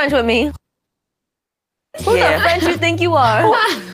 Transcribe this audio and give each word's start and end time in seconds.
French 0.00 0.14
with 0.14 0.24
me. 0.24 0.44
Who 2.04 2.12
the 2.14 2.38
French 2.40 2.62
you 2.62 2.78
think 2.78 3.00
you 3.02 3.14
are? 3.14 3.54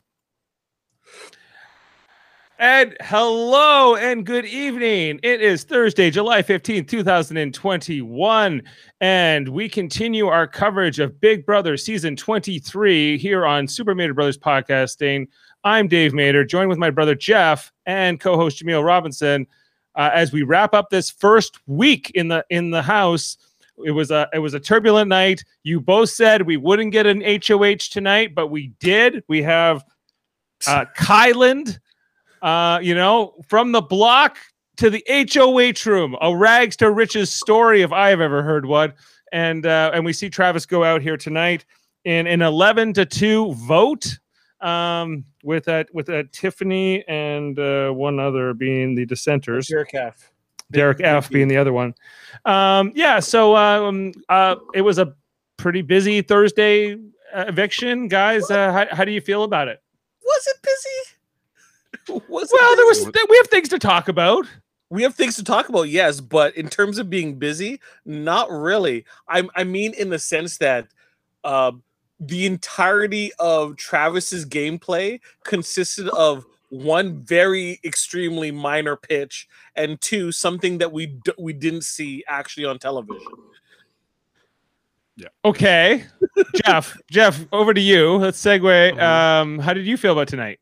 And 2.58 2.96
hello 3.02 3.96
and 3.96 4.24
good 4.24 4.46
evening. 4.46 5.20
It 5.22 5.42
is 5.42 5.64
Thursday, 5.64 6.10
July 6.10 6.40
15th, 6.40 6.88
2021. 6.88 8.62
And 9.02 9.48
we 9.50 9.68
continue 9.68 10.28
our 10.28 10.46
coverage 10.46 10.98
of 10.98 11.20
Big 11.20 11.44
Brother 11.44 11.76
season 11.76 12.16
23 12.16 13.18
here 13.18 13.44
on 13.44 13.68
Super 13.68 13.94
Mader 13.94 14.14
Brothers 14.14 14.38
Podcasting. 14.38 15.28
I'm 15.64 15.86
Dave 15.86 16.12
Mader, 16.12 16.48
joined 16.48 16.70
with 16.70 16.78
my 16.78 16.88
brother 16.88 17.14
Jeff 17.14 17.70
and 17.84 18.18
co-host 18.18 18.64
Jameel 18.64 18.82
Robinson. 18.82 19.46
Uh, 19.94 20.08
as 20.14 20.32
we 20.32 20.42
wrap 20.42 20.72
up 20.72 20.88
this 20.88 21.10
first 21.10 21.58
week 21.66 22.10
in 22.14 22.28
the 22.28 22.42
in 22.48 22.70
the 22.70 22.82
house, 22.82 23.36
it 23.84 23.90
was 23.92 24.10
a 24.10 24.28
it 24.32 24.38
was 24.38 24.54
a 24.54 24.60
turbulent 24.60 25.08
night. 25.08 25.42
You 25.62 25.80
both 25.80 26.10
said 26.10 26.42
we 26.42 26.56
wouldn't 26.56 26.92
get 26.92 27.06
an 27.06 27.22
HOH 27.22 27.88
tonight, 27.90 28.34
but 28.34 28.48
we 28.48 28.68
did. 28.80 29.22
We 29.28 29.42
have 29.42 29.84
uh, 30.66 30.84
Kyland 30.96 31.78
uh, 32.42 32.78
you 32.82 32.94
know, 32.94 33.34
from 33.48 33.72
the 33.72 33.80
block 33.80 34.38
to 34.76 34.90
the 34.90 35.04
HOH 35.08 35.90
room, 35.90 36.16
a 36.20 36.36
rags 36.36 36.76
to 36.76 36.90
riches 36.90 37.32
story 37.32 37.82
if 37.82 37.92
I 37.92 38.10
have 38.10 38.20
ever 38.20 38.42
heard 38.42 38.66
one. 38.66 38.92
And 39.32 39.66
uh, 39.66 39.90
and 39.92 40.04
we 40.04 40.12
see 40.12 40.30
Travis 40.30 40.66
go 40.66 40.84
out 40.84 41.02
here 41.02 41.16
tonight 41.16 41.64
in 42.04 42.26
an 42.28 42.42
11 42.42 42.92
to 42.94 43.04
2 43.04 43.54
vote 43.54 44.18
um, 44.60 45.24
with 45.42 45.66
a, 45.66 45.86
with 45.92 46.08
a 46.08 46.24
Tiffany 46.30 47.06
and 47.08 47.58
uh, 47.58 47.90
one 47.90 48.20
other 48.20 48.54
being 48.54 48.94
the 48.94 49.04
dissenters. 49.04 49.66
Derek 49.66 49.94
F. 49.94 50.30
Derek 50.70 51.00
F 51.00 51.30
being 51.30 51.48
the 51.48 51.56
other 51.56 51.72
one. 51.72 51.94
Um, 52.44 52.92
yeah, 52.94 53.20
so 53.20 53.56
um, 53.56 54.12
uh, 54.28 54.56
it 54.74 54.82
was 54.82 54.98
a 54.98 55.14
pretty 55.56 55.82
busy 55.82 56.22
Thursday 56.22 56.94
uh, 56.94 57.44
eviction, 57.48 58.08
guys. 58.08 58.50
Uh, 58.50 58.72
how, 58.72 58.96
how 58.96 59.04
do 59.04 59.12
you 59.12 59.20
feel 59.20 59.44
about 59.44 59.68
it? 59.68 59.82
Was 60.24 60.46
it 60.46 60.56
busy? 60.62 62.22
Was 62.28 62.52
well, 62.52 62.76
there 62.76 62.86
was 62.86 63.06
we 63.06 63.36
have 63.36 63.48
things 63.48 63.68
to 63.70 63.80
talk 63.80 64.08
about. 64.08 64.46
We 64.90 65.02
have 65.02 65.16
things 65.16 65.34
to 65.36 65.44
talk 65.44 65.68
about, 65.68 65.88
yes, 65.88 66.20
but 66.20 66.56
in 66.56 66.68
terms 66.68 66.98
of 66.98 67.10
being 67.10 67.34
busy, 67.34 67.80
not 68.04 68.48
really. 68.48 69.04
I 69.28 69.48
I 69.56 69.64
mean, 69.64 69.92
in 69.94 70.10
the 70.10 70.18
sense 70.18 70.58
that 70.58 70.86
uh, 71.42 71.72
the 72.20 72.46
entirety 72.46 73.32
of 73.40 73.76
Travis's 73.76 74.46
gameplay 74.46 75.20
consisted 75.42 76.08
of 76.10 76.46
one 76.68 77.22
very 77.22 77.80
extremely 77.84 78.50
minor 78.50 78.96
pitch 78.96 79.48
and 79.74 80.00
two 80.00 80.32
something 80.32 80.78
that 80.78 80.92
we 80.92 81.06
d- 81.06 81.32
we 81.38 81.52
didn't 81.52 81.82
see 81.82 82.24
actually 82.28 82.66
on 82.66 82.78
television. 82.78 83.26
Yeah. 85.16 85.28
Okay, 85.44 86.04
Jeff. 86.64 86.96
Jeff, 87.10 87.46
over 87.52 87.72
to 87.72 87.80
you. 87.80 88.16
Let's 88.16 88.42
segue. 88.42 88.92
Uh-huh. 88.92 89.42
Um, 89.42 89.58
how 89.58 89.72
did 89.72 89.86
you 89.86 89.96
feel 89.96 90.12
about 90.12 90.28
tonight? 90.28 90.60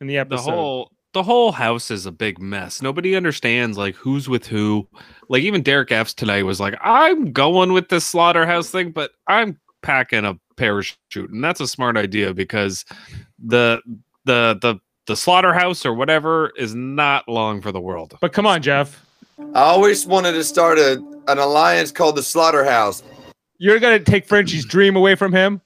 in 0.00 0.06
the 0.06 0.18
episode. 0.18 0.46
The 0.46 0.56
whole 0.56 0.92
the 1.12 1.22
whole 1.22 1.52
house 1.52 1.90
is 1.90 2.06
a 2.06 2.12
big 2.12 2.38
mess. 2.40 2.82
Nobody 2.82 3.16
understands 3.16 3.76
like 3.76 3.94
who's 3.96 4.28
with 4.28 4.46
who. 4.46 4.88
Like 5.28 5.42
even 5.42 5.62
Derek 5.62 5.92
F's 5.92 6.14
tonight 6.14 6.44
was 6.44 6.60
like, 6.60 6.74
I'm 6.80 7.32
going 7.32 7.72
with 7.72 7.88
this 7.88 8.04
slaughterhouse 8.04 8.70
thing, 8.70 8.90
but 8.90 9.12
I'm 9.26 9.58
packing 9.82 10.24
a 10.24 10.38
parachute, 10.56 11.30
and 11.30 11.42
that's 11.42 11.60
a 11.60 11.68
smart 11.68 11.96
idea 11.96 12.34
because 12.34 12.84
the 13.38 13.80
the 14.24 14.58
the 14.60 14.78
the 15.06 15.16
slaughterhouse 15.16 15.84
or 15.84 15.94
whatever 15.94 16.52
is 16.56 16.74
not 16.74 17.28
long 17.28 17.60
for 17.60 17.72
the 17.72 17.80
world. 17.80 18.16
But 18.20 18.32
come 18.32 18.46
on, 18.46 18.62
Jeff. 18.62 19.04
I 19.54 19.60
always 19.60 20.06
wanted 20.06 20.32
to 20.32 20.44
start 20.44 20.78
a 20.78 21.02
an 21.28 21.38
alliance 21.38 21.92
called 21.92 22.16
the 22.16 22.22
Slaughterhouse. 22.22 23.02
You're 23.58 23.78
gonna 23.78 24.00
take 24.00 24.26
Frenchie's 24.26 24.64
dream 24.64 24.96
away 24.96 25.14
from 25.14 25.32
him. 25.32 25.60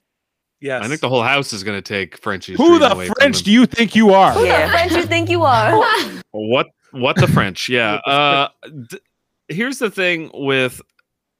Yes. 0.61 0.83
I 0.83 0.87
think 0.87 1.01
the 1.01 1.09
whole 1.09 1.21
house 1.21 1.53
is 1.53 1.63
going 1.63 1.77
to 1.77 1.81
take 1.81 2.17
Frenchie's. 2.17 2.57
Who 2.57 2.79
the 2.79 3.13
French 3.19 3.43
do 3.43 3.51
you 3.51 3.65
think 3.65 3.95
you 3.95 4.13
are? 4.13 4.31
Who 4.31 4.47
the 4.47 4.67
French 4.71 4.93
you 4.93 5.05
think 5.05 5.29
you 5.29 5.43
are? 5.43 5.79
what? 6.31 6.67
What 6.91 7.17
the 7.17 7.27
French? 7.27 7.69
Yeah. 7.75 7.95
Uh, 7.95 8.47
d- 8.89 8.99
here's 9.47 9.79
the 9.79 9.91
thing 9.91 10.31
with 10.33 10.81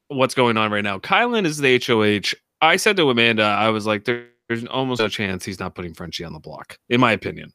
what's 0.09 0.36
going 0.36 0.58
on 0.58 0.72
right 0.72 0.84
now. 0.84 1.00
Kyland 1.00 1.46
is 1.46 1.58
the 1.58 1.81
HOH. 1.84 2.38
I 2.62 2.75
said 2.75 2.98
to 2.98 3.09
Amanda, 3.09 3.44
I 3.44 3.70
was 3.70 3.88
like, 3.88 4.06
there, 4.06 4.28
there's 4.47 4.66
almost 4.66 5.01
a 5.01 5.09
chance 5.09 5.45
he's 5.45 5.59
not 5.59 5.75
putting 5.75 5.94
Frenchie 5.94 6.23
on 6.23 6.33
the 6.33 6.39
block, 6.39 6.78
in 6.89 7.00
my 7.00 7.11
opinion. 7.11 7.51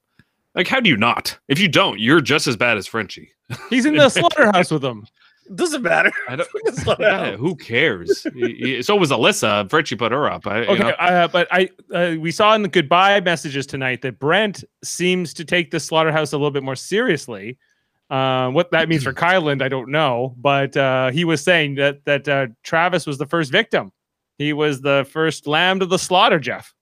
Like, 0.54 0.66
how 0.66 0.80
do 0.80 0.90
you 0.90 0.96
not? 0.96 1.38
If 1.48 1.60
you 1.60 1.68
don't, 1.68 2.00
you're 2.00 2.20
just 2.20 2.46
as 2.46 2.56
bad 2.56 2.76
as 2.76 2.86
Frenchie. 2.86 3.30
He's 3.68 3.86
in 3.86 3.94
the 3.96 4.08
slaughterhouse 4.08 4.70
with 4.70 4.82
them. 4.82 5.06
Doesn't 5.54 5.82
matter. 5.82 6.12
I 6.28 6.36
don't, 6.36 6.48
yeah, 7.00 7.36
who 7.36 7.56
cares? 7.56 8.22
so 8.22 8.96
was 8.96 9.10
Alyssa. 9.10 9.68
Frenchie 9.68 9.96
put 9.96 10.12
her 10.12 10.30
up. 10.30 10.46
I, 10.46 10.66
okay, 10.66 10.94
uh, 10.98 11.28
but 11.28 11.48
I 11.50 11.68
uh, 11.92 12.16
we 12.20 12.30
saw 12.30 12.54
in 12.54 12.62
the 12.62 12.68
goodbye 12.68 13.20
messages 13.20 13.66
tonight 13.66 14.02
that 14.02 14.18
Brent 14.20 14.62
seems 14.84 15.34
to 15.34 15.44
take 15.44 15.70
the 15.70 15.80
slaughterhouse 15.80 16.32
a 16.32 16.36
little 16.36 16.52
bit 16.52 16.62
more 16.62 16.76
seriously. 16.76 17.58
Uh, 18.10 18.50
what 18.50 18.70
that 18.72 18.88
means 18.88 19.04
for 19.04 19.12
Kyland, 19.12 19.62
I 19.62 19.68
don't 19.68 19.88
know, 19.88 20.34
but 20.36 20.76
uh, 20.76 21.10
he 21.10 21.24
was 21.24 21.42
saying 21.42 21.76
that 21.76 22.04
that 22.04 22.28
uh, 22.28 22.48
Travis 22.62 23.06
was 23.06 23.18
the 23.18 23.26
first 23.26 23.50
victim. 23.50 23.92
He 24.38 24.52
was 24.52 24.80
the 24.80 25.06
first 25.10 25.46
lamb 25.46 25.80
to 25.80 25.86
the 25.86 25.98
slaughter, 25.98 26.38
Jeff. 26.38 26.74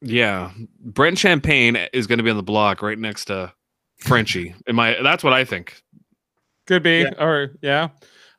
Yeah, 0.00 0.52
Brent 0.80 1.18
Champagne 1.18 1.76
is 1.92 2.06
going 2.06 2.18
to 2.18 2.22
be 2.22 2.30
on 2.30 2.36
the 2.36 2.42
block 2.42 2.82
right 2.82 2.98
next 2.98 3.26
to 3.26 3.52
Frenchie. 3.98 4.54
Am 4.66 4.78
I? 4.78 4.96
That's 5.02 5.24
what 5.24 5.32
I 5.32 5.44
think. 5.44 5.82
Could 6.66 6.82
be, 6.82 7.00
yeah. 7.00 7.22
or 7.24 7.52
yeah. 7.62 7.88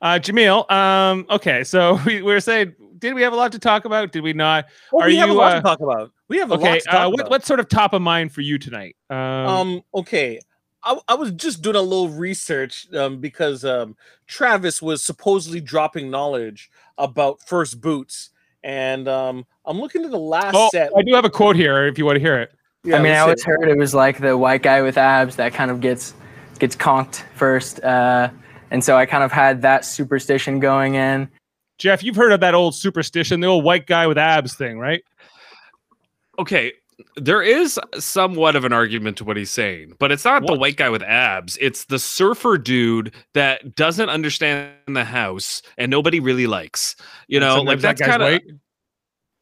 Uh, 0.02 0.20
Jameel, 0.20 0.70
um, 0.72 1.26
okay, 1.30 1.64
so 1.64 2.00
we, 2.06 2.22
we 2.22 2.34
were 2.34 2.40
saying, 2.40 2.76
did 2.98 3.14
we 3.14 3.22
have 3.22 3.34
a 3.34 3.36
lot 3.36 3.52
to 3.54 3.60
talk 3.60 3.86
about? 3.86 4.12
Did 4.12 4.24
we 4.24 4.34
not? 4.34 4.66
Well, 4.92 5.06
Are 5.06 5.08
we 5.08 5.16
have 5.18 5.30
you, 5.30 5.36
a 5.36 5.38
lot 5.38 5.54
uh, 5.54 5.56
to 5.56 5.62
talk 5.62 5.80
about. 5.80 6.12
We 6.28 6.38
have 6.38 6.52
a 6.52 6.56
okay, 6.56 6.72
lot 6.72 6.80
to 6.80 6.86
talk 6.86 7.08
uh, 7.08 7.10
what. 7.12 7.30
What's 7.30 7.48
sort 7.48 7.60
of 7.60 7.70
top 7.70 7.94
of 7.94 8.02
mind 8.02 8.32
for 8.32 8.42
you 8.42 8.58
tonight? 8.58 8.96
Um, 9.10 9.18
um 9.18 9.82
okay. 9.94 10.40
I, 10.84 11.00
I 11.08 11.16
was 11.16 11.32
just 11.32 11.64
doing 11.64 11.76
a 11.76 11.82
little 11.82 12.10
research 12.10 12.88
um, 12.94 13.20
because 13.20 13.66
um, 13.66 13.98
Travis 14.28 14.82
was 14.82 15.04
supposedly 15.04 15.60
dropping 15.60 16.12
knowledge 16.12 16.70
about 16.98 17.42
first 17.42 17.82
boots, 17.82 18.30
and 18.66 19.08
um, 19.08 19.46
I'm 19.64 19.80
looking 19.80 20.03
at 20.03 20.12
the 20.12 20.20
last 20.20 20.56
oh, 20.58 20.70
set. 20.72 20.92
I 20.98 21.03
do 21.03 21.14
have 21.14 21.24
a 21.24 21.30
quote 21.30 21.56
here 21.56 21.86
if 21.86 21.98
you 21.98 22.06
want 22.06 22.16
to 22.16 22.20
hear 22.20 22.40
it. 22.40 22.52
Yeah, 22.84 22.98
I 22.98 23.02
mean, 23.02 23.14
I 23.14 23.20
always 23.20 23.40
it. 23.40 23.46
heard 23.46 23.70
it 23.70 23.78
was 23.78 23.94
like 23.94 24.18
the 24.20 24.36
white 24.38 24.64
guy 24.64 24.81
with 24.81 24.98
abs 24.98 25.38
that 25.38 25.53
kind 25.53 25.72
of 25.72 25.80
gets 25.80 26.14
gets 26.59 26.75
conked 26.75 27.24
first. 27.36 27.81
Uh, 27.84 28.30
and 28.72 28.84
so 28.84 28.98
I 28.98 29.06
kind 29.06 29.24
of 29.24 29.31
had 29.31 29.62
that 29.62 29.86
superstition 29.86 30.59
going 30.59 30.96
in. 30.96 31.30
Jeff, 31.78 32.04
you've 32.04 32.16
heard 32.16 32.31
of 32.31 32.40
that 32.40 32.56
old 32.56 32.74
superstition, 32.74 33.40
the 33.40 33.48
old 33.48 33.64
white 33.64 33.86
guy 33.86 34.08
with 34.08 34.18
abs 34.18 34.56
thing, 34.56 34.80
right? 34.80 35.04
Okay, 36.40 36.74
there 37.17 37.41
is 37.41 37.79
somewhat 37.97 38.56
of 38.56 38.66
an 38.66 38.73
argument 38.73 39.17
to 39.17 39.23
what 39.23 39.38
he's 39.38 39.51
saying, 39.51 39.94
but 40.00 40.11
it's 40.11 40.25
not 40.25 40.44
what? 40.44 40.53
the 40.53 40.59
white 40.59 40.78
guy 40.78 40.89
with 40.89 41.03
abs. 41.03 41.57
It's 41.59 41.85
the 41.85 42.00
surfer 42.00 42.57
dude 42.57 43.13
that 43.33 43.75
doesn't 43.75 44.09
understand 44.09 44.72
the 44.88 45.03
house 45.03 45.61
and 45.78 45.89
nobody 45.89 46.19
really 46.19 46.47
likes. 46.47 46.95
You 47.28 47.39
know, 47.39 47.61
like 47.61 47.79
that's 47.79 48.00
that 48.00 48.19
kind 48.19 48.23
of. 48.23 48.41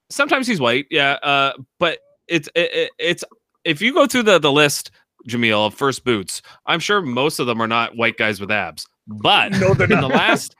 Sometimes 0.09 0.47
he's 0.47 0.59
white, 0.59 0.85
yeah. 0.89 1.13
Uh, 1.23 1.53
but 1.79 1.99
it's 2.27 2.49
it, 2.55 2.91
it's 2.97 3.23
if 3.63 3.81
you 3.81 3.93
go 3.93 4.07
through 4.07 4.23
the 4.23 4.39
the 4.39 4.51
list, 4.51 4.91
Jameel, 5.27 5.67
of 5.67 5.73
first 5.73 6.03
boots, 6.03 6.41
I'm 6.65 6.79
sure 6.79 7.01
most 7.01 7.39
of 7.39 7.47
them 7.47 7.61
are 7.61 7.67
not 7.67 7.95
white 7.95 8.17
guys 8.17 8.39
with 8.39 8.51
abs. 8.51 8.85
But 9.07 9.51
no, 9.53 9.73
they're 9.73 9.91
in 9.91 9.99
not. 9.99 10.01
the 10.01 10.15
last 10.15 10.55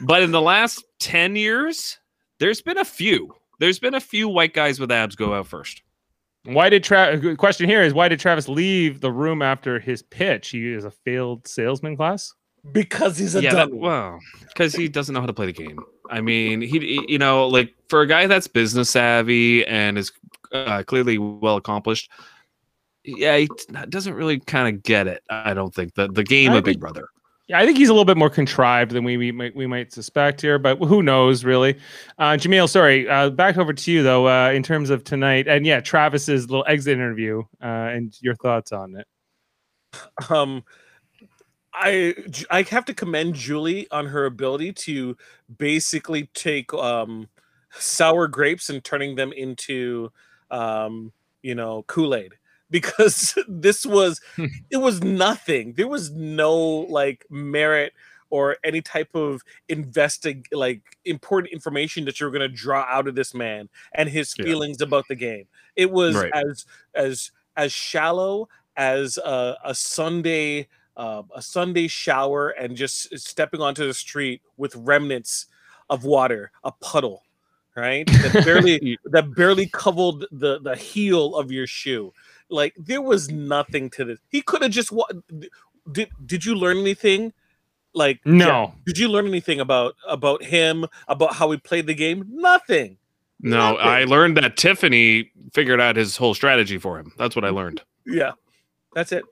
but 0.00 0.22
in 0.22 0.30
the 0.30 0.40
last 0.40 0.84
10 1.00 1.36
years, 1.36 1.98
there's 2.38 2.62
been 2.62 2.78
a 2.78 2.84
few. 2.84 3.34
There's 3.58 3.78
been 3.78 3.94
a 3.94 4.00
few 4.00 4.28
white 4.28 4.54
guys 4.54 4.80
with 4.80 4.90
abs 4.90 5.16
go 5.16 5.34
out 5.34 5.46
first. 5.46 5.82
Why 6.44 6.68
did 6.68 6.82
Travis? 6.82 7.36
Question 7.36 7.68
here 7.68 7.82
is 7.82 7.94
why 7.94 8.08
did 8.08 8.18
Travis 8.18 8.48
leave 8.48 9.00
the 9.00 9.12
room 9.12 9.42
after 9.42 9.78
his 9.78 10.02
pitch? 10.02 10.48
He 10.48 10.72
is 10.72 10.84
a 10.84 10.90
failed 10.90 11.46
salesman 11.46 11.96
class. 11.96 12.34
Because 12.70 13.18
he's 13.18 13.34
a 13.34 13.42
yeah, 13.42 13.54
that, 13.54 13.74
well, 13.74 14.20
because 14.46 14.72
he 14.72 14.88
doesn't 14.88 15.12
know 15.12 15.20
how 15.20 15.26
to 15.26 15.32
play 15.32 15.46
the 15.46 15.52
game. 15.52 15.80
I 16.10 16.20
mean, 16.20 16.60
he, 16.60 17.04
you 17.08 17.18
know, 17.18 17.48
like 17.48 17.74
for 17.88 18.02
a 18.02 18.06
guy 18.06 18.28
that's 18.28 18.46
business 18.46 18.90
savvy 18.90 19.66
and 19.66 19.98
is 19.98 20.12
uh, 20.52 20.84
clearly 20.84 21.18
well 21.18 21.56
accomplished, 21.56 22.08
yeah, 23.04 23.36
he 23.36 23.48
doesn't 23.88 24.14
really 24.14 24.38
kind 24.38 24.74
of 24.74 24.82
get 24.84 25.08
it. 25.08 25.24
I 25.28 25.54
don't 25.54 25.74
think 25.74 25.94
the 25.94 26.06
the 26.08 26.22
game 26.22 26.52
I 26.52 26.58
of 26.58 26.64
Big 26.64 26.78
Brother. 26.78 27.08
Yeah, 27.52 27.58
I 27.58 27.66
think 27.66 27.76
he's 27.76 27.90
a 27.90 27.92
little 27.92 28.06
bit 28.06 28.16
more 28.16 28.30
contrived 28.30 28.92
than 28.92 29.04
we 29.04 29.18
we 29.18 29.30
might, 29.30 29.54
we 29.54 29.66
might 29.66 29.92
suspect 29.92 30.40
here, 30.40 30.58
but 30.58 30.78
who 30.78 31.02
knows, 31.02 31.44
really? 31.44 31.76
Uh, 32.18 32.30
Jameel, 32.32 32.66
sorry, 32.66 33.06
uh, 33.06 33.28
back 33.28 33.58
over 33.58 33.74
to 33.74 33.92
you 33.92 34.02
though. 34.02 34.26
Uh, 34.26 34.50
in 34.52 34.62
terms 34.62 34.88
of 34.88 35.04
tonight, 35.04 35.46
and 35.46 35.66
yeah, 35.66 35.78
Travis's 35.78 36.48
little 36.48 36.64
exit 36.66 36.94
interview, 36.94 37.42
uh, 37.62 37.66
and 37.92 38.16
your 38.22 38.34
thoughts 38.36 38.72
on 38.72 38.96
it. 38.96 39.06
Um, 40.30 40.64
I 41.74 42.14
I 42.50 42.62
have 42.62 42.86
to 42.86 42.94
commend 42.94 43.34
Julie 43.34 43.86
on 43.90 44.06
her 44.06 44.24
ability 44.24 44.72
to 44.72 45.14
basically 45.58 46.30
take 46.32 46.72
um 46.72 47.28
sour 47.72 48.28
grapes 48.28 48.70
and 48.70 48.82
turning 48.82 49.14
them 49.14 49.30
into 49.34 50.10
um 50.50 51.12
you 51.42 51.54
know 51.54 51.82
Kool 51.82 52.14
Aid 52.14 52.32
because 52.72 53.38
this 53.48 53.86
was 53.86 54.20
hmm. 54.34 54.46
it 54.70 54.78
was 54.78 55.00
nothing. 55.02 55.74
There 55.74 55.86
was 55.88 56.10
no 56.10 56.56
like 56.58 57.24
merit 57.30 57.92
or 58.30 58.56
any 58.64 58.80
type 58.80 59.14
of 59.14 59.42
investig 59.68 60.46
like 60.52 60.96
important 61.04 61.52
information 61.52 62.06
that 62.06 62.18
you're 62.18 62.30
going 62.30 62.40
to 62.40 62.48
draw 62.48 62.84
out 62.88 63.06
of 63.06 63.14
this 63.14 63.34
man 63.34 63.68
and 63.94 64.08
his 64.08 64.34
Yeah. 64.36 64.46
feelings 64.46 64.80
about 64.80 65.06
the 65.08 65.14
game. 65.14 65.46
It 65.76 65.90
was 65.92 66.16
Right. 66.16 66.32
as 66.34 66.66
as 66.94 67.30
as 67.56 67.72
shallow 67.72 68.48
as 68.76 69.18
a, 69.18 69.56
a 69.64 69.74
Sunday 69.74 70.66
uh, 70.96 71.22
a 71.34 71.42
Sunday 71.42 71.88
shower 71.88 72.50
and 72.50 72.76
just 72.76 73.16
stepping 73.18 73.60
onto 73.60 73.86
the 73.86 73.94
street 73.94 74.42
with 74.56 74.74
remnants 74.76 75.46
of 75.88 76.04
water, 76.04 76.50
a 76.64 76.72
puddle, 76.72 77.22
right? 77.76 78.06
That 78.06 78.44
barely 78.44 78.98
that 79.04 79.34
barely 79.34 79.66
covered 79.66 80.26
the 80.30 80.60
the 80.60 80.76
heel 80.76 81.34
of 81.36 81.50
your 81.50 81.66
shoe. 81.66 82.12
Like 82.52 82.74
there 82.78 83.02
was 83.02 83.30
nothing 83.30 83.90
to 83.90 84.04
this. 84.04 84.18
He 84.28 84.42
could 84.42 84.62
have 84.62 84.70
just 84.70 84.92
wa- 84.92 85.08
did 85.90 86.08
did 86.24 86.44
you 86.44 86.54
learn 86.54 86.78
anything? 86.78 87.32
Like 87.94 88.20
No. 88.24 88.74
did 88.86 88.98
you 88.98 89.08
learn 89.08 89.26
anything 89.26 89.58
about 89.60 89.96
about 90.08 90.42
him, 90.44 90.86
about 91.08 91.34
how 91.34 91.50
he 91.50 91.56
played 91.58 91.86
the 91.86 91.94
game? 91.94 92.24
Nothing. 92.30 92.98
No, 93.40 93.72
Nothing. 93.72 93.88
I 93.88 94.04
learned 94.04 94.36
that 94.36 94.56
Tiffany 94.56 95.30
figured 95.52 95.80
out 95.80 95.96
his 95.96 96.16
whole 96.16 96.34
strategy 96.34 96.78
for 96.78 96.98
him. 96.98 97.12
That's 97.18 97.34
what 97.34 97.44
I 97.44 97.48
learned. 97.48 97.82
Yeah. 98.06 98.32
That's 98.94 99.10
it. 99.12 99.24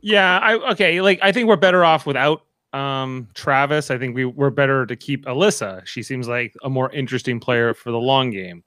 Yeah, 0.00 0.38
I 0.38 0.54
okay. 0.72 1.00
Like 1.00 1.18
I 1.22 1.32
think 1.32 1.48
we're 1.48 1.56
better 1.56 1.84
off 1.84 2.06
without 2.06 2.42
um 2.72 3.28
Travis. 3.34 3.90
I 3.90 3.98
think 3.98 4.14
we 4.16 4.24
we're 4.24 4.50
better 4.50 4.86
to 4.86 4.96
keep 4.96 5.26
Alyssa. 5.26 5.86
She 5.86 6.02
seems 6.02 6.26
like 6.28 6.54
a 6.62 6.70
more 6.70 6.90
interesting 6.92 7.38
player 7.38 7.74
for 7.74 7.90
the 7.90 7.98
long 7.98 8.30
game. 8.30 8.64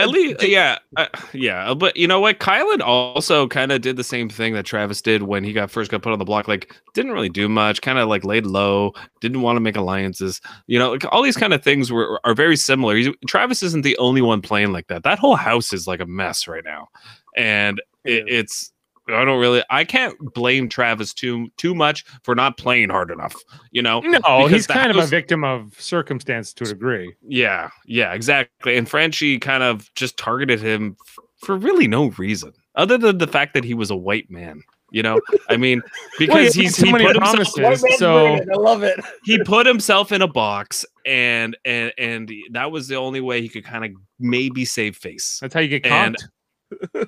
At 0.00 0.10
least, 0.10 0.44
yeah, 0.44 0.78
uh, 0.96 1.06
yeah. 1.32 1.74
But 1.74 1.96
you 1.96 2.06
know 2.06 2.20
what? 2.20 2.38
Kyland 2.38 2.82
also 2.82 3.48
kind 3.48 3.72
of 3.72 3.80
did 3.80 3.96
the 3.96 4.04
same 4.04 4.28
thing 4.28 4.54
that 4.54 4.64
Travis 4.64 5.02
did 5.02 5.24
when 5.24 5.42
he 5.42 5.52
got 5.52 5.72
first 5.72 5.90
got 5.90 6.02
put 6.02 6.12
on 6.12 6.20
the 6.20 6.24
block. 6.24 6.46
Like, 6.46 6.72
didn't 6.94 7.10
really 7.10 7.28
do 7.28 7.48
much. 7.48 7.82
Kind 7.82 7.98
of 7.98 8.08
like 8.08 8.24
laid 8.24 8.46
low. 8.46 8.92
Didn't 9.20 9.42
want 9.42 9.56
to 9.56 9.60
make 9.60 9.74
alliances. 9.74 10.40
You 10.68 10.78
know, 10.78 10.92
like 10.92 11.04
all 11.10 11.22
these 11.22 11.36
kind 11.36 11.52
of 11.52 11.64
things 11.64 11.90
were 11.90 12.20
are 12.24 12.34
very 12.34 12.56
similar. 12.56 12.94
He's, 12.94 13.08
Travis 13.26 13.62
isn't 13.64 13.82
the 13.82 13.98
only 13.98 14.22
one 14.22 14.40
playing 14.40 14.72
like 14.72 14.86
that. 14.86 15.02
That 15.02 15.18
whole 15.18 15.34
house 15.34 15.72
is 15.72 15.88
like 15.88 16.00
a 16.00 16.06
mess 16.06 16.46
right 16.46 16.64
now, 16.64 16.88
and 17.36 17.80
it, 18.04 18.24
it's. 18.28 18.72
I 19.08 19.24
don't 19.24 19.40
really. 19.40 19.62
I 19.70 19.84
can't 19.84 20.14
blame 20.34 20.68
Travis 20.68 21.14
too 21.14 21.48
too 21.56 21.74
much 21.74 22.04
for 22.22 22.34
not 22.34 22.56
playing 22.58 22.90
hard 22.90 23.10
enough. 23.10 23.34
You 23.70 23.82
know, 23.82 24.00
No, 24.00 24.18
Because 24.18 24.50
he's 24.50 24.66
the 24.66 24.74
kind 24.74 24.90
of 24.90 24.96
a 24.98 25.06
victim 25.06 25.44
of 25.44 25.74
circumstance 25.80 26.52
to 26.54 26.64
a 26.64 26.68
degree. 26.68 27.14
Yeah, 27.26 27.70
yeah, 27.86 28.12
exactly. 28.12 28.76
And 28.76 28.88
Frenchie 28.88 29.38
kind 29.38 29.62
of 29.62 29.92
just 29.94 30.16
targeted 30.18 30.60
him 30.60 30.96
f- 31.06 31.18
for 31.38 31.56
really 31.56 31.88
no 31.88 32.10
reason, 32.18 32.52
other 32.74 32.98
than 32.98 33.18
the 33.18 33.26
fact 33.26 33.54
that 33.54 33.64
he 33.64 33.74
was 33.74 33.90
a 33.90 33.96
white 33.96 34.30
man. 34.30 34.62
You 34.90 35.02
know, 35.02 35.20
I 35.50 35.58
mean, 35.58 35.82
because 36.18 36.54
he 36.54 36.62
he's 36.62 36.76
he 36.76 36.90
many 36.90 37.04
put 37.04 37.16
himself 37.16 37.78
so 37.98 38.26
I 38.36 38.40
love 38.56 38.82
it. 38.82 38.98
he 39.24 39.38
put 39.44 39.66
himself 39.66 40.12
in 40.12 40.22
a 40.22 40.26
box, 40.28 40.86
and 41.04 41.56
and 41.66 41.92
and 41.98 42.30
that 42.52 42.70
was 42.72 42.88
the 42.88 42.96
only 42.96 43.20
way 43.20 43.42
he 43.42 43.50
could 43.50 43.64
kind 43.64 43.84
of 43.84 43.90
maybe 44.18 44.64
save 44.64 44.96
face. 44.96 45.38
that's 45.42 45.52
how 45.52 45.60
you 45.60 45.68
get 45.68 45.84
And- 45.84 46.16
conked. 46.16 46.28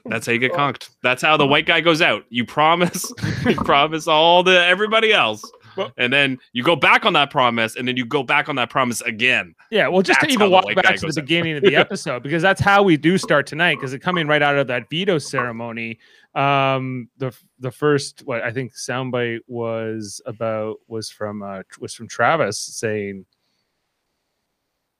That's 0.07 0.27
how 0.27 0.33
you 0.33 0.39
get 0.39 0.53
conked. 0.55 0.91
That's 1.03 1.23
how 1.23 1.37
the 1.37 1.47
white 1.47 1.67
guy 1.67 1.81
goes 1.81 2.01
out. 2.03 2.25
You 2.31 2.45
promise, 2.45 3.12
you 3.47 3.55
promise 3.57 4.07
all 4.09 4.43
the 4.43 4.65
everybody 4.65 5.12
else. 5.12 5.45
Well- 5.77 5.93
And 5.97 6.12
then 6.12 6.39
you 6.53 6.62
go 6.65 6.75
back 6.75 7.05
on 7.07 7.12
that 7.12 7.31
promise, 7.31 7.77
and 7.77 7.87
then 7.87 7.97
you 7.97 8.05
go 8.05 8.23
back 8.25 8.49
on 8.49 8.57
that 8.57 8.71
promise 8.71 9.01
again. 9.03 9.55
Yeah, 9.71 9.87
well, 9.89 10.03
just 10.03 10.21
to 10.21 10.27
even 10.27 10.51
walk 10.51 10.65
back 10.75 10.97
to 10.97 11.01
the 11.01 11.07
goes 11.07 11.19
out. 11.19 11.23
beginning 11.25 11.57
of 11.57 11.62
the 11.65 11.77
episode, 11.77 12.23
because 12.25 12.43
that's 12.43 12.61
how 12.61 12.83
we 12.83 12.97
do 12.97 13.17
start 13.19 13.47
tonight. 13.47 13.77
Because 13.77 13.93
it 13.93 14.01
coming 14.01 14.27
right 14.27 14.43
out 14.43 14.57
of 14.57 14.67
that 14.67 14.91
veto 14.91 15.19
ceremony, 15.19 15.99
um, 16.35 17.09
the 17.19 17.33
the 17.61 17.71
first 17.71 18.23
what 18.25 18.43
I 18.43 18.51
think 18.53 18.75
soundbite 18.75 19.41
was 19.47 20.21
about 20.27 20.79
was 20.89 21.09
from 21.11 21.43
uh, 21.43 21.62
was 21.79 21.95
from 21.95 22.09
Travis 22.09 22.59
saying, 22.59 23.25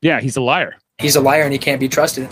"Yeah, 0.03 0.21
he's 0.21 0.37
a 0.37 0.41
liar." 0.41 0.77
He's 0.99 1.17
a 1.17 1.21
liar 1.21 1.43
and 1.43 1.53
he 1.53 1.59
can't 1.59 1.81
be 1.81 1.89
trusted. 1.89 2.29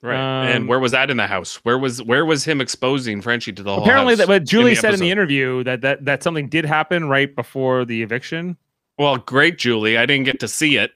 Right. 0.00 0.14
Um, 0.16 0.48
and 0.48 0.68
where 0.68 0.78
was 0.78 0.92
that 0.92 1.10
in 1.10 1.16
the 1.16 1.26
house? 1.26 1.56
Where 1.64 1.78
was 1.78 2.02
where 2.02 2.24
was 2.24 2.44
him 2.44 2.60
exposing 2.60 3.20
Frenchie 3.20 3.52
to 3.52 3.62
the 3.62 3.74
whole 3.74 3.82
Apparently, 3.82 4.12
house 4.12 4.18
that 4.18 4.28
what 4.28 4.44
Julie 4.44 4.74
the 4.74 4.80
said 4.80 4.94
in 4.94 5.00
the 5.00 5.10
interview 5.10 5.64
that 5.64 5.80
that 5.80 6.04
that 6.04 6.22
something 6.22 6.48
did 6.48 6.64
happen 6.64 7.08
right 7.08 7.34
before 7.34 7.84
the 7.84 8.02
eviction. 8.02 8.56
Well, 8.96 9.16
great, 9.16 9.58
Julie. 9.58 9.98
I 9.98 10.06
didn't 10.06 10.24
get 10.24 10.40
to 10.40 10.48
see 10.48 10.76
it. 10.76 10.92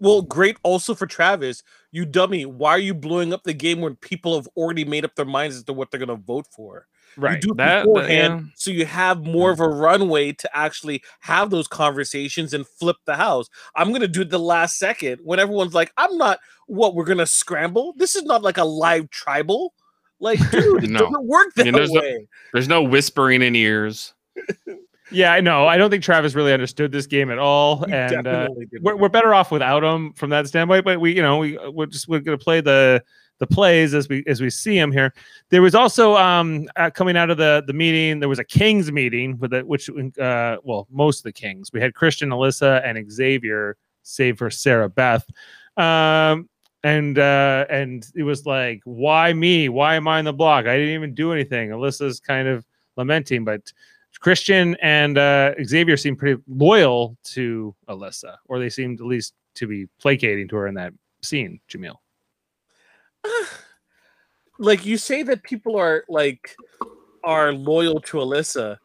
Well, 0.00 0.22
great 0.22 0.56
also 0.62 0.94
for 0.94 1.06
Travis. 1.06 1.62
You 1.92 2.04
dummy. 2.04 2.46
Why 2.46 2.70
are 2.70 2.78
you 2.78 2.94
blowing 2.94 3.32
up 3.32 3.44
the 3.44 3.52
game 3.52 3.80
when 3.80 3.96
people 3.96 4.34
have 4.34 4.48
already 4.56 4.84
made 4.84 5.04
up 5.04 5.14
their 5.14 5.26
minds 5.26 5.56
as 5.56 5.64
to 5.64 5.72
what 5.72 5.90
they're 5.90 6.04
going 6.04 6.08
to 6.08 6.24
vote 6.24 6.46
for? 6.50 6.86
You 7.16 7.38
do 7.38 7.50
it 7.52 7.56
That- 7.58 7.86
that- 7.94 8.10
yeah. 8.10 8.40
so 8.56 8.70
you 8.70 8.84
have 8.86 9.22
more 9.24 9.50
of 9.50 9.60
a 9.60 9.68
runway 9.68 10.32
to 10.32 10.56
actually 10.56 11.02
have 11.20 11.50
those 11.50 11.66
conversations 11.68 12.52
and 12.54 12.66
flip 12.66 12.96
the 13.04 13.16
house. 13.16 13.48
I'm 13.76 13.88
going 13.90 14.00
to 14.00 14.08
do 14.08 14.22
it 14.22 14.30
the 14.30 14.38
last 14.38 14.78
second 14.78 15.20
when 15.24 15.38
everyone's 15.38 15.74
like, 15.74 15.92
I'm 15.96 16.16
not 16.16 16.38
what 16.66 16.94
we're 16.94 17.04
going 17.04 17.18
to 17.18 17.26
scramble. 17.26 17.94
This 17.96 18.16
is 18.16 18.22
not 18.24 18.42
like 18.42 18.58
a 18.58 18.64
live 18.64 19.10
tribal. 19.10 19.74
Like, 20.20 20.38
dude, 20.50 20.84
it 20.84 20.90
No. 20.90 21.00
doesn't 21.00 21.26
work 21.26 21.54
that 21.56 21.64
mean, 21.64 21.74
there's 21.74 21.90
no- 21.90 22.00
way. 22.00 22.26
There's 22.52 22.68
no 22.68 22.82
whispering 22.82 23.42
in 23.42 23.54
ears. 23.56 24.14
Yeah, 25.10 25.32
I 25.34 25.42
know. 25.42 25.66
I 25.68 25.76
don't 25.76 25.90
think 25.90 26.02
Travis 26.02 26.34
really 26.34 26.52
understood 26.52 26.90
this 26.90 27.06
game 27.06 27.30
at 27.30 27.38
all, 27.38 27.84
He 27.84 27.92
and 27.92 28.26
uh, 28.26 28.48
we're, 28.80 28.96
we're 28.96 29.08
better 29.10 29.34
off 29.34 29.52
without 29.52 29.84
him 29.84 30.14
from 30.14 30.30
that 30.30 30.48
standpoint. 30.48 30.84
But 30.84 30.98
we, 30.98 31.14
you 31.14 31.20
know, 31.20 31.36
we 31.38 31.58
we're 31.68 31.86
just 31.86 32.08
we're 32.08 32.20
gonna 32.20 32.38
play 32.38 32.62
the 32.62 33.04
the 33.38 33.46
plays 33.46 33.94
as 33.94 34.08
we 34.08 34.24
as 34.26 34.40
we 34.40 34.50
see 34.50 34.78
them 34.78 34.92
here. 34.92 35.12
There 35.50 35.62
was 35.62 35.74
also 35.74 36.14
um 36.16 36.68
uh, 36.76 36.90
coming 36.90 37.16
out 37.16 37.30
of 37.30 37.36
the 37.36 37.62
the 37.66 37.72
meeting. 37.72 38.20
There 38.20 38.28
was 38.28 38.38
a 38.38 38.44
Kings 38.44 38.90
meeting 38.92 39.38
with 39.38 39.52
it, 39.52 39.66
which 39.66 39.88
uh 39.90 40.56
well 40.62 40.86
most 40.90 41.18
of 41.18 41.24
the 41.24 41.32
Kings. 41.32 41.70
We 41.72 41.80
had 41.80 41.94
Christian, 41.94 42.30
Alyssa, 42.30 42.82
and 42.84 43.10
Xavier, 43.10 43.76
save 44.02 44.38
for 44.38 44.50
Sarah 44.50 44.88
Beth. 44.88 45.26
Um. 45.76 46.48
And 46.86 47.18
uh, 47.18 47.64
and 47.70 48.06
it 48.14 48.24
was 48.24 48.44
like, 48.44 48.82
why 48.84 49.32
me? 49.32 49.70
Why 49.70 49.94
am 49.94 50.06
I 50.06 50.18
in 50.18 50.26
the 50.26 50.34
block? 50.34 50.66
I 50.66 50.76
didn't 50.76 50.92
even 50.92 51.14
do 51.14 51.32
anything. 51.32 51.70
Alyssa's 51.70 52.20
kind 52.20 52.46
of 52.46 52.62
lamenting, 52.98 53.42
but 53.42 53.72
Christian 54.20 54.76
and 54.82 55.16
uh, 55.16 55.54
Xavier 55.64 55.96
seem 55.96 56.14
pretty 56.14 56.42
loyal 56.46 57.16
to 57.32 57.74
Alyssa, 57.88 58.36
or 58.48 58.58
they 58.58 58.68
seemed 58.68 59.00
at 59.00 59.06
least 59.06 59.32
to 59.54 59.66
be 59.66 59.86
placating 59.98 60.46
to 60.48 60.56
her 60.56 60.66
in 60.66 60.74
that 60.74 60.92
scene. 61.22 61.58
Jameel. 61.70 61.96
like 64.58 64.84
you 64.84 64.96
say 64.96 65.22
that 65.22 65.42
people 65.42 65.76
are 65.76 66.04
like 66.08 66.56
are 67.22 67.52
loyal 67.52 68.00
to 68.00 68.18
Alyssa. 68.18 68.78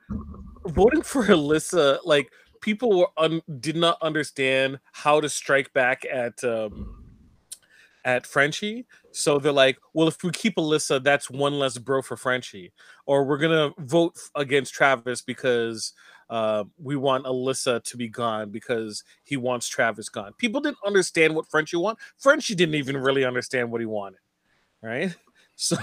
Voting 0.68 1.02
for 1.02 1.24
Alyssa, 1.26 2.00
like 2.06 2.30
people 2.62 2.98
were 2.98 3.10
un- 3.18 3.42
did 3.60 3.76
not 3.76 3.98
understand 4.02 4.80
how 4.92 5.20
to 5.22 5.30
strike 5.30 5.72
back 5.74 6.06
at 6.06 6.44
um 6.44 6.96
at 8.06 8.26
Frenchie. 8.26 8.86
So 9.12 9.40
they're 9.40 9.52
like, 9.52 9.78
well, 9.94 10.08
if 10.08 10.24
we 10.24 10.32
keep 10.32 10.56
Alyssa, 10.56 11.04
that's 11.04 11.30
one 11.30 11.60
less 11.60 11.78
bro 11.78 12.02
for 12.02 12.16
Frenchie. 12.16 12.72
Or 13.06 13.26
we're 13.26 13.38
gonna 13.38 13.72
vote 13.80 14.16
against 14.36 14.74
Travis 14.74 15.22
because 15.22 15.94
uh, 16.30 16.64
we 16.78 16.96
want 16.96 17.26
Alyssa 17.26 17.84
to 17.84 17.98
be 17.98 18.08
gone 18.08 18.52
because 18.52 19.04
he 19.24 19.36
wants 19.36 19.68
Travis 19.68 20.10
gone. 20.10 20.34
People 20.38 20.62
didn't 20.62 20.78
understand 20.86 21.36
what 21.36 21.50
Frenchie 21.50 21.78
want. 21.78 21.98
Frenchie 22.18 22.56
didn't 22.56 22.76
even 22.76 22.98
really 22.98 23.26
understand 23.26 23.72
what 23.72 23.82
he 23.82 23.88
wanted. 23.88 24.20
Right? 24.82 25.16
So 25.62 25.76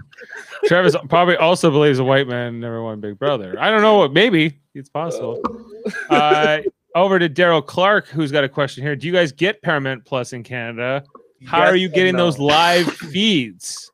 Travis 0.64 0.96
probably 1.10 1.36
also 1.36 1.70
believes 1.70 1.98
a 1.98 2.04
white 2.04 2.26
man 2.26 2.58
never 2.58 2.82
won 2.82 3.00
Big 3.00 3.18
Brother. 3.18 3.54
I 3.60 3.68
don't 3.68 3.82
know 3.82 3.98
what. 3.98 4.14
Maybe 4.14 4.58
it's 4.74 4.88
possible. 4.88 5.42
Uh, 6.08 6.60
over 6.94 7.18
to 7.18 7.28
Daryl 7.28 7.64
Clark, 7.64 8.06
who's 8.08 8.30
got 8.30 8.44
a 8.44 8.48
question 8.48 8.82
here. 8.82 8.94
Do 8.94 9.06
you 9.06 9.12
guys 9.12 9.32
get 9.32 9.62
Paramount 9.62 10.04
Plus 10.04 10.32
in 10.34 10.42
Canada? 10.42 11.04
How 11.46 11.60
Yes 11.60 11.68
are 11.68 11.76
you 11.76 11.88
getting 11.88 12.16
those 12.16 12.38
live 12.38 12.86
feeds? 12.92 13.90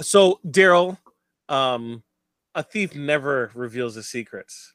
So 0.00 0.38
Daryl, 0.46 0.98
um, 1.48 2.02
a 2.54 2.62
thief 2.62 2.94
never 2.94 3.50
reveals 3.54 3.94
his 3.94 4.06
secrets, 4.06 4.74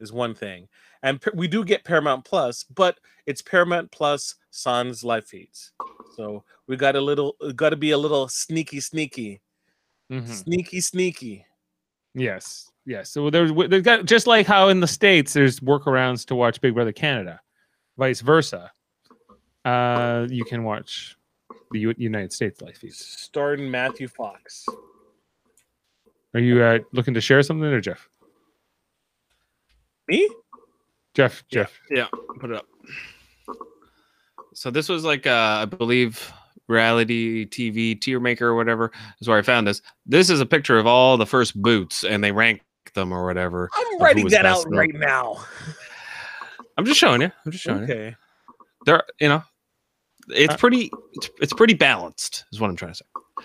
is 0.00 0.12
one 0.12 0.34
thing, 0.34 0.68
and 1.02 1.22
we 1.34 1.46
do 1.46 1.64
get 1.64 1.84
Paramount 1.84 2.24
Plus, 2.24 2.64
but 2.64 2.98
it's 3.26 3.42
Paramount 3.42 3.90
Plus 3.92 4.34
Sans 4.50 5.04
live 5.04 5.26
feeds. 5.26 5.72
So 6.16 6.42
we 6.68 6.76
got 6.76 6.96
a 6.96 7.00
little, 7.00 7.36
got 7.54 7.70
to 7.70 7.76
be 7.76 7.90
a 7.92 7.98
little 7.98 8.28
sneaky, 8.28 8.80
sneaky, 8.80 9.40
Mhm. 10.10 10.28
sneaky, 10.28 10.80
sneaky. 10.80 11.46
Yes, 12.14 12.70
yes. 12.84 13.10
So 13.10 13.30
there's, 13.30 13.52
there's 13.68 13.82
got 13.82 14.04
just 14.06 14.26
like 14.26 14.46
how 14.46 14.68
in 14.68 14.80
the 14.80 14.86
states 14.86 15.32
there's 15.32 15.60
workarounds 15.60 16.24
to 16.26 16.34
watch 16.34 16.60
Big 16.60 16.74
Brother 16.74 16.92
Canada, 16.92 17.40
vice 17.98 18.20
versa. 18.20 18.72
Uh, 19.64 20.26
you 20.30 20.44
can 20.44 20.62
watch 20.64 21.16
the 21.72 21.80
U- 21.80 21.94
United 21.98 22.32
States 22.32 22.60
live 22.60 22.76
feeds. 22.76 22.98
Starring 22.98 23.70
Matthew 23.70 24.06
Fox. 24.08 24.64
Are 26.34 26.40
you 26.40 26.62
uh, 26.62 26.78
looking 26.92 27.14
to 27.14 27.20
share 27.20 27.42
something, 27.42 27.66
or 27.66 27.80
Jeff? 27.80 28.08
Me? 30.08 30.28
Jeff, 31.14 31.42
Jeff. 31.50 31.72
Yeah, 31.90 32.06
put 32.38 32.50
it 32.50 32.56
up. 32.56 32.66
So 34.54 34.70
this 34.70 34.88
was 34.88 35.04
like 35.04 35.26
uh, 35.26 35.58
I 35.62 35.64
believe 35.64 36.32
reality 36.68 37.46
TV 37.46 38.00
tier 38.00 38.20
maker 38.20 38.48
or 38.48 38.54
whatever 38.54 38.90
is 39.20 39.28
where 39.28 39.38
I 39.38 39.42
found 39.42 39.66
this. 39.66 39.82
This 40.04 40.30
is 40.30 40.40
a 40.40 40.46
picture 40.46 40.78
of 40.78 40.86
all 40.86 41.16
the 41.16 41.26
first 41.26 41.60
boots 41.60 42.04
and 42.04 42.22
they 42.24 42.32
rank 42.32 42.62
them 42.94 43.12
or 43.12 43.24
whatever. 43.26 43.68
I'm 43.74 43.84
who 43.86 43.98
writing 44.04 44.24
was 44.24 44.32
that 44.32 44.46
out 44.46 44.64
known. 44.68 44.78
right 44.78 44.94
now. 44.94 45.44
I'm 46.78 46.84
just 46.84 46.98
showing 46.98 47.22
you. 47.22 47.30
I'm 47.44 47.52
just 47.52 47.64
showing 47.64 47.78
you. 47.80 47.84
Okay. 47.94 48.16
There, 48.84 49.02
you 49.20 49.28
know, 49.28 49.42
it's 50.28 50.54
Uh, 50.54 50.56
pretty. 50.58 50.90
It's, 51.14 51.30
it's 51.40 51.52
pretty 51.52 51.74
balanced. 51.74 52.44
Is 52.52 52.60
what 52.60 52.68
I'm 52.70 52.76
trying 52.76 52.92
to 52.92 52.98
say. 52.98 53.44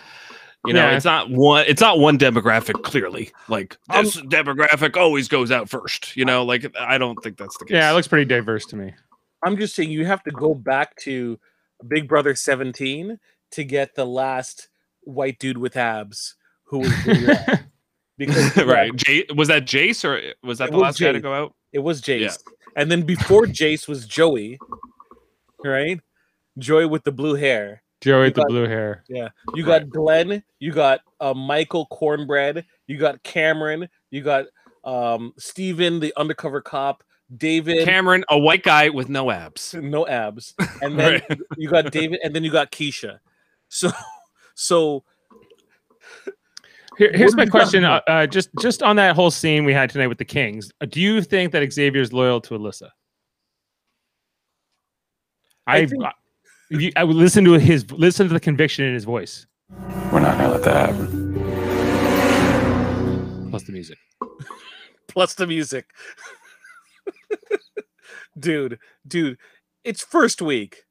You 0.67 0.73
know, 0.73 0.87
Yeah. 0.89 0.95
it's 0.95 1.05
not 1.05 1.29
one. 1.31 1.65
It's 1.67 1.81
not 1.81 1.97
one 1.99 2.19
demographic. 2.19 2.83
Clearly, 2.83 3.31
like 3.47 3.77
Um, 3.89 4.05
this 4.05 4.17
demographic 4.17 4.95
always 4.97 5.27
goes 5.27 5.49
out 5.51 5.69
first. 5.69 6.15
You 6.15 6.25
know, 6.25 6.43
like 6.45 6.71
I 6.77 6.97
don't 6.97 7.15
think 7.23 7.37
that's 7.37 7.57
the 7.57 7.65
case. 7.65 7.73
Yeah, 7.75 7.89
it 7.89 7.93
looks 7.95 8.07
pretty 8.07 8.25
diverse 8.25 8.65
to 8.67 8.75
me. 8.75 8.93
I'm 9.43 9.57
just 9.57 9.73
saying 9.75 9.89
you 9.89 10.05
have 10.05 10.21
to 10.23 10.31
go 10.31 10.53
back 10.53 10.95
to 10.97 11.39
Big 11.87 12.07
Brother 12.07 12.35
17 12.35 13.19
to 13.51 13.63
get 13.63 13.95
the 13.95 14.05
last 14.05 14.69
white 15.01 15.39
dude 15.39 15.57
with 15.57 15.75
abs 15.75 16.35
who 16.65 16.79
was 16.79 16.93
because 18.17 18.57
right. 18.65 18.95
Jay, 18.95 19.25
was 19.35 19.47
that 19.49 19.65
Jace 19.65 20.05
or 20.05 20.33
was 20.45 20.59
that 20.59 20.69
It 20.69 20.71
the 20.71 20.77
was 20.77 20.83
last 20.83 20.99
guy 20.99 21.11
to 21.11 21.19
go 21.19 21.33
out? 21.33 21.55
It 21.73 21.79
was 21.79 22.01
Jace. 22.01 22.19
Yeah. 22.19 22.53
And 22.75 22.91
then 22.91 23.03
before 23.03 23.43
Jace 23.45 23.87
was 23.87 24.05
Joey, 24.05 24.59
right? 25.63 25.99
Joey 26.57 26.85
with 26.85 27.03
the 27.03 27.11
blue 27.11 27.35
hair. 27.35 27.83
Joey 28.01 28.25
with 28.25 28.35
the 28.35 28.45
blue 28.47 28.67
hair. 28.67 29.03
Yeah. 29.07 29.29
You 29.53 29.63
got 29.63 29.89
Glenn, 29.89 30.43
you 30.59 30.71
got 30.71 31.01
uh, 31.19 31.33
Michael 31.33 31.85
Cornbread, 31.87 32.65
you 32.87 32.97
got 32.97 33.21
Cameron, 33.23 33.87
you 34.09 34.21
got 34.21 34.45
um 34.83 35.33
Steven, 35.37 35.99
the 35.99 36.13
undercover 36.17 36.61
cop, 36.61 37.03
David, 37.37 37.85
Cameron, 37.85 38.23
a 38.29 38.37
white 38.37 38.63
guy 38.63 38.89
with 38.89 39.07
no 39.09 39.31
abs. 39.31 39.73
no 39.73 40.05
abs. 40.07 40.53
And 40.81 40.99
then 40.99 41.21
Right. 41.29 41.39
you 41.57 41.69
got 41.69 41.91
David, 41.91 42.19
and 42.23 42.35
then 42.35 42.43
you 42.43 42.51
got 42.51 42.71
Keisha. 42.71 43.19
So 43.69 43.89
so 44.53 45.03
Here, 46.97 47.11
here's 47.13 47.35
my 47.35 47.43
have 47.43 47.47
you 47.47 47.51
got 47.51 47.59
question. 47.59 47.83
Uh, 47.85 48.01
uh, 48.07 48.27
just 48.27 48.49
just 48.59 48.83
on 48.83 48.97
that 48.97 49.15
whole 49.15 49.31
scene 49.31 49.63
we 49.65 49.73
had 49.73 49.89
tonight 49.89 50.07
with 50.07 50.17
the 50.17 50.25
Kings, 50.25 50.71
uh, 50.81 50.85
do 50.85 50.99
you 50.99 51.21
think 51.21 51.51
that 51.53 51.71
Xavier's 51.71 52.11
loyal 52.11 52.41
to 52.41 52.53
Alyssa? 52.57 52.89
I 55.67 55.77
I, 55.77 55.85
think- 55.85 56.03
I, 56.03 56.11
you, 56.71 56.91
I 56.97 57.03
would 57.05 57.15
listen 57.15 57.45
to 57.45 57.53
his 57.53 57.89
listen 57.91 58.27
to 58.27 58.33
the 58.33 58.39
conviction 58.39 58.83
in 58.85 58.93
his 58.93 59.03
voice, 59.05 59.45
We're 60.11 60.19
not 60.19 60.37
gonna 60.37 60.49
let 60.51 60.63
that 60.63 60.89
happen. 60.89 61.31
plus 63.49 63.63
the 63.63 63.71
music. 63.71 63.97
plus 65.07 65.33
the 65.35 65.47
music. 65.47 65.85
dude, 68.39 68.79
dude, 69.07 69.37
it's 69.83 70.03
first 70.03 70.41
week. 70.41 70.83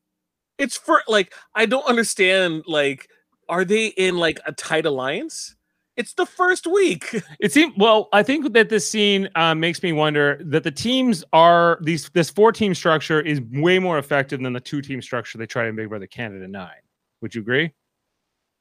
It's 0.59 0.77
for 0.77 1.03
like 1.09 1.33
I 1.55 1.67
don't 1.67 1.87
understand 1.87 2.65
like 2.67 3.09
are 3.49 3.65
they 3.65 3.87
in 3.89 4.17
like 4.19 4.41
a 4.47 4.53
tight 4.53 4.87
alliance? 4.87 5.57
It's 5.97 6.15
the 6.15 6.25
first 6.25 6.67
week. 6.67 7.23
It 7.41 7.53
seems 7.53 7.75
well. 7.77 8.09
I 8.13 8.23
think 8.23 8.53
that 8.53 8.69
this 8.69 8.89
scene 8.89 9.29
uh, 9.35 9.55
makes 9.55 9.83
me 9.83 9.93
wonder 9.93 10.41
that 10.45 10.63
the 10.63 10.71
teams 10.71 11.25
are 11.33 11.79
these. 11.83 12.09
This 12.11 12.31
four 12.31 12.53
team 12.53 12.75
structure 12.75 13.21
is 13.21 13.41
way 13.53 13.79
more 13.79 13.99
effective 13.99 14.41
than 14.41 14.53
the 14.53 14.61
two 14.61 14.81
team 14.83 15.03
structure 15.03 15.39
they 15.39 15.47
tried 15.47 15.69
in 15.69 15.77
Big 15.77 15.89
Brother 15.89 16.07
Canada 16.07 16.47
Nine. 16.49 16.83
Would 17.21 17.35
you 17.35 17.41
agree? 17.43 17.73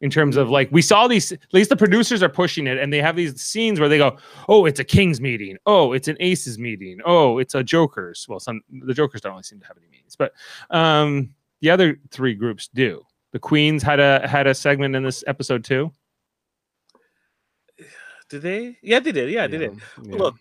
In 0.01 0.10
terms 0.10 0.38
of 0.38 0.50
like, 0.50 0.70
we 0.72 0.82
saw 0.82 1.10
these. 1.10 1.34
At 1.34 1.39
least 1.51 1.70
the 1.70 1.75
producers 1.75 2.24
are 2.24 2.29
pushing 2.29 2.68
it, 2.68 2.77
and 2.77 2.94
they 2.94 3.01
have 3.01 3.18
these 3.18 3.41
scenes 3.41 3.82
where 3.82 3.89
they 3.89 3.98
go, 3.98 4.18
"Oh, 4.48 4.65
it's 4.65 4.79
a 4.79 4.86
Kings 4.86 5.20
meeting. 5.20 5.58
Oh, 5.65 5.91
it's 5.91 6.08
an 6.08 6.15
Aces 6.22 6.58
meeting. 6.58 7.00
Oh, 7.06 7.38
it's 7.38 7.53
a 7.53 7.63
Jokers." 7.63 8.25
Well, 8.29 8.39
some 8.39 8.62
the 8.70 8.94
Jokers 8.94 9.20
don't 9.20 9.34
really 9.34 9.44
seem 9.44 9.60
to 9.60 9.68
have 9.68 9.75
any 9.77 9.88
meetings, 9.88 10.15
but 10.15 10.32
um, 10.70 11.36
the 11.60 11.70
other 11.70 12.00
three 12.12 12.34
groups 12.34 12.70
do. 12.74 13.01
The 13.34 13.39
Queens 13.39 13.84
had 13.84 14.00
a 14.00 14.25
had 14.25 14.48
a 14.48 14.56
segment 14.56 14.96
in 14.96 15.03
this 15.03 15.24
episode 15.27 15.65
too. 15.65 15.91
Did 18.29 18.41
they? 18.41 18.77
Yeah, 18.82 19.00
they 19.00 19.12
did. 19.12 19.29
Yeah, 19.29 19.48
they 19.48 19.58
did. 19.58 19.82
Yeah. 20.01 20.15
Look, 20.15 20.36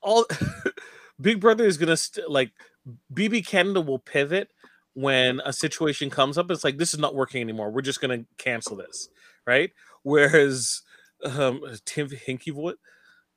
all 0.00 0.26
Big 1.20 1.40
Brother 1.40 1.66
is 1.66 1.76
gonna 1.76 1.96
st- 1.96 2.28
like 2.28 2.50
BB 3.14 3.46
Canada 3.46 3.80
will 3.80 3.98
pivot 3.98 4.50
when 4.94 5.40
a 5.44 5.52
situation 5.52 6.10
comes 6.10 6.38
up. 6.38 6.50
It's 6.50 6.64
like 6.64 6.78
this 6.78 6.94
is 6.94 7.00
not 7.00 7.14
working 7.14 7.40
anymore. 7.40 7.70
We're 7.70 7.82
just 7.82 8.00
gonna 8.00 8.24
cancel 8.38 8.76
this, 8.76 9.08
right? 9.46 9.70
Whereas 10.02 10.82
um 11.24 11.62
Tim 11.84 12.08
Hinky 12.08 12.52
vote. 12.54 12.78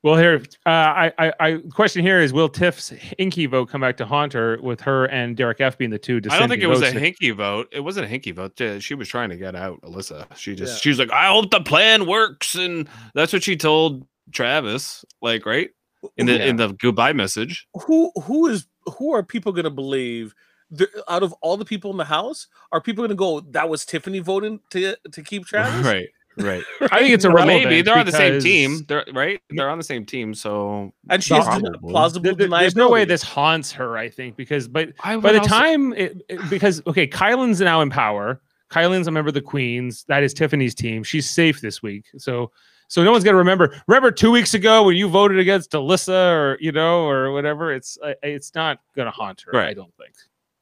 Well, 0.02 0.16
here, 0.16 0.40
uh, 0.66 0.68
I, 0.68 1.12
I, 1.18 1.32
I, 1.40 1.62
question 1.72 2.02
here 2.04 2.20
is: 2.20 2.32
Will 2.32 2.48
Tiff's 2.48 2.92
Inky 3.18 3.46
vote 3.46 3.70
come 3.70 3.80
back 3.80 3.96
to 3.96 4.06
haunt 4.06 4.32
her 4.34 4.56
with 4.62 4.80
her 4.82 5.06
and 5.06 5.36
Derek 5.36 5.60
F 5.60 5.76
being 5.76 5.90
the 5.90 5.98
two? 5.98 6.20
I 6.30 6.38
don't 6.38 6.48
think 6.48 6.62
it 6.62 6.68
was 6.68 6.80
a 6.80 6.92
dissenting 6.92 7.14
hinky 7.14 7.34
vote. 7.34 7.68
It 7.72 7.80
wasn't 7.80 8.06
a 8.06 8.08
hinky 8.08 8.32
vote. 8.32 8.82
She 8.82 8.94
was 8.94 9.08
trying 9.08 9.30
to 9.30 9.36
get 9.36 9.56
out, 9.56 9.80
Alyssa. 9.82 10.26
She 10.36 10.54
just 10.54 10.74
Yeah. 10.74 10.78
she 10.80 10.88
was 10.90 11.00
like, 11.00 11.10
I 11.10 11.28
hope 11.28 11.50
the 11.50 11.60
plan 11.60 12.06
works, 12.06 12.54
and 12.54 12.88
that's 13.14 13.32
what 13.32 13.42
she 13.42 13.56
told 13.56 14.06
Travis. 14.30 15.04
Like, 15.22 15.44
right 15.44 15.70
in 16.16 16.26
the 16.26 16.46
in 16.46 16.56
the 16.56 16.68
goodbye 16.74 17.12
message. 17.12 17.66
who 17.86 18.12
who 18.22 18.46
is 18.46 18.66
who 18.98 19.12
are 19.12 19.22
people 19.22 19.50
gonna 19.52 19.70
believe? 19.70 20.34
The, 20.70 20.88
out 21.08 21.22
of 21.22 21.32
all 21.42 21.56
the 21.56 21.64
people 21.64 21.90
in 21.92 21.96
the 21.96 22.04
house, 22.04 22.48
are 22.72 22.80
people 22.80 23.04
gonna 23.04 23.14
go? 23.14 23.40
That 23.40 23.68
was 23.68 23.84
Tiffany 23.84 24.18
voting 24.18 24.60
to 24.70 24.96
to 25.12 25.22
keep 25.22 25.46
Travis, 25.46 25.84
Right, 25.86 26.08
right. 26.38 26.62
I 26.92 26.98
think 26.98 27.12
it's 27.14 27.24
Or 27.24 27.30
irrelevant. 27.30 27.64
maybe 27.64 27.82
they're 27.82 27.96
on 27.98 28.04
the 28.06 28.12
same 28.12 28.40
team. 28.40 28.84
They're 28.88 29.04
right. 29.14 29.40
They're 29.50 29.70
on 29.70 29.78
the 29.78 29.84
same 29.84 30.04
team. 30.04 30.34
So 30.34 30.92
And 31.08 31.22
she's 31.22 31.36
has 31.46 31.62
plausible 31.80 32.24
there- 32.24 32.34
there- 32.34 32.48
there's 32.48 32.74
no 32.76 32.90
way 32.90 33.04
this 33.04 33.22
haunts 33.22 33.70
her. 33.72 33.96
I 33.96 34.08
think 34.08 34.36
because, 34.36 34.66
but 34.68 34.90
I 35.04 35.16
by 35.16 35.32
the 35.32 35.38
also- 35.38 35.50
time, 35.50 35.92
it, 35.92 36.20
it- 36.28 36.50
because 36.50 36.82
okay, 36.86 37.06
Kyland's 37.06 37.60
now 37.60 37.80
in 37.80 37.90
power. 37.90 38.40
Kyland's 38.70 39.06
a 39.06 39.12
member 39.12 39.28
of 39.28 39.34
the 39.34 39.40
Queens. 39.40 40.04
That 40.08 40.24
is 40.24 40.34
Tiffany's 40.34 40.74
team. 40.74 41.04
She's 41.04 41.30
safe 41.30 41.60
this 41.60 41.80
week. 41.84 42.06
So, 42.18 42.50
so 42.88 43.04
no 43.04 43.12
one's 43.12 43.22
gonna 43.22 43.36
remember. 43.36 43.80
Remember 43.86 44.10
two 44.10 44.32
weeks 44.32 44.54
ago 44.54 44.82
when 44.82 44.96
you 44.96 45.08
voted 45.08 45.38
against 45.38 45.70
Alyssa 45.70 46.32
or 46.32 46.58
you 46.60 46.72
know 46.72 47.06
or 47.08 47.30
whatever. 47.30 47.72
It's 47.72 47.96
uh, 48.02 48.14
it's 48.24 48.52
not 48.56 48.80
gonna 48.96 49.12
haunt 49.12 49.42
her. 49.46 49.56
I 49.56 49.72
don't 49.72 49.94
think. 49.96 50.12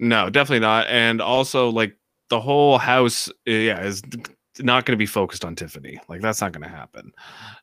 No, 0.04 0.28
definitely 0.28 0.60
not. 0.60 0.86
And 0.88 1.22
also, 1.22 1.70
like 1.70 1.96
the 2.28 2.38
whole 2.38 2.76
house, 2.76 3.28
uh, 3.48 3.50
yeah, 3.50 3.82
is 3.82 4.02
not 4.58 4.84
going 4.84 4.92
to 4.92 4.98
be 4.98 5.06
focused 5.06 5.46
on 5.46 5.56
Tiffany. 5.56 5.98
Like 6.08 6.20
that's 6.20 6.42
not 6.42 6.52
going 6.52 6.62
to 6.62 6.68
happen. 6.68 7.12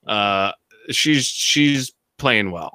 Uh, 0.07 0.51
she's 0.89 1.25
she's 1.25 1.93
playing 2.17 2.49
well. 2.49 2.73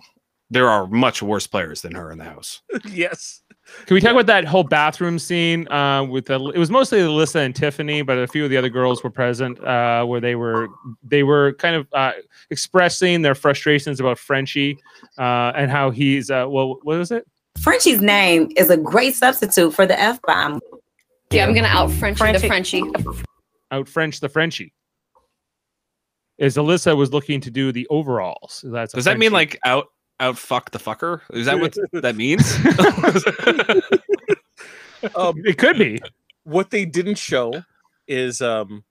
There 0.50 0.68
are 0.68 0.87
much 0.87 1.20
worse 1.20 1.49
players 1.49 1.82
than 1.82 1.96
her 1.96 2.12
in 2.12 2.18
the 2.18 2.25
house. 2.25 2.62
yes. 2.88 3.42
Can 3.87 3.96
we 3.96 4.00
talk 4.00 4.12
about 4.12 4.26
that 4.26 4.44
whole 4.44 4.62
bathroom 4.62 5.18
scene 5.18 5.66
uh, 5.73 6.04
with 6.04 6.26
the? 6.26 6.40
It 6.54 6.58
was 6.58 6.70
mostly 6.70 7.00
Alyssa 7.00 7.44
and 7.44 7.52
Tiffany, 7.52 8.02
but 8.02 8.16
a 8.16 8.28
few 8.28 8.44
of 8.44 8.50
the 8.50 8.56
other 8.56 8.68
girls 8.68 9.02
were 9.02 9.11
present, 9.11 9.58
uh, 9.64 10.04
where 10.04 10.20
they 10.20 10.37
were 10.37 10.68
they 11.02 11.25
were 11.25 11.54
kind 11.54 11.75
of 11.75 11.88
uh, 11.92 12.12
expressing 12.50 13.23
their 13.23 13.35
frustrations 13.35 13.99
about 13.99 14.16
Frenchie 14.20 14.78
uh, 15.18 15.50
and 15.56 15.73
how 15.73 15.90
he's 15.90 16.30
uh, 16.30 16.46
well, 16.49 16.78
what 16.82 16.99
was 16.99 17.11
it? 17.11 17.26
Frenchie's 17.60 18.00
name 18.00 18.50
is 18.56 18.70
a 18.70 18.76
great 18.76 19.14
substitute 19.14 19.72
for 19.75 19.86
the 19.86 19.98
F 19.98 20.20
bomb. 20.22 20.60
Yeah, 21.30 21.46
I'm 21.46 21.54
gonna 21.54 21.68
out 21.68 21.90
French 21.90 22.18
the 22.18 22.38
Frenchie. 22.38 22.80
Frenchie. 22.80 23.22
Out 23.70 23.88
French 23.88 24.20
the 24.20 24.28
Frenchie. 24.28 24.72
Is 26.38 26.56
Alyssa 26.56 26.96
was 26.96 27.12
looking 27.12 27.40
to 27.40 27.50
do 27.50 27.72
the 27.72 27.86
overalls. 27.88 28.64
That's 28.66 28.92
Does 28.92 29.06
that 29.06 29.18
mean 29.18 29.32
like 29.32 29.58
out 29.64 29.86
out 30.20 30.38
fuck 30.38 30.70
the 30.70 30.78
fucker? 30.78 31.22
Is 31.32 31.46
that 31.46 31.58
what 31.58 31.76
that 31.92 32.16
means? 32.16 32.56
Um, 35.14 35.40
it 35.44 35.58
could 35.58 35.78
be? 35.78 36.00
what 36.44 36.70
they 36.70 36.84
didn't 36.84 37.18
show 37.18 37.52
is 38.06 38.40
um 38.40 38.84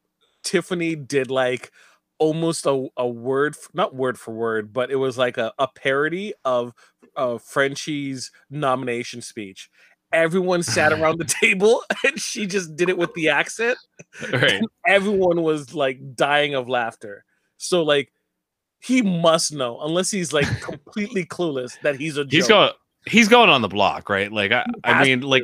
Tiffany 0.43 0.95
did 0.95 1.31
like 1.31 1.71
almost 2.19 2.65
a, 2.65 2.87
a 2.97 3.07
word 3.07 3.55
f- 3.57 3.69
not 3.73 3.95
word 3.95 4.19
for 4.19 4.33
word 4.33 4.71
but 4.73 4.91
it 4.91 4.97
was 4.97 5.17
like 5.17 5.37
a, 5.37 5.53
a 5.57 5.67
parody 5.67 6.33
of 6.43 6.73
uh 7.17 7.37
Frenchie's 7.37 8.31
nomination 8.49 9.21
speech 9.21 9.69
everyone 10.11 10.63
sat 10.63 10.93
around 10.99 11.17
the 11.19 11.25
table 11.25 11.83
and 12.05 12.19
she 12.19 12.45
just 12.45 12.75
did 12.75 12.89
it 12.89 12.97
with 12.97 13.13
the 13.15 13.29
accent 13.29 13.77
right. 14.31 14.61
everyone 14.87 15.41
was 15.41 15.73
like 15.73 15.99
dying 16.15 16.53
of 16.55 16.69
laughter 16.69 17.23
so 17.57 17.83
like 17.83 18.11
he 18.79 19.01
must 19.01 19.51
know 19.51 19.79
unless 19.81 20.11
he's 20.11 20.31
like 20.31 20.45
completely 20.61 21.25
clueless 21.25 21.79
that 21.81 21.95
he's 21.99 22.17
a 22.17 22.23
joke. 22.23 22.31
He's 22.31 22.47
going. 22.47 22.69
He's 23.07 23.27
going 23.27 23.49
on 23.49 23.61
the 23.61 23.67
block, 23.67 24.09
right? 24.09 24.31
Like 24.31 24.51
I, 24.51 24.63
I 24.83 25.03
mean, 25.03 25.21
like 25.21 25.43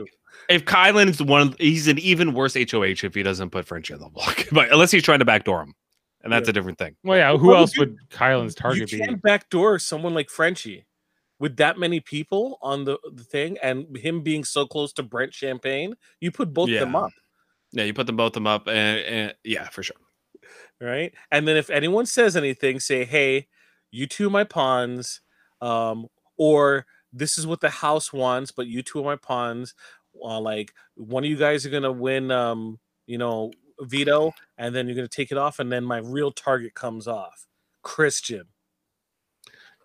if 0.50 0.66
Kyland 0.66 1.10
is 1.10 1.18
the 1.18 1.24
one, 1.24 1.56
he's 1.58 1.88
an 1.88 1.98
even 2.00 2.34
worse 2.34 2.56
HOH 2.56 3.04
if 3.04 3.16
he 3.16 3.24
doesn't 3.24 3.50
put 3.52 3.66
Frenchie 3.66 3.94
on 3.96 4.00
the 4.00 4.10
block, 4.10 4.46
but 4.52 4.72
unless 4.72 4.92
he's 4.92 5.02
trying 5.04 5.20
to 5.20 5.26
backdoor 5.26 5.62
him, 5.64 5.74
and 6.24 6.32
that's 6.32 6.48
Yeah. 6.48 6.52
a 6.52 6.54
different 6.54 6.78
thing. 6.78 6.96
Well, 7.04 7.18
yeah. 7.18 7.36
Who 7.38 7.48
Well, 7.48 7.58
else 7.58 7.76
you- 7.76 7.82
would 7.82 7.98
Kyland's 8.12 8.54
target 8.54 8.92
be? 8.92 9.00
can't 9.00 9.22
backdoor 9.22 9.80
someone 9.80 10.14
like 10.14 10.30
Frenchie 10.30 10.86
with 11.42 11.58
that 11.58 11.80
many 11.80 12.00
people 12.00 12.60
on 12.62 12.86
the, 12.86 13.00
the 13.16 13.24
thing 13.24 13.58
and 13.64 13.98
him 13.98 14.22
being 14.22 14.44
so 14.44 14.68
close 14.68 14.94
to 14.94 15.02
Brent 15.02 15.34
Champagne. 15.34 15.96
You 16.20 16.32
put 16.32 16.54
both 16.54 16.70
of 16.70 16.80
them 16.80 16.96
up, 16.96 17.12
Yeah, 17.72 17.84
you 17.84 17.96
put 17.96 18.06
them 18.06 18.16
both 18.16 18.34
them 18.34 18.46
up, 18.46 18.68
and, 18.68 19.00
and 19.00 19.36
yeah, 19.44 19.68
for 19.70 19.82
sure. 19.82 19.96
right? 20.80 21.12
And 21.32 21.48
then 21.48 21.58
if 21.58 21.72
anyone 21.72 22.06
says 22.06 22.38
anything, 22.38 22.80
say, 22.80 23.06
"Hey, 23.06 23.48
you 23.90 24.06
two 24.06 24.28
are 24.28 24.30
my 24.30 24.44
pawns," 24.44 25.22
um, 25.62 26.08
or 26.38 26.86
"This 27.12 27.40
is 27.40 27.48
what 27.48 27.60
the 27.60 27.72
house 27.72 28.14
wants, 28.14 28.52
but 28.52 28.68
you 28.68 28.84
two 28.84 29.00
are 29.00 29.04
my 29.04 29.16
pawns." 29.16 29.74
Uh, 30.24 30.40
like 30.40 30.74
one 30.94 31.24
of 31.24 31.30
you 31.30 31.38
guys 31.38 31.66
are 31.66 31.72
gonna 31.72 31.92
win, 31.92 32.30
um, 32.30 32.80
you 33.08 33.18
know, 33.18 33.52
veto, 33.80 34.32
and 34.60 34.76
then 34.76 34.86
you're 34.86 34.96
gonna 34.96 35.08
take 35.08 35.32
it 35.32 35.40
off, 35.40 35.58
and 35.58 35.72
then 35.72 35.84
my 35.84 35.98
real 35.98 36.32
target 36.32 36.76
comes 36.76 37.08
off, 37.08 37.48
Christian. 37.82 38.44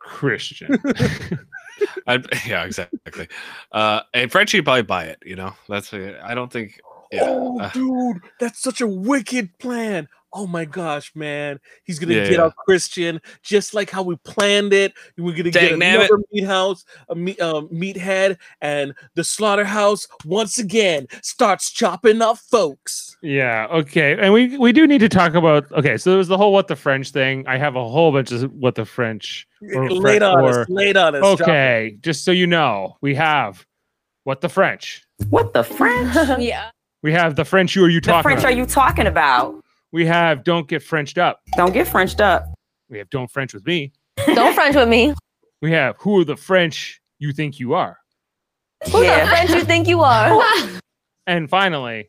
Christian. 0.07 0.79
I'd, 2.07 2.27
yeah, 2.47 2.65
exactly. 2.65 3.29
Uh, 3.73 4.01
and 4.15 4.31
Frenchie 4.31 4.63
probably 4.63 4.83
buy 4.83 5.05
it. 5.05 5.19
You 5.25 5.37
know, 5.37 5.55
that's. 5.69 5.93
I 5.93 6.35
don't 6.35 6.53
think. 6.53 6.81
Yeah. 7.13 7.25
Oh, 7.25 7.61
uh, 7.61 7.71
dude, 7.71 8.23
that's 8.41 8.61
such 8.61 8.81
a 8.81 8.87
wicked 8.87 9.59
plan. 9.59 10.09
Oh 10.39 10.47
my 10.47 10.67
gosh, 10.67 11.13
man. 11.15 11.59
He's 11.85 11.99
gonna 11.99 12.13
Yeah, 12.13 12.25
get 12.25 12.33
yeah. 12.33 12.43
out 12.43 12.57
Christian 12.57 13.21
just 13.43 13.73
like 13.73 13.89
how 13.89 14.03
we 14.03 14.17
planned 14.17 14.75
it. 14.75 14.93
We're 15.17 15.31
gonna 15.33 15.45
get 15.45 15.55
Dang, 15.55 15.79
damn 15.79 16.01
it. 16.03 16.11
another 16.11 16.23
meat 16.31 16.45
house, 16.45 16.85
a 17.09 17.15
meat 17.15 17.41
um, 17.41 17.69
meathead, 17.69 18.37
and 18.61 18.93
the 19.15 19.25
slaughterhouse 19.25 20.07
once 20.27 20.59
again 20.59 21.07
starts 21.23 21.71
chopping 21.71 22.21
up 22.21 22.37
folks. 22.37 23.17
Yeah. 23.23 23.67
Okay. 23.71 24.15
And 24.21 24.31
we 24.35 24.59
we 24.59 24.73
do 24.73 24.87
need 24.87 24.99
to 24.99 25.09
talk 25.09 25.35
about. 25.35 25.73
Okay. 25.73 25.97
So 25.97 26.11
there 26.11 26.19
was 26.19 26.29
the 26.29 26.37
whole 26.37 26.53
what 26.53 26.69
the 26.69 26.77
French 26.77 27.13
thing. 27.13 27.47
I 27.47 27.57
have 27.57 27.75
a 27.77 27.89
whole 27.89 28.13
bunch 28.13 28.31
of 28.31 28.53
what 28.53 28.75
the 28.75 28.85
French. 28.85 29.49
or 29.75 29.89
Late 29.91 30.21
on 30.23 30.41
or- 30.45 30.61
us, 30.61 30.69
late 30.69 30.99
on 30.99 31.15
us. 31.15 31.21
drop 31.23 31.41
it. 31.41 31.43
Okay. 31.45 31.97
Just 32.03 32.25
so 32.27 32.31
you 32.31 32.47
know, 32.47 32.99
we 33.01 33.15
have 33.15 33.65
what 34.25 34.43
the 34.43 34.51
French. 34.51 35.03
What 35.31 35.55
the 35.55 35.65
French? 35.65 36.15
yeah. 36.41 36.71
We 37.03 37.13
have 37.13 37.37
the 37.37 37.45
French. 37.45 37.73
Who 37.75 37.85
are 37.85 37.89
you 37.89 38.01
talking? 38.01 38.17
the 38.19 38.23
talking 38.23 38.23
French 38.23 38.41
about? 38.41 38.53
are 38.53 38.57
you 38.57 38.67
talking 38.67 39.07
about? 39.07 39.63
We 39.93 40.07
have 40.07 40.45
don't 40.45 40.69
get 40.69 40.83
Frenched 40.83 41.19
up. 41.19 41.41
Don't 41.57 41.73
get 41.73 41.89
Frenched 41.89 42.21
up. 42.21 42.47
We 42.89 42.99
have 42.99 43.11
don't 43.11 43.31
French 43.31 43.55
with 43.55 43.67
me. 43.67 43.93
Don't 44.35 44.55
French 44.55 44.77
with 44.77 44.89
me. 44.89 45.15
We 45.63 45.73
have 45.73 45.97
who 45.99 46.21
are 46.21 46.25
the 46.25 46.37
French 46.37 47.01
you 47.19 47.33
think 47.33 47.59
you 47.59 47.75
are. 47.75 47.99
Who 48.93 49.03
Yeah. 49.03 49.25
the 49.25 49.31
French 49.31 49.51
you 49.51 49.65
think 49.65 49.89
you 49.89 50.03
are? 50.03 50.41
And 51.29 51.51
finally, 51.51 52.09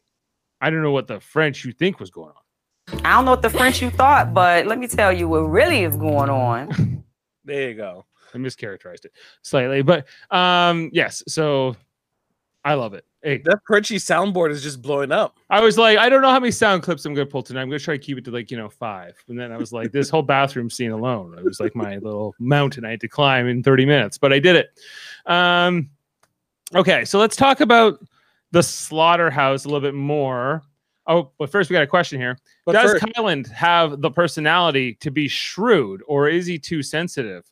I 0.61 0.69
don't 0.69 0.83
know 0.83 0.91
what 0.91 1.07
the 1.07 1.19
French 1.19 1.65
you 1.65 1.71
think 1.71 1.99
was 1.99 2.11
going 2.11 2.29
on. 2.29 2.99
I 3.03 3.13
don't 3.15 3.25
know 3.25 3.31
what 3.31 3.41
the 3.41 3.49
French 3.49 3.81
you 3.81 3.89
thought, 3.89 4.31
but 4.31 4.67
let 4.67 4.77
me 4.77 4.87
tell 4.87 5.11
you 5.11 5.27
what 5.27 5.39
really 5.39 5.83
is 5.83 5.97
going 5.97 6.29
on. 6.29 7.03
There 7.45 7.69
you 7.69 7.75
go. 7.75 8.05
I 8.33 8.37
mischaracterized 8.37 9.05
it 9.05 9.13
slightly, 9.41 9.81
but 9.81 10.05
um, 10.29 10.89
yes. 10.91 11.23
So 11.29 11.77
I 12.65 12.73
love 12.73 12.93
it. 12.93 13.05
Hey, 13.27 13.41
That 13.43 13.59
crunchy 13.69 13.97
soundboard 13.97 14.51
is 14.51 14.63
just 14.63 14.81
blowing 14.81 15.11
up. 15.11 15.37
I 15.49 15.59
was 15.59 15.77
like, 15.77 15.97
I 15.97 16.07
don't 16.07 16.21
know 16.21 16.29
how 16.29 16.39
many 16.39 16.49
sound 16.49 16.81
clips 16.81 17.03
I'm 17.03 17.13
gonna 17.13 17.25
pull 17.25 17.43
tonight. 17.43 17.61
I'm 17.61 17.67
gonna 17.67 17.77
try 17.77 17.97
to 17.97 18.01
keep 18.01 18.17
it 18.17 18.23
to 18.23 18.31
like 18.31 18.49
you 18.49 18.55
know 18.55 18.69
five, 18.69 19.21
and 19.27 19.37
then 19.37 19.51
I 19.51 19.57
was 19.57 19.73
like, 19.73 19.91
this 19.91 20.09
whole 20.09 20.21
bathroom 20.21 20.69
scene 20.69 20.91
alone, 20.91 21.37
it 21.37 21.43
was 21.43 21.59
like 21.59 21.75
my 21.75 21.97
little 22.01 22.35
mountain 22.39 22.85
I 22.85 22.91
had 22.91 23.01
to 23.01 23.09
climb 23.09 23.49
in 23.49 23.63
30 23.63 23.85
minutes, 23.85 24.17
but 24.17 24.31
I 24.31 24.39
did 24.39 24.55
it. 24.55 24.69
Um, 25.25 25.89
okay, 26.73 27.03
so 27.03 27.19
let's 27.19 27.35
talk 27.35 27.59
about 27.59 27.99
the 28.51 28.63
slaughterhouse 28.63 29.65
a 29.65 29.67
little 29.67 29.81
bit 29.81 29.93
more. 29.93 30.61
Oh, 31.05 31.31
but 31.37 31.51
first 31.51 31.69
we 31.69 31.73
got 31.73 31.83
a 31.83 31.87
question 31.87 32.21
here. 32.21 32.37
But 32.65 32.73
Does 32.73 32.91
first- 32.93 33.03
Kyland 33.07 33.51
have 33.51 33.99
the 33.99 34.09
personality 34.09 34.93
to 35.01 35.11
be 35.11 35.27
shrewd, 35.27 36.01
or 36.07 36.29
is 36.29 36.45
he 36.45 36.57
too 36.57 36.81
sensitive? 36.81 37.43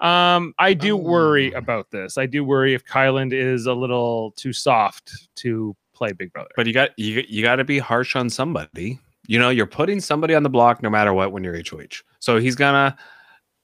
Um, 0.00 0.54
I 0.58 0.72
do 0.74 0.96
worry 0.96 1.54
Oh. 1.54 1.58
about 1.58 1.90
this. 1.90 2.16
I 2.18 2.26
do 2.26 2.42
worry 2.44 2.74
if 2.74 2.84
Kyland 2.84 3.32
is 3.32 3.66
a 3.66 3.74
little 3.74 4.32
too 4.32 4.52
soft 4.52 5.28
to 5.36 5.76
play 5.94 6.12
Big 6.12 6.32
Brother. 6.32 6.50
but 6.56 6.66
you 6.66 6.72
got 6.72 6.98
you 6.98 7.22
you 7.28 7.42
got 7.42 7.56
to 7.56 7.64
be 7.64 7.78
harsh 7.78 8.16
on 8.16 8.30
somebody. 8.30 8.98
You 9.26 9.38
know, 9.38 9.50
you're 9.50 9.66
putting 9.66 10.00
somebody 10.00 10.34
on 10.34 10.42
the 10.42 10.48
block 10.50 10.82
no 10.82 10.88
matter 10.90 11.12
what 11.12 11.32
when 11.32 11.44
you're 11.44 11.54
HOH. 11.56 12.02
So 12.20 12.38
he's 12.38 12.54
gonna 12.56 12.96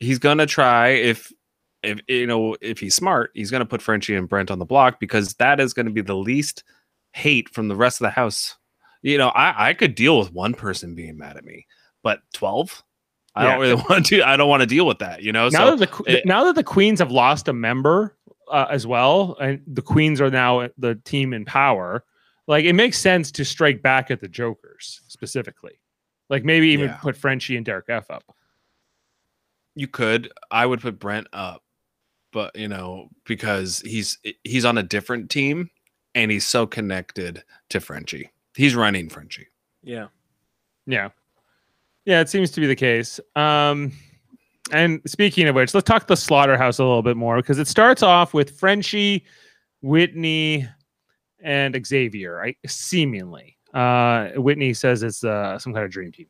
he's 0.01 0.19
gonna 0.19 0.47
try 0.47 0.89
if 0.89 1.33
if 1.83 2.01
you 2.09 2.27
know 2.27 2.57
if 2.61 2.79
he's 2.81 2.95
smart, 2.95 3.31
he's 3.35 3.51
gonna 3.51 3.65
put 3.67 3.81
Frenchie 3.81 4.15
and 4.15 4.29
Brent 4.29 4.51
on 4.51 4.59
the 4.59 4.65
block 4.67 5.01
because 5.01 5.35
that 5.35 5.59
is 5.59 5.73
gonna 5.73 5.91
be 5.91 6.03
the 6.03 6.15
least 6.17 6.63
hate 7.15 7.49
from 7.49 7.69
the 7.69 7.77
rest 7.77 8.01
of 8.01 8.05
the 8.05 8.11
house. 8.11 8.57
You 9.03 9.17
know, 9.17 9.29
I 9.29 9.71
I 9.71 9.73
could 9.75 9.95
deal 9.95 10.19
with 10.19 10.33
one 10.33 10.53
person 10.53 10.95
being 10.95 11.17
mad 11.17 11.37
at 11.39 11.45
me, 11.45 11.67
but 12.03 12.21
twelve. 12.35 12.83
I 13.37 13.45
Yeah. 13.45 13.51
don't 13.53 13.61
really 13.61 13.75
want 13.89 14.07
to. 14.07 14.23
I 14.23 14.37
don't 14.37 14.49
want 14.55 14.63
to 14.63 14.67
deal 14.67 14.87
with 14.87 14.99
that. 15.01 15.23
You 15.23 15.33
know. 15.33 15.49
now 15.51 15.67
so 15.71 15.77
that 15.77 15.91
the 15.93 16.03
it- 16.19 16.27
now 16.27 16.45
that 16.45 16.55
the 16.55 16.65
queens 16.65 16.99
have 17.01 17.11
lost 17.11 17.49
a 17.49 17.53
member 17.53 18.17
uh, 18.51 18.67
as 18.71 18.87
well, 18.87 19.37
and 19.41 19.61
the 19.67 19.83
queens 19.83 20.21
are 20.21 20.31
now 20.31 20.69
the 20.79 20.95
team 21.05 21.33
in 21.33 21.45
power, 21.45 22.05
like 22.47 22.65
it 22.65 22.73
makes 22.75 22.99
sense 22.99 23.31
to 23.33 23.45
strike 23.45 23.83
back 23.83 24.11
at 24.11 24.21
the 24.21 24.29
jokers 24.29 25.01
specifically. 25.09 25.79
Like 26.31 26.45
maybe 26.45 26.69
even 26.69 26.89
Yeah. 26.89 26.97
put 26.97 27.17
Frenchie 27.17 27.57
and 27.57 27.65
Derek 27.67 27.87
F 27.89 28.11
up. 28.11 28.25
you 29.75 29.87
could. 29.89 30.33
I 30.51 30.65
would 30.67 30.81
put 30.81 30.99
Brent 30.99 31.27
up, 31.33 31.63
but 32.33 32.57
you 32.57 32.69
know 32.69 33.09
because 33.27 33.81
he's 33.81 34.19
he's 34.45 34.65
on 34.65 34.79
a 34.79 34.83
different 34.83 35.31
team 35.31 35.71
and 36.15 36.31
he's 36.31 36.47
so 36.47 36.67
connected 36.67 37.45
to 37.69 37.81
Frenchie. 37.81 38.31
He's 38.55 38.75
running 38.75 39.09
Frenchie. 39.11 39.49
Yeah. 39.83 40.07
Yeah, 40.87 41.11
yeah, 42.07 42.21
it 42.21 42.29
seems 42.29 42.51
to 42.53 42.61
be 42.61 42.67
the 42.67 42.77
case. 42.77 43.21
Um, 43.35 43.93
and 44.73 45.01
speaking 45.07 45.47
of 45.49 45.55
which, 45.55 45.75
let's 45.75 45.85
talk 45.85 46.07
the 46.07 46.17
slaughterhouse 46.17 46.79
a 46.79 46.85
little 46.85 47.03
bit 47.03 47.17
more 47.17 47.37
because 47.37 47.59
it 47.59 47.69
starts 47.69 48.03
off 48.03 48.33
with 48.33 48.59
Frenchie, 48.59 49.25
Whitney, 49.83 50.67
and 51.41 51.87
Xavier. 51.87 52.37
Right, 52.37 52.57
seemingly. 52.67 53.59
Uh, 53.75 54.29
Whitney 54.37 54.73
says 54.73 55.03
it's 55.03 55.23
uh, 55.23 55.59
some 55.59 55.75
kind 55.75 55.85
of 55.85 55.91
dream 55.91 56.13
team. 56.13 56.29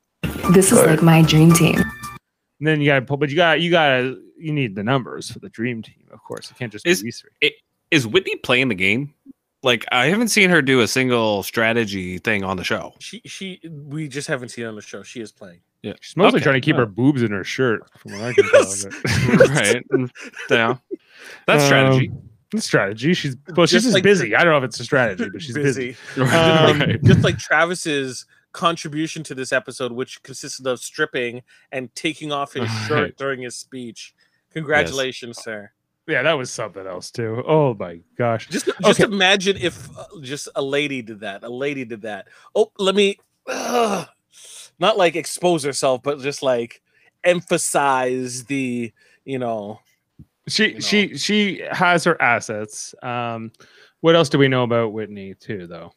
This 0.53 0.73
is 0.73 0.83
like 0.83 1.03
my 1.03 1.23
dream 1.23 1.53
team. 1.53 1.77
And 1.79 2.67
then 2.67 2.81
you 2.81 2.87
got 2.87 3.01
to, 3.01 3.07
pull, 3.07 3.19
but 3.19 3.31
you 3.31 3.37
got, 3.37 3.61
you 3.61 3.71
got 3.71 3.89
to, 3.99 4.21
you 4.39 4.53
need 4.53 4.75
the 4.75 4.83
numbers 4.83 5.31
for 5.31 5.39
the 5.39 5.49
dream 5.49 5.83
team, 5.83 6.07
of 6.11 6.23
course. 6.25 6.51
It 6.51 6.57
can't 6.57 6.73
just 6.73 6.87
Is- 6.87 7.03
be 7.03 7.07
these 7.07 7.21
three. 7.21 7.53
Is 7.91 8.07
Whitney 8.07 8.35
playing 8.37 8.69
the 8.69 8.75
game? 8.75 9.15
Like 9.63 9.85
I 9.91 10.07
haven't 10.07 10.29
seen 10.29 10.51
her 10.51 10.63
do 10.63 10.81
a 10.81 10.89
single 10.89 11.43
strategy 11.43 12.19
thing 12.19 12.45
on 12.45 12.57
the 12.57 12.65
show. 12.65 12.95
She 13.01 13.21
she 13.25 13.61
we 13.69 14.07
just 14.07 14.29
haven't 14.29 14.51
seen 14.51 14.65
it 14.65 14.69
on 14.69 14.77
the 14.77 14.83
show. 14.83 15.03
She 15.03 15.21
is 15.21 15.33
playing. 15.33 15.61
Yeah, 15.83 15.93
She's 16.01 16.17
mostly 16.17 16.39
Okay, 16.39 16.45
trying 16.45 16.55
to 16.55 16.61
keep 16.61 16.75
yeah. 16.75 16.81
her 16.81 16.87
boobs 16.87 17.23
in 17.23 17.31
her 17.31 17.45
shirt, 17.45 17.83
from 17.99 18.13
what 18.13 18.23
I 18.23 18.33
can. 18.33 18.45
Yes. 18.53 18.85
but- 18.85 18.95
right. 19.51 19.89
Mm, 19.91 20.11
Yeah. 20.51 20.77
That's 21.47 21.65
strategy. 21.65 22.09
Um, 22.11 22.23
it's 22.53 22.65
strategy. 22.67 23.15
She's 23.15 23.37
well, 23.57 23.67
she's 23.67 23.73
Just 23.73 23.85
just 23.87 23.95
like 23.95 24.03
busy. 24.03 24.35
I 24.37 24.43
don't 24.45 24.53
know 24.53 24.59
if 24.59 24.65
it's 24.65 24.81
a 24.81 24.85
strategy, 24.85 25.29
but 25.33 25.43
she's 25.43 25.55
busy. 25.55 25.97
Um, 26.17 26.27
Right. 26.81 27.03
Just 27.05 27.21
like 27.23 27.39
Travis's 27.39 28.25
contribution 28.53 29.23
to 29.25 29.35
this 29.35 29.53
episode, 29.53 29.93
which 29.93 30.23
consisted 30.23 30.67
of 30.67 30.79
stripping 30.81 31.43
and 31.73 31.95
taking 31.95 32.33
off 32.33 32.55
his 32.55 32.71
shirt 32.87 32.91
Right. 33.03 33.17
during 33.17 33.43
his 33.43 33.55
speech. 33.57 34.15
Congratulations, 34.53 35.39
sir. 35.43 35.71
Yeah, 36.09 36.23
that 36.23 36.35
was 36.35 36.51
something 36.51 36.87
else 36.87 37.11
too. 37.11 37.43
Oh 37.47 37.75
my 37.75 38.01
gosh. 38.17 38.49
Just 38.49 38.67
just 38.67 39.01
Okay. 39.01 39.05
imagine 39.13 39.57
if 39.61 39.89
uh, 39.99 40.05
just 40.23 40.49
a 40.55 40.63
lady 40.63 41.03
did 41.03 41.21
that. 41.21 41.43
A 41.43 41.49
lady 41.51 41.85
did 41.85 42.03
that. 42.03 42.29
Oh, 42.55 42.71
let 42.79 42.95
me 42.95 43.19
ugh, 43.49 44.09
not 44.79 44.97
like 44.99 45.17
expose 45.17 45.63
herself, 45.65 46.03
but 46.03 46.21
just 46.21 46.43
like 46.43 46.83
emphasize 47.25 48.45
the, 48.45 48.93
you 49.25 49.39
know, 49.39 49.81
She 50.49 50.75
know. 50.75 50.81
she 50.81 51.17
she 51.17 51.63
has 51.71 52.05
her 52.05 52.21
assets. 52.21 52.95
Um, 53.03 53.53
what 54.01 54.15
else 54.15 54.29
do 54.29 54.39
we 54.39 54.49
know 54.49 54.63
about 54.63 54.93
Whitney 54.93 55.35
too, 55.35 55.67
though? 55.67 55.93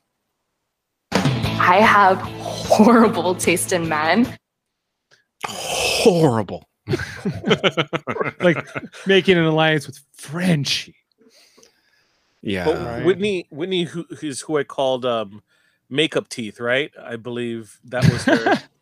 I 1.11 1.81
have 1.81 2.17
horrible 2.19 3.35
taste 3.35 3.73
in 3.73 3.87
men. 3.89 4.37
Horrible. 5.47 6.67
Like 8.41 8.65
making 9.05 9.37
an 9.37 9.43
alliance 9.43 9.85
with 9.85 9.99
Frenchie. 10.13 10.95
Yeah. 12.41 12.65
but 12.65 12.77
Right. 12.77 13.05
Whitney 13.05 13.47
Whitney 13.51 13.83
who 13.83 14.05
is 14.21 14.39
who 14.41 14.57
I 14.57 14.63
called 14.63 15.05
um 15.05 15.43
makeup 15.89 16.30
teeth, 16.30 16.60
right? 16.60 16.91
I 17.02 17.15
believe 17.15 17.80
that 17.86 18.04
was 18.12 18.23
her. 18.25 18.56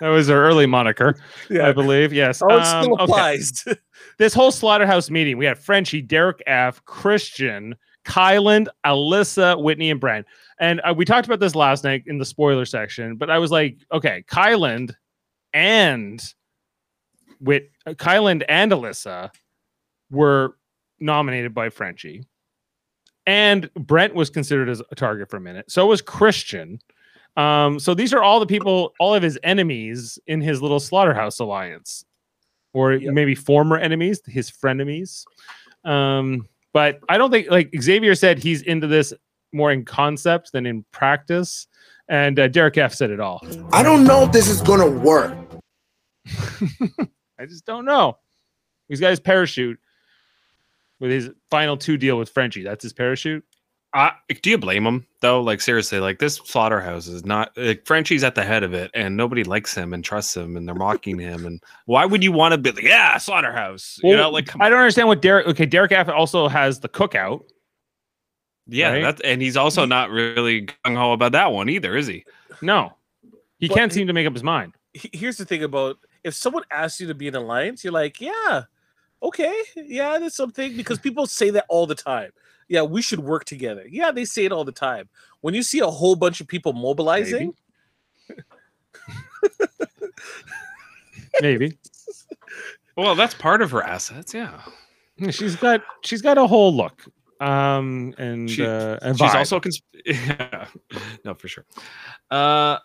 That 0.00 0.08
was 0.08 0.26
her 0.26 0.44
early 0.44 0.66
moniker, 0.66 1.14
I 1.50 1.70
believe. 1.70 2.12
Yes. 2.12 2.42
Oh, 2.42 2.48
it 2.48 2.62
Um, 2.62 2.82
still 2.82 2.94
okay. 2.94 3.04
applies. 3.04 3.64
This 4.18 4.34
whole 4.34 4.50
slaughterhouse 4.50 5.08
meeting, 5.08 5.38
we 5.38 5.44
had 5.46 5.56
Frenchie, 5.56 6.02
Derek 6.02 6.42
F, 6.48 6.84
Christian, 6.84 7.76
Kyland, 8.04 8.66
Alyssa, 8.84 9.62
Whitney, 9.62 9.90
and 9.90 10.00
Brent. 10.00 10.26
And 10.58 10.80
uh, 10.84 10.94
we 10.96 11.04
talked 11.04 11.26
about 11.26 11.38
this 11.38 11.54
last 11.54 11.84
night 11.84 12.02
in 12.06 12.18
the 12.18 12.24
spoiler 12.24 12.64
section, 12.64 13.14
but 13.16 13.30
I 13.30 13.38
was 13.38 13.52
like, 13.52 13.78
okay, 13.92 14.24
Kyland 14.26 14.94
and 15.52 16.20
Whit, 17.40 17.70
uh, 17.86 17.92
Kyland 17.92 18.44
and 18.48 18.72
Alyssa 18.72 19.30
were 20.10 20.56
nominated 20.98 21.54
by 21.54 21.70
Frenchie. 21.70 22.26
And 23.26 23.72
Brent 23.74 24.14
was 24.14 24.28
considered 24.30 24.68
as 24.68 24.82
a 24.90 24.94
target 24.94 25.30
for 25.30 25.38
a 25.38 25.40
minute. 25.40 25.70
So 25.70 25.86
was 25.86 26.02
Christian. 26.02 26.78
Um, 27.36 27.80
so 27.80 27.94
these 27.94 28.12
are 28.12 28.22
all 28.22 28.38
the 28.38 28.46
people, 28.46 28.92
all 29.00 29.14
of 29.14 29.22
his 29.22 29.38
enemies 29.42 30.18
in 30.26 30.40
his 30.40 30.60
little 30.62 30.78
slaughterhouse 30.78 31.38
alliance, 31.40 32.04
or 32.74 32.92
Yep. 32.92 33.12
maybe 33.14 33.34
former 33.34 33.76
enemies, 33.76 34.20
his 34.26 34.50
frenemies. 34.50 35.24
Um, 35.84 36.46
but 36.72 37.00
I 37.08 37.16
don't 37.18 37.30
think 37.30 37.50
like 37.50 37.70
Xavier 37.80 38.14
said 38.14 38.38
he's 38.38 38.62
into 38.62 38.86
this 38.86 39.12
more 39.52 39.72
in 39.72 39.84
concept 39.84 40.52
than 40.52 40.66
in 40.66 40.84
practice. 40.92 41.66
And 42.08 42.38
uh, 42.38 42.48
Derek 42.48 42.76
F 42.76 42.92
said 42.92 43.10
it 43.10 43.20
all. 43.20 43.40
I 43.72 43.82
don't 43.82 44.04
know 44.04 44.24
if 44.24 44.32
this 44.32 44.48
is 44.48 44.60
gonna 44.60 44.88
work. 44.90 45.34
I 47.38 47.46
just 47.46 47.64
don't 47.64 47.84
know. 47.84 48.18
He's 48.88 49.00
got 49.00 49.10
his 49.10 49.20
parachute 49.20 49.78
with 51.00 51.10
his 51.10 51.30
final 51.50 51.76
two 51.76 51.96
deal 51.96 52.18
with 52.18 52.30
Frenchie. 52.30 52.62
That's 52.62 52.82
his 52.82 52.92
parachute. 52.92 53.44
Uh, 53.92 54.10
do 54.42 54.50
you 54.50 54.58
blame 54.58 54.84
him 54.84 55.06
though? 55.20 55.40
Like 55.40 55.60
seriously, 55.60 56.00
like 56.00 56.18
this 56.18 56.36
slaughterhouse 56.44 57.06
is 57.06 57.24
not 57.24 57.52
like 57.56 57.86
Frenchie's 57.86 58.24
at 58.24 58.34
the 58.34 58.42
head 58.42 58.64
of 58.64 58.74
it, 58.74 58.90
and 58.92 59.16
nobody 59.16 59.44
likes 59.44 59.72
him 59.72 59.92
and 59.94 60.02
trusts 60.04 60.36
him, 60.36 60.56
and 60.56 60.66
they're 60.66 60.74
mocking 60.74 61.16
him. 61.18 61.46
And 61.46 61.62
why 61.86 62.04
would 62.04 62.24
you 62.24 62.32
want 62.32 62.52
to 62.52 62.58
be 62.58 62.72
like, 62.72 62.82
yeah, 62.82 63.16
slaughterhouse? 63.18 64.00
you 64.02 64.16
know, 64.16 64.30
like 64.30 64.46
come 64.46 64.60
I 64.62 64.68
don't 64.68 64.80
understand 64.80 65.06
what 65.06 65.22
Derek. 65.22 65.46
Okay, 65.46 65.64
Derek 65.66 65.92
F 65.92 66.08
also 66.08 66.48
has 66.48 66.80
the 66.80 66.88
cookout. 66.88 67.42
yeah, 68.66 68.90
right? 68.94 69.02
that's 69.02 69.20
and 69.20 69.40
he's 69.40 69.56
also 69.56 69.84
not 69.84 70.10
really 70.10 70.62
gung 70.84 70.96
ho 70.96 71.12
about 71.12 71.30
that 71.32 71.52
one 71.52 71.68
either, 71.68 71.96
is 71.96 72.08
he? 72.08 72.24
No, 72.62 72.94
he 73.58 73.68
But 73.68 73.74
can't 73.76 73.92
he- 73.92 73.98
seem 73.98 74.06
to 74.08 74.12
make 74.12 74.26
up 74.26 74.32
his 74.32 74.42
mind. 74.42 74.74
here's 74.92 75.36
the 75.36 75.44
thing 75.44 75.62
about 75.62 75.98
if 76.24 76.34
someone 76.34 76.64
asks 76.70 77.00
you 77.00 77.06
to 77.06 77.14
be 77.14 77.28
an 77.28 77.36
alliance, 77.36 77.84
you're 77.84 77.92
like, 77.92 78.20
yeah, 78.20 78.62
okay, 79.24 79.54
yeah, 79.76 80.18
that's 80.18 80.36
something 80.36 80.76
because 80.76 80.98
people 81.06 81.26
say 81.26 81.50
that 81.50 81.64
all 81.68 81.86
the 81.86 81.94
time. 81.94 82.30
Yeah, 82.68 82.82
we 82.82 83.02
should 83.02 83.20
work 83.20 83.44
together. 83.44 83.84
Yeah, 83.88 84.10
they 84.12 84.24
say 84.24 84.44
it 84.44 84.52
all 84.52 84.64
the 84.64 84.72
time. 84.72 85.08
When 85.42 85.52
you 85.54 85.62
see 85.62 85.80
a 85.80 85.86
whole 85.86 86.16
bunch 86.16 86.40
of 86.40 86.46
people 86.48 86.72
mobilizing, 86.72 87.54
Maybe 91.40 91.76
Well, 92.96 93.14
that's 93.16 93.34
part 93.34 93.60
of 93.60 93.72
her 93.72 93.82
assets. 93.82 94.32
Yeah, 94.32 94.60
she's 95.30 95.56
got 95.56 95.82
she's 96.04 96.22
got 96.22 96.38
a 96.38 96.46
whole 96.46 96.74
look. 96.74 97.02
Um, 97.40 98.14
and 98.18 98.48
She- 98.48 98.64
uh, 98.64 98.98
and 99.02 99.18
she's 99.18 99.30
vibe. 99.30 99.34
also 99.34 99.58
cons- 99.60 99.82
yeah, 100.06 100.68
no 101.24 101.34
for 101.34 101.48
sure. 101.48 101.64
Uh, 102.30 102.78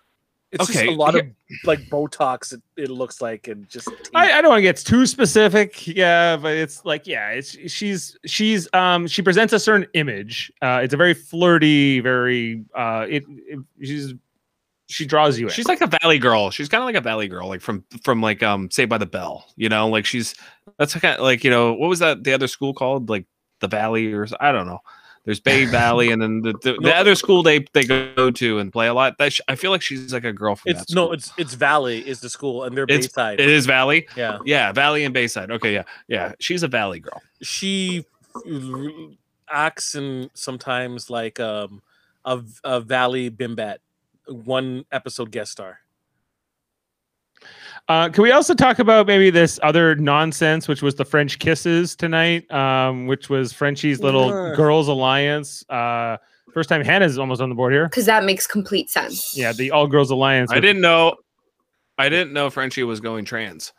it's 0.51 0.67
just 0.67 0.79
Okay, 0.79 0.87
a 0.87 0.91
lot 0.91 1.15
of 1.15 1.27
like 1.63 1.79
Botox. 1.89 2.53
It, 2.53 2.61
it 2.75 2.89
looks 2.89 3.21
like 3.21 3.47
and 3.47 3.69
just 3.69 3.87
I, 4.15 4.31
I 4.31 4.41
don't 4.41 4.49
want 4.49 4.59
to 4.59 4.63
get 4.63 4.77
too 4.77 5.05
specific, 5.05 5.85
yeah, 5.87 6.37
but 6.37 6.53
it's 6.53 6.83
like, 6.85 7.05
yeah, 7.05 7.29
it's 7.29 7.51
she's 7.71 8.17
she's 8.25 8.67
um 8.73 9.07
she 9.07 9.21
presents 9.21 9.53
a 9.53 9.59
certain 9.59 9.87
image. 9.93 10.51
Uh, 10.61 10.81
it's 10.83 10.93
a 10.93 10.97
very 10.97 11.13
flirty, 11.13 11.99
very 11.99 12.65
uh, 12.75 13.05
it, 13.07 13.25
it 13.27 13.59
she's 13.81 14.13
she 14.87 15.05
draws 15.05 15.37
you 15.37 15.47
in. 15.47 15.53
She's 15.53 15.67
like 15.67 15.81
a 15.81 15.87
valley 16.01 16.17
girl. 16.17 16.49
She's 16.49 16.67
kind 16.67 16.81
of 16.81 16.85
like 16.85 16.95
a 16.95 17.01
valley 17.01 17.27
girl, 17.27 17.47
like 17.47 17.61
from 17.61 17.85
from 18.03 18.21
like 18.21 18.41
um 18.41 18.71
Saved 18.71 18.89
by 18.89 18.97
the 18.97 19.05
Bell. 19.05 19.45
You 19.55 19.69
know, 19.69 19.87
like 19.87 20.05
she's 20.05 20.33
that's 20.79 20.95
kind 20.95 21.15
of 21.15 21.21
like 21.21 21.43
you 21.43 21.51
know 21.51 21.73
what 21.73 21.89
was 21.89 21.99
that 21.99 22.23
the 22.23 22.33
other 22.33 22.47
school 22.47 22.73
called 22.73 23.07
like 23.07 23.25
the 23.59 23.67
Valley 23.67 24.11
or 24.11 24.27
I 24.39 24.51
don't 24.51 24.65
know. 24.65 24.79
There's 25.29 25.39
Bay 25.39 25.65
Valley, 25.79 26.09
and 26.09 26.19
then 26.19 26.41
the, 26.41 26.53
the, 26.63 26.73
the 26.81 26.95
other 26.95 27.13
school 27.13 27.43
they 27.43 27.65
they 27.73 27.83
go 27.83 28.31
to 28.31 28.57
and 28.57 28.73
play 28.73 28.87
a 28.87 28.95
lot. 28.95 29.19
That 29.19 29.31
sh- 29.31 29.41
I 29.47 29.53
feel 29.53 29.69
like 29.69 29.83
she's 29.83 30.11
like 30.11 30.23
a 30.23 30.33
girl 30.33 30.55
from 30.55 30.73
that 30.73 30.81
It's 30.81 30.91
no, 30.95 31.11
it's 31.11 31.31
it's 31.37 31.53
Valley 31.53 31.99
is 32.07 32.19
the 32.21 32.29
school 32.31 32.63
and 32.63 32.75
they're 32.75 32.85
It's- 32.85 33.05
Bayside. 33.05 33.39
It 33.39 33.47
is 33.47 33.67
Valley. 33.67 34.07
Yeah. 34.17 34.39
yeah, 34.43 34.71
Valley 34.71 35.03
and 35.03 35.13
Bayside. 35.13 35.51
Okay, 35.51 35.71
yeah, 35.73 35.83
yeah. 36.07 36.33
She's 36.39 36.63
a 36.63 36.67
Valley 36.67 36.99
girl. 36.99 37.21
she 37.43 38.05
acts 39.51 39.95
in 39.95 40.29
sometimes 40.33 41.09
like 41.09 41.39
um 41.39 41.81
a, 42.25 42.41
a 42.63 42.81
Valley 42.81 43.29
Bimbat, 43.29 43.77
one 44.27 44.85
episode 44.91 45.31
guest 45.31 45.51
star. 45.51 45.79
Uh, 47.89 48.07
can 48.07 48.21
we 48.21 48.31
also 48.31 48.53
talk 48.53 48.77
about 48.79 49.07
maybe 49.07 49.29
this 49.31 49.59
other 49.63 49.95
nonsense, 49.95 50.67
which 50.67 50.81
was 50.83 50.93
the 50.95 51.03
French 51.05 51.39
kisses 51.39 51.95
tonight, 51.95 52.49
um, 52.51 53.07
which 53.07 53.29
was 53.29 53.51
Frenchie's 53.51 53.99
little 53.99 54.27
Yeah. 54.29 54.55
girls 54.55 54.87
alliance. 54.87 55.65
Uh, 55.69 56.17
first 56.53 56.69
time 56.69 56.83
Hannah's 56.83 57.17
almost 57.17 57.41
on 57.41 57.49
the 57.49 57.55
board 57.55 57.73
here. 57.73 57.85
Because 57.85 58.05
that 58.05 58.23
makes 58.23 58.45
complete 58.45 58.91
sense. 58.91 59.35
Yeah, 59.35 59.53
the 59.53 59.71
all 59.71 59.87
girls 59.87 60.11
alliance. 60.11 60.51
I 60.51 60.59
didn't 60.59 60.81
know. 60.81 61.15
I 61.97 62.09
didn't 62.09 62.31
know 62.31 62.49
Frenchie 62.51 62.83
was 62.83 62.99
going 63.01 63.25
trans. 63.25 63.73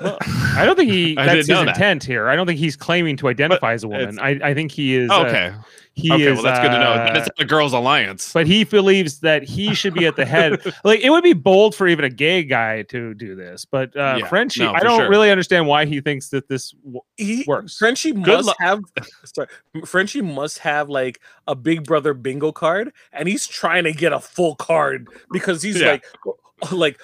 I 0.00 0.64
don't 0.64 0.76
think 0.76 0.90
he. 0.90 1.12
I 1.16 1.24
that's 1.24 1.26
didn't 1.26 1.38
his 1.38 1.48
know 1.48 1.64
that. 1.64 1.76
intent 1.76 2.04
here. 2.04 2.28
I 2.28 2.36
don't 2.36 2.46
think 2.46 2.58
he's 2.58 2.76
claiming 2.76 3.16
to 3.18 3.28
identify 3.28 3.72
as 3.72 3.84
a 3.84 3.88
woman. 3.88 4.18
I, 4.20 4.30
I 4.42 4.52
think 4.54 4.70
he 4.72 4.94
is. 4.96 5.10
uh, 5.10 5.20
Okay. 5.26 5.54
He 5.94 6.10
okay, 6.10 6.24
is. 6.24 6.34
well 6.34 6.42
that's 6.44 6.60
good 6.60 6.70
to 6.74 6.78
know. 6.78 6.94
Then 6.94 7.16
uh, 7.16 7.20
it's 7.20 7.28
a 7.40 7.44
girls' 7.44 7.72
alliance. 7.74 8.32
but 8.32 8.46
he 8.46 8.64
believes 8.64 9.20
that 9.20 9.42
he 9.42 9.74
should 9.74 9.92
be 9.92 10.06
at 10.06 10.16
the 10.16 10.24
head. 10.24 10.60
like 10.84 11.00
it 11.00 11.10
would 11.10 11.22
be 11.22 11.34
bold 11.34 11.74
for 11.74 11.86
even 11.86 12.04
a 12.04 12.08
gay 12.08 12.42
guy 12.42 12.82
to 12.84 13.12
do 13.14 13.34
this, 13.34 13.64
but 13.66 13.94
uh, 13.96 14.16
Yeah, 14.20 14.26
Frenchie, 14.28 14.60
no, 14.62 14.72
I 14.72 14.80
don't 14.80 15.00
sure. 15.00 15.10
really 15.10 15.30
understand 15.30 15.66
why 15.66 15.84
he 15.84 16.00
thinks 16.00 16.30
that 16.30 16.48
this 16.48 16.70
w- 16.82 17.00
He, 17.18 17.44
works. 17.46 17.76
Frenchie 17.76 18.12
Good 18.12 18.44
must 18.44 18.48
lu- 18.48 18.54
have 18.60 18.80
sorry, 19.24 19.48
Frenchie 19.84 20.22
must 20.22 20.58
have 20.60 20.88
like 20.88 21.20
a 21.46 21.54
Big 21.54 21.84
Brother 21.84 22.14
bingo 22.14 22.52
card, 22.52 22.92
and 23.12 23.28
he's 23.28 23.46
trying 23.46 23.84
to 23.84 23.92
get 23.92 24.12
a 24.14 24.20
full 24.20 24.54
card 24.56 25.08
because 25.30 25.62
he's 25.62 25.78
Yeah. 25.80 25.92
like 25.92 26.04
like 26.72 27.00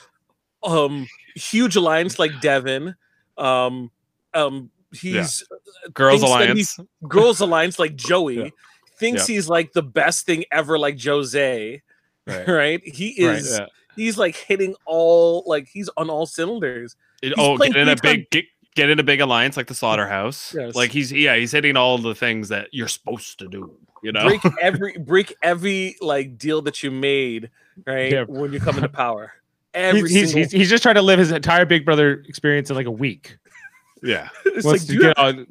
um 0.62 1.06
huge 1.34 1.76
alliance 1.76 2.18
like 2.18 2.40
Devin. 2.40 2.94
Um 3.36 3.90
um 4.34 4.70
he's 4.92 5.44
Girls' 5.92 6.22
alliance. 6.22 6.56
he's- 6.76 6.80
girls 7.06 7.40
alliance 7.40 7.78
like 7.78 7.94
Joey. 7.96 8.36
Yeah. 8.44 8.50
Thinks 8.98 9.28
Yeah. 9.28 9.34
he's 9.36 9.48
like 9.48 9.72
the 9.72 9.82
best 9.82 10.26
thing 10.26 10.44
ever 10.52 10.78
like 10.78 10.96
Jozea. 10.96 11.80
Right. 12.26 12.48
Right? 12.48 12.80
He 12.86 13.26
Right, 13.26 13.38
is 13.38 13.58
yeah. 13.58 13.66
he's 13.96 14.18
like 14.18 14.36
hitting 14.36 14.74
all 14.84 15.42
like 15.46 15.68
he's 15.68 15.88
on 15.96 16.10
all 16.10 16.26
cylinders. 16.26 16.96
It- 17.22 17.34
oh, 17.38 17.56
get 17.56 17.74
in 17.76 17.88
a 17.88 17.96
big 17.96 18.28
get, 18.30 18.44
get 18.74 18.90
in 18.90 18.98
a 18.98 19.02
big 19.02 19.20
alliance 19.20 19.56
like 19.56 19.66
the 19.66 19.74
slaughterhouse. 19.74 20.54
Yes. 20.54 20.74
Like 20.74 20.90
he's 20.92 21.10
yeah, 21.10 21.36
he's 21.36 21.52
hitting 21.52 21.76
all 21.76 21.96
the 21.98 22.14
things 22.14 22.48
that 22.50 22.68
you're 22.72 22.88
supposed 22.88 23.38
to 23.38 23.48
do. 23.48 23.74
You 24.02 24.12
know, 24.12 24.24
break 24.28 24.40
every 24.62 24.96
break 24.98 25.34
every 25.42 25.96
like 26.00 26.36
deal 26.38 26.60
that 26.62 26.82
you 26.82 26.90
made 26.90 27.50
right 27.86 28.12
Yeah. 28.12 28.24
when 28.28 28.52
you 28.52 28.60
come 28.60 28.76
into 28.76 28.88
power 28.88 29.32
every 29.74 30.02
He's, 30.02 30.10
he's, 30.10 30.30
single 30.32 30.42
he's, 30.42 30.52
he's 30.52 30.70
just 30.70 30.82
trying 30.82 30.94
to 30.96 31.02
live 31.02 31.18
his 31.18 31.32
entire 31.32 31.64
Big 31.64 31.84
Brother 31.84 32.22
experience 32.28 32.68
in 32.70 32.76
like 32.76 32.86
a 32.86 32.90
week. 32.90 33.38
yeah. 34.02 34.28
it's 34.44 34.64
Wants 34.66 34.82
like 34.88 34.96
to 34.96 34.98
get 35.02 35.16
have, 35.18 35.26
on- 35.36 35.46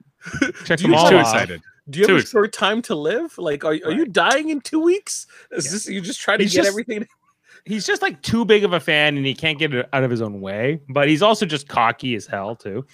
check 0.65 0.77
do 0.79 0.83
them 0.83 0.93
all 0.93 1.01
have- 1.05 1.10
Too 1.10 1.17
off. 1.17 1.33
excited. 1.33 1.62
Do 1.89 2.00
you 2.00 2.06
too 2.06 2.13
have 2.13 2.19
a 2.19 2.21
ex- 2.23 2.32
short 2.32 2.54
time 2.54 2.82
to 2.82 2.95
live 2.95 3.38
like 3.38 3.63
are, 3.63 3.78
are 3.86 3.91
you 3.91 4.06
dying 4.06 4.50
in 4.50 4.60
two 4.62 4.80
weeks 4.80 5.26
is 5.52 5.65
Yeah. 5.65 5.71
this 5.71 5.88
you 5.88 6.02
just 6.02 6.19
trying 6.19 6.39
to 6.39 6.43
He's 6.45 6.54
get 6.54 6.60
just- 6.60 6.69
everything 6.69 7.08
He's 7.65 7.86
just 7.86 8.02
like 8.02 8.21
too 8.21 8.45
big 8.45 8.63
of 8.63 8.71
a 8.71 8.80
fan, 8.80 9.17
and 9.17 9.26
he 9.26 9.34
can't 9.34 9.60
get 9.60 9.73
it 9.73 9.89
out 9.91 10.02
of 10.04 10.10
his 10.10 10.21
own 10.21 10.39
way. 10.39 10.80
But 10.88 11.10
he's 11.10 11.21
also 11.21 11.45
just 11.45 11.67
cocky 11.67 12.15
as 12.15 12.26
hell 12.26 12.56
too. 12.56 12.86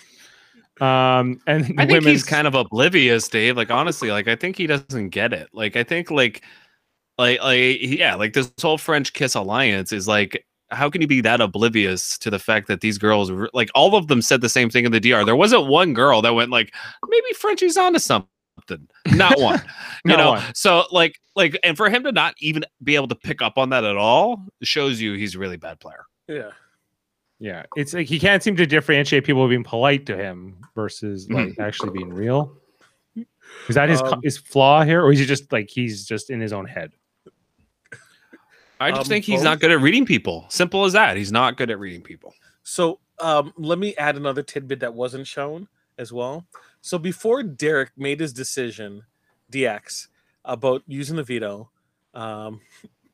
Um, 0.82 1.40
and 1.46 1.76
I 1.78 1.86
think 1.86 2.04
he's 2.06 2.24
kind 2.24 2.48
of 2.48 2.56
oblivious, 2.56 3.28
Dave. 3.28 3.56
Like 3.56 3.70
honestly, 3.70 4.10
like 4.10 4.28
I 4.28 4.36
think 4.36 4.58
he 4.58 4.66
doesn't 4.66 5.10
get 5.10 5.32
it. 5.32 5.50
Like 5.54 5.76
I 5.76 5.84
think 5.84 6.10
like 6.10 6.44
like 7.20 7.40
like 7.44 7.78
yeah, 7.82 8.16
like 8.16 8.34
this 8.34 8.52
whole 8.60 8.80
French 8.80 9.14
kiss 9.14 9.36
alliance 9.36 9.92
is 9.92 10.08
like 10.08 10.44
how 10.72 10.90
can 10.90 11.02
you 11.02 11.08
be 11.08 11.22
that 11.22 11.40
oblivious 11.40 12.18
to 12.18 12.32
the 12.32 12.40
fact 12.40 12.68
that 12.68 12.82
these 12.82 12.98
girls 12.98 13.32
like 13.54 13.70
all 13.76 13.96
of 13.96 14.08
them 14.08 14.24
said 14.24 14.42
the 14.42 14.50
same 14.50 14.72
thing 14.72 14.86
in 14.86 14.92
the 14.92 15.00
DR. 15.00 15.24
There 15.24 15.36
wasn't 15.36 15.68
one 15.68 15.94
girl 15.94 16.24
that 16.24 16.34
went 16.34 16.50
like 16.50 16.74
maybe 17.08 17.32
Frenchie's 17.36 17.78
onto 17.78 18.00
something. 18.00 18.28
Not 19.14 19.40
one. 19.40 19.62
you 20.06 20.16
know. 20.18 20.32
one. 20.34 20.44
So 20.56 20.86
like 20.92 21.20
like 21.36 21.58
and 21.64 21.76
for 21.78 21.90
him 21.90 22.04
to 22.04 22.12
not 22.12 22.36
even 22.40 22.64
be 22.84 22.96
able 22.96 23.08
to 23.10 23.16
pick 23.16 23.42
up 23.42 23.58
on 23.58 23.70
that 23.70 23.84
at 23.84 23.98
all 23.98 24.46
shows 24.62 25.00
you 25.02 25.14
he's 25.14 25.36
a 25.36 25.40
really 25.40 25.58
bad 25.58 25.80
player. 25.80 26.06
yeah 26.28 26.52
Yeah, 27.40 27.64
it's 27.76 27.94
like 27.94 28.08
he 28.08 28.20
can't 28.20 28.42
seem 28.44 28.56
to 28.58 28.66
differentiate 28.66 29.24
people 29.26 29.48
being 29.48 29.64
polite 29.64 30.06
to 30.08 30.16
him 30.18 30.58
versus 30.76 31.30
like 31.30 31.60
actually 31.60 31.92
being 31.92 32.14
real. 32.14 32.56
Is 33.68 33.76
that 33.76 33.90
his 33.90 34.02
Um, 34.02 34.22
his 34.24 34.38
flaw 34.38 34.84
here, 34.84 35.04
or 35.04 35.12
is 35.12 35.20
he 35.20 35.26
just 35.26 35.52
like 35.52 35.70
he's 35.70 36.06
just 36.06 36.30
in 36.30 36.40
his 36.40 36.54
own 36.54 36.66
head? 36.66 36.92
I 38.80 38.90
just 38.92 39.02
Um, 39.02 39.06
think 39.08 39.26
he's 39.26 39.40
both. 39.40 39.44
not 39.46 39.60
good 39.60 39.72
at 39.72 39.80
reading 39.82 40.06
people. 40.06 40.46
Simple 40.50 40.84
as 40.86 40.94
that. 40.94 41.16
He's 41.18 41.32
not 41.32 41.58
good 41.58 41.70
at 41.70 41.80
reading 41.80 42.02
people. 42.02 42.34
so 42.64 43.00
um 43.20 43.54
let 43.58 43.78
me 43.78 43.94
add 43.98 44.16
another 44.16 44.42
tidbit 44.42 44.80
that 44.80 44.94
wasn't 44.94 45.28
shown 45.28 45.68
as 46.00 46.12
well 46.12 46.46
so 46.84 47.00
before 47.00 47.44
derek 47.44 47.92
made 47.98 48.20
his 48.22 48.34
decision 48.34 49.04
dx 49.52 50.10
about 50.46 50.84
using 50.88 51.18
the 51.18 51.24
veto 51.24 51.72
um 52.14 52.62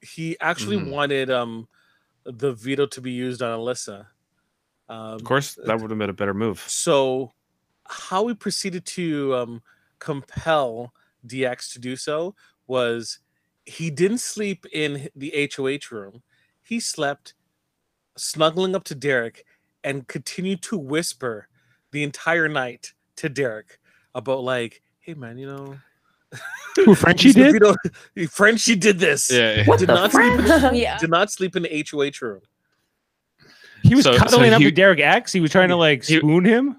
he 0.01 0.37
actually 0.41 0.77
Mhm. 0.77 0.91
wanted 0.91 1.31
um 1.31 1.69
the 2.25 2.53
veto 2.53 2.85
to 2.87 3.01
be 3.01 3.11
used 3.11 3.41
on 3.43 3.57
alyssa 3.59 4.07
um, 4.89 5.17
Of 5.17 5.23
course, 5.23 5.55
that 5.65 5.79
would 5.79 5.91
have 5.91 5.99
been 5.99 6.09
a 6.09 6.13
better 6.13 6.33
move. 6.33 6.67
So, 6.67 7.33
how 7.87 8.23
we 8.23 8.33
proceeded 8.33 8.85
to 8.87 9.35
um, 9.35 9.63
compel 9.99 10.93
DX 11.25 11.73
to 11.73 11.79
do 11.79 11.95
so 11.95 12.35
was 12.67 13.19
he 13.65 13.89
didn't 13.91 14.19
sleep 14.19 14.65
in 14.71 15.09
the 15.15 15.33
HOH 15.35 15.91
room. 15.91 16.23
He 16.63 16.79
slept 16.79 17.33
snuggling 18.17 18.75
up 18.75 18.83
to 18.85 18.95
Derek 18.95 19.45
and 19.83 20.07
continued 20.07 20.61
to 20.63 20.77
whisper 20.77 21.47
the 21.91 22.03
entire 22.03 22.47
night 22.49 22.93
to 23.19 23.29
Derek 23.29 23.79
about 24.15 24.43
like, 24.43 24.81
"Hey 24.99 25.13
man, 25.13 25.37
you 25.37 25.47
know." 25.47 25.77
Who 26.75 26.93
Frenchie 26.93 27.29
use 27.29 27.35
the 27.35 27.43
did? 27.51 27.53
veto- 27.53 28.27
Frenchie 28.29 28.75
did 28.75 28.99
this. 28.99 29.31
Yeah. 29.31 29.65
What 29.65 29.79
Did 29.79 29.89
the 29.89 29.95
not 29.95 30.11
sleep. 30.11 30.33
In, 30.39 30.75
Yeah. 30.75 30.97
Did 30.99 31.09
not 31.09 31.31
sleep 31.31 31.55
in 31.55 31.63
the 31.63 31.85
HOH 31.91 32.23
room. 32.25 32.41
He 33.81 33.95
was 33.95 34.03
So- 34.03 34.13
so 34.13 34.19
cuddling 34.19 34.53
up 34.53 34.59
he- 34.59 34.65
with 34.65 34.75
Derek 34.75 34.99
X. 34.99 35.31
He 35.33 35.39
was 35.39 35.51
trying 35.51 35.69
to 35.69 35.75
like 35.75 36.03
He- 36.05 36.17
spoon 36.19 36.45
him 36.45 36.77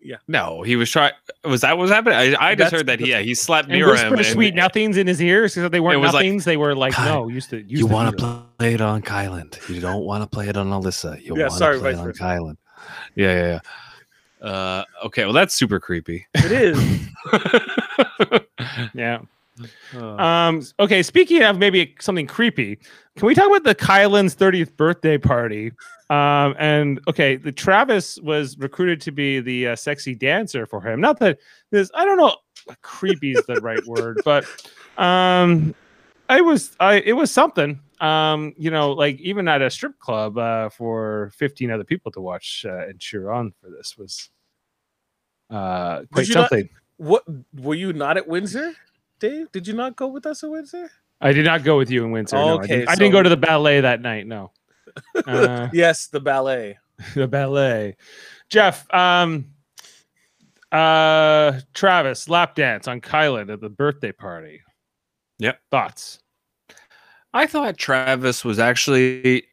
Yeah. 0.00 0.16
No, 0.26 0.62
he 0.62 0.76
was 0.76 0.90
trying. 0.90 1.12
Was 1.44 1.60
that 1.60 1.76
what 1.76 1.82
was 1.82 1.90
happening? 1.90 2.16
I, 2.16 2.34
I 2.52 2.54
just 2.54 2.72
heard 2.72 2.86
that. 2.86 2.98
the- 3.00 3.06
Yeah, 3.08 3.18
he 3.20 3.34
slept 3.34 3.68
and 3.68 3.76
near 3.76 3.84
him. 3.88 3.90
whispered 3.92 4.18
and- 4.20 4.26
sweet 4.28 4.54
nothings 4.54 4.96
in 4.96 5.06
his 5.06 5.20
ears 5.20 5.54
because 5.54 5.70
they 5.70 5.80
weren't 5.80 5.96
It 5.96 5.98
was 5.98 6.14
like, 6.14 6.24
nothings. 6.24 6.44
they 6.46 6.56
were 6.56 6.74
like, 6.74 6.96
"God, 6.96 7.04
no, 7.04 7.28
used 7.28 7.50
to 7.50 7.58
use 7.60 7.78
you 7.80 7.86
want 7.86 8.16
to 8.18 8.44
play 8.58 8.72
it 8.72 8.80
on 8.80 9.02
Kyland. 9.02 9.68
You 9.68 9.82
don't 9.82 10.04
want 10.06 10.22
to 10.22 10.26
play 10.26 10.48
it 10.48 10.56
on 10.56 10.68
Alyssa. 10.70 11.22
You 11.22 11.36
Yeah, 11.36 11.48
want 11.48 11.52
sorry, 11.58 11.74
to 11.76 11.80
play 11.82 11.90
it 11.92 11.96
on 11.98 12.04
versa. 12.06 12.22
Kyland. 12.22 12.56
Yeah, 13.14 13.34
yeah, 13.34 13.46
yeah. 13.46 13.60
Uh, 14.42 14.84
okay, 15.04 15.24
well, 15.24 15.34
that's 15.34 15.54
super 15.54 15.78
creepy. 15.80 16.26
It 16.34 16.52
is. 16.52 17.08
Yeah. 18.94 19.20
Um, 19.92 20.62
okay, 20.78 21.02
speaking 21.02 21.42
of 21.42 21.58
maybe 21.58 21.94
something 22.00 22.26
creepy, 22.26 22.78
can 23.16 23.26
we 23.26 23.34
talk 23.34 23.48
about 23.48 23.64
the 23.64 23.74
Kyland's 23.74 24.34
30th 24.34 24.76
birthday 24.76 25.18
party? 25.18 25.72
Um, 26.08 26.54
and 26.58 27.00
okay, 27.08 27.36
the 27.36 27.52
Travis 27.52 28.18
was 28.20 28.56
recruited 28.58 29.00
to 29.02 29.12
be 29.12 29.40
the 29.40 29.68
uh, 29.68 29.76
sexy 29.76 30.14
dancer 30.14 30.66
for 30.66 30.80
him. 30.80 31.00
Not 31.00 31.18
that 31.20 31.38
this, 31.70 31.90
I 31.94 32.04
don't 32.04 32.16
know, 32.16 32.36
creepy 32.82 33.32
is 33.32 33.44
the 33.46 33.60
right 33.60 33.84
word, 33.86 34.20
but 34.24 34.44
um, 34.96 35.74
I 36.28 36.40
was, 36.40 36.76
I 36.80 36.96
it 37.00 37.12
was 37.12 37.30
something. 37.30 37.80
Um, 38.00 38.54
you 38.56 38.70
know, 38.70 38.92
like 38.92 39.18
even 39.20 39.46
at 39.46 39.60
a 39.60 39.70
strip 39.70 39.98
club, 39.98 40.38
uh, 40.38 40.70
for 40.70 41.30
15 41.36 41.70
other 41.70 41.84
people 41.84 42.10
to 42.12 42.20
watch 42.20 42.64
uh, 42.66 42.86
and 42.88 42.98
cheer 42.98 43.30
on 43.30 43.52
for 43.60 43.70
this 43.70 43.96
was 43.98 44.30
uh 45.50 46.02
quite 46.12 46.28
you 46.28 46.34
not- 46.34 46.48
something. 46.50 46.68
What 46.96 47.24
were 47.54 47.74
you 47.74 47.92
not 47.92 48.16
at 48.16 48.28
Windsor, 48.28 48.72
Dave? 49.18 49.50
Did 49.52 49.66
you 49.66 49.74
not 49.74 49.96
go 49.96 50.06
with 50.06 50.26
us 50.26 50.44
at 50.44 50.50
Windsor? 50.50 50.90
I 51.22 51.32
did 51.32 51.44
not 51.44 51.64
go 51.64 51.76
with 51.78 51.90
you 51.90 52.04
in 52.04 52.10
Windsor. 52.12 52.36
no. 52.36 52.48
I, 52.48 52.52
Okay, 52.58 52.66
didn't, 52.78 52.88
I 52.88 52.94
didn't 52.94 53.12
go 53.12 53.22
to 53.22 53.28
the 53.28 53.36
ballet 53.36 53.80
that 53.82 54.00
night. 54.00 54.26
No. 54.26 54.52
Uh, 55.26 55.68
yes, 55.72 56.08
the 56.08 56.18
ballet. 56.20 56.76
the 57.14 57.28
ballet. 57.28 57.96
Jeff, 58.48 58.92
um, 58.92 59.46
uh, 60.72 61.60
Travis, 61.74 62.28
lap 62.28 62.54
dance 62.54 62.88
on 62.88 63.00
Kyland 63.00 63.52
at 63.52 63.60
the 63.60 63.68
birthday 63.68 64.12
party. 64.12 64.62
Yep. 65.38 65.60
Thoughts? 65.70 66.18
I 67.32 67.46
thought 67.46 67.78
Travis 67.78 68.44
was 68.44 68.58
actually 68.58 69.44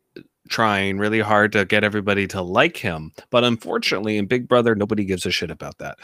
trying 0.49 0.97
really 0.97 1.19
hard 1.19 1.51
to 1.51 1.65
get 1.65 1.83
everybody 1.83 2.25
to 2.27 2.41
like 2.41 2.77
him, 2.77 3.11
but 3.29 3.43
unfortunately, 3.43 4.17
in 4.17 4.25
Big 4.25 4.47
Brother, 4.47 4.75
nobody 4.75 5.05
gives 5.05 5.25
a 5.25 5.31
shit 5.31 5.51
about 5.51 5.77
that. 5.77 5.97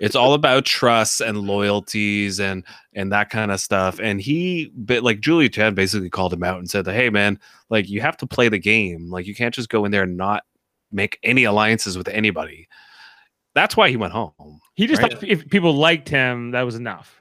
it's 0.00 0.16
all 0.16 0.34
about 0.34 0.64
trust 0.64 1.20
and 1.20 1.38
loyalties 1.38 2.40
and 2.40 2.64
and 2.94 3.12
that 3.12 3.30
kind 3.30 3.50
of 3.50 3.60
stuff. 3.60 4.00
And 4.00 4.20
he, 4.20 4.72
but 4.74 5.02
like 5.02 5.20
Julie 5.20 5.48
Chen, 5.48 5.74
basically 5.74 6.10
called 6.10 6.32
him 6.32 6.42
out 6.42 6.58
and 6.58 6.70
said, 6.70 6.86
"Hey, 6.86 7.10
man, 7.10 7.38
like 7.68 7.88
you 7.88 8.00
have 8.00 8.16
to 8.18 8.26
play 8.26 8.48
the 8.48 8.58
game. 8.58 9.10
Like 9.10 9.26
you 9.26 9.34
can't 9.34 9.54
just 9.54 9.68
go 9.68 9.84
in 9.84 9.92
there 9.92 10.04
and 10.04 10.16
not 10.16 10.44
make 10.90 11.18
any 11.22 11.44
alliances 11.44 11.96
with 11.96 12.08
anybody." 12.08 12.68
That's 13.54 13.76
why 13.76 13.90
he 13.90 13.96
went 13.96 14.12
home. 14.12 14.60
He 14.74 14.86
just 14.86 15.02
right? 15.02 15.12
thought 15.12 15.24
if 15.24 15.48
people 15.48 15.74
liked 15.74 16.08
him, 16.08 16.52
that 16.52 16.62
was 16.62 16.76
enough. 16.76 17.19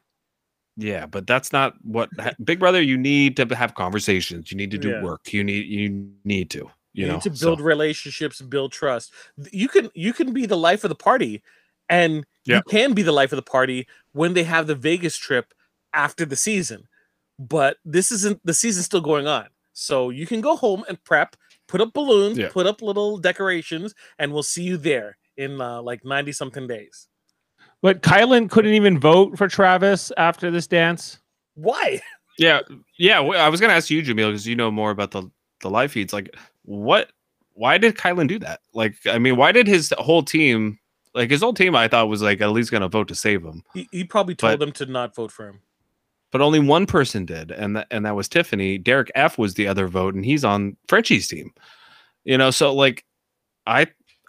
Yeah, 0.82 1.06
but 1.06 1.28
that's 1.28 1.52
not 1.52 1.74
what 1.84 2.10
Big 2.44 2.58
Brother. 2.60 2.82
You 2.82 2.98
need 2.98 3.36
to 3.38 3.46
have 3.56 3.76
conversations. 3.76 4.50
You 4.52 4.56
need 4.58 4.72
to 4.72 4.78
do 4.78 4.90
Yeah. 4.92 5.04
work. 5.04 5.34
You 5.34 5.44
need 5.44 5.66
you 5.68 6.10
need 6.24 6.50
to. 6.52 6.60
You, 6.60 6.70
You, 6.94 7.08
know 7.08 7.14
need 7.16 7.24
to 7.24 7.36
so- 7.36 7.48
build 7.48 7.62
relationships, 7.62 8.42
build 8.42 8.72
trust. 8.72 9.12
You 9.52 9.68
can 9.68 9.90
you 9.94 10.14
can 10.14 10.32
be 10.34 10.46
the 10.46 10.58
life 10.58 10.84
of 10.86 10.90
the 10.90 10.96
party, 10.96 11.44
and 11.90 12.26
you 12.46 12.62
can 12.70 12.94
be 12.94 13.02
the 13.04 13.12
life 13.12 13.32
of 13.34 13.36
the 13.36 13.42
party 13.58 13.88
when 14.14 14.34
they 14.36 14.44
have 14.44 14.68
the 14.68 14.76
Vegas 14.76 15.18
trip 15.18 15.54
after 15.94 16.24
the 16.26 16.38
season. 16.38 16.88
But 17.38 17.78
this 17.84 18.12
isn't 18.12 18.40
the 18.46 18.54
season's 18.54 18.86
still 18.86 19.02
going 19.02 19.28
on, 19.28 19.48
so 19.74 20.10
you 20.12 20.26
can 20.26 20.40
go 20.40 20.56
home 20.56 20.86
and 20.88 21.04
prep, 21.04 21.36
put 21.68 21.82
up 21.82 21.92
balloons, 21.94 22.38
Yeah. 22.38 22.50
put 22.52 22.68
up 22.68 22.82
little 22.82 23.18
decorations, 23.18 23.94
and 24.18 24.32
we'll 24.32 24.44
see 24.44 24.64
you 24.64 24.78
there 24.78 25.18
in 25.36 25.60
uh, 25.60 25.82
like 25.82 26.06
ninety 26.06 26.32
something 26.32 26.68
days. 26.68 27.09
But 27.82 28.02
Kyland 28.02 28.50
couldn't 28.50 28.74
even 28.74 29.00
vote 29.00 29.38
for 29.38 29.48
Travis 29.48 30.12
after 30.18 30.52
this 30.52 30.68
dance. 30.68 31.20
Why? 31.56 32.02
Yeah, 32.38 32.62
yeah. 32.98 33.20
I 33.22 33.50
was 33.50 33.60
gonna 33.62 33.74
ask 33.74 33.90
you, 33.90 34.02
Jameel, 34.02 34.28
because 34.30 34.48
you 34.48 34.56
know 34.56 34.72
more 34.72 34.92
about 34.92 35.12
the 35.12 35.30
the 35.62 35.70
live 35.70 35.92
feeds. 35.92 36.14
Like, 36.14 36.36
what? 36.64 37.12
Why 37.54 37.78
did 37.78 37.96
Kyland 37.96 38.30
do 38.30 38.40
that? 38.40 38.62
Like, 38.74 38.96
I 39.06 39.20
mean, 39.20 39.36
why 39.36 39.52
did 39.52 39.68
his 39.68 39.94
whole 39.98 40.24
team, 40.24 40.80
like 41.14 41.30
his 41.30 41.42
whole 41.42 41.54
team, 41.54 41.76
I 41.76 41.90
thought 41.90 42.08
was 42.08 42.22
like 42.22 42.40
at 42.40 42.52
least 42.52 42.72
gonna 42.72 42.88
vote 42.88 43.10
to 43.10 43.16
save 43.16 43.44
him, 43.44 43.64
He, 43.74 43.88
he 43.92 44.04
probably 44.06 44.36
told 44.36 44.54
But- 44.60 44.66
them 44.66 44.72
to 44.74 44.86
not 44.86 45.14
vote 45.16 45.32
for 45.32 45.48
him. 45.50 45.60
but 46.32 46.40
only 46.42 46.60
one 46.60 46.86
person 46.86 47.26
did, 47.26 47.52
and 47.52 47.76
that 47.76 47.88
and 47.92 48.06
that 48.06 48.16
was 48.16 48.30
Tiffany. 48.30 48.78
Derek 48.78 49.12
F 49.16 49.38
was 49.38 49.56
the 49.56 49.68
other 49.68 49.88
vote, 49.88 50.16
and 50.16 50.24
he's 50.24 50.46
on 50.46 50.78
Frenchie's 50.88 51.28
team. 51.28 51.52
You 52.24 52.38
know, 52.38 52.52
so 52.52 52.74
like, 52.74 53.04
I 53.68 53.88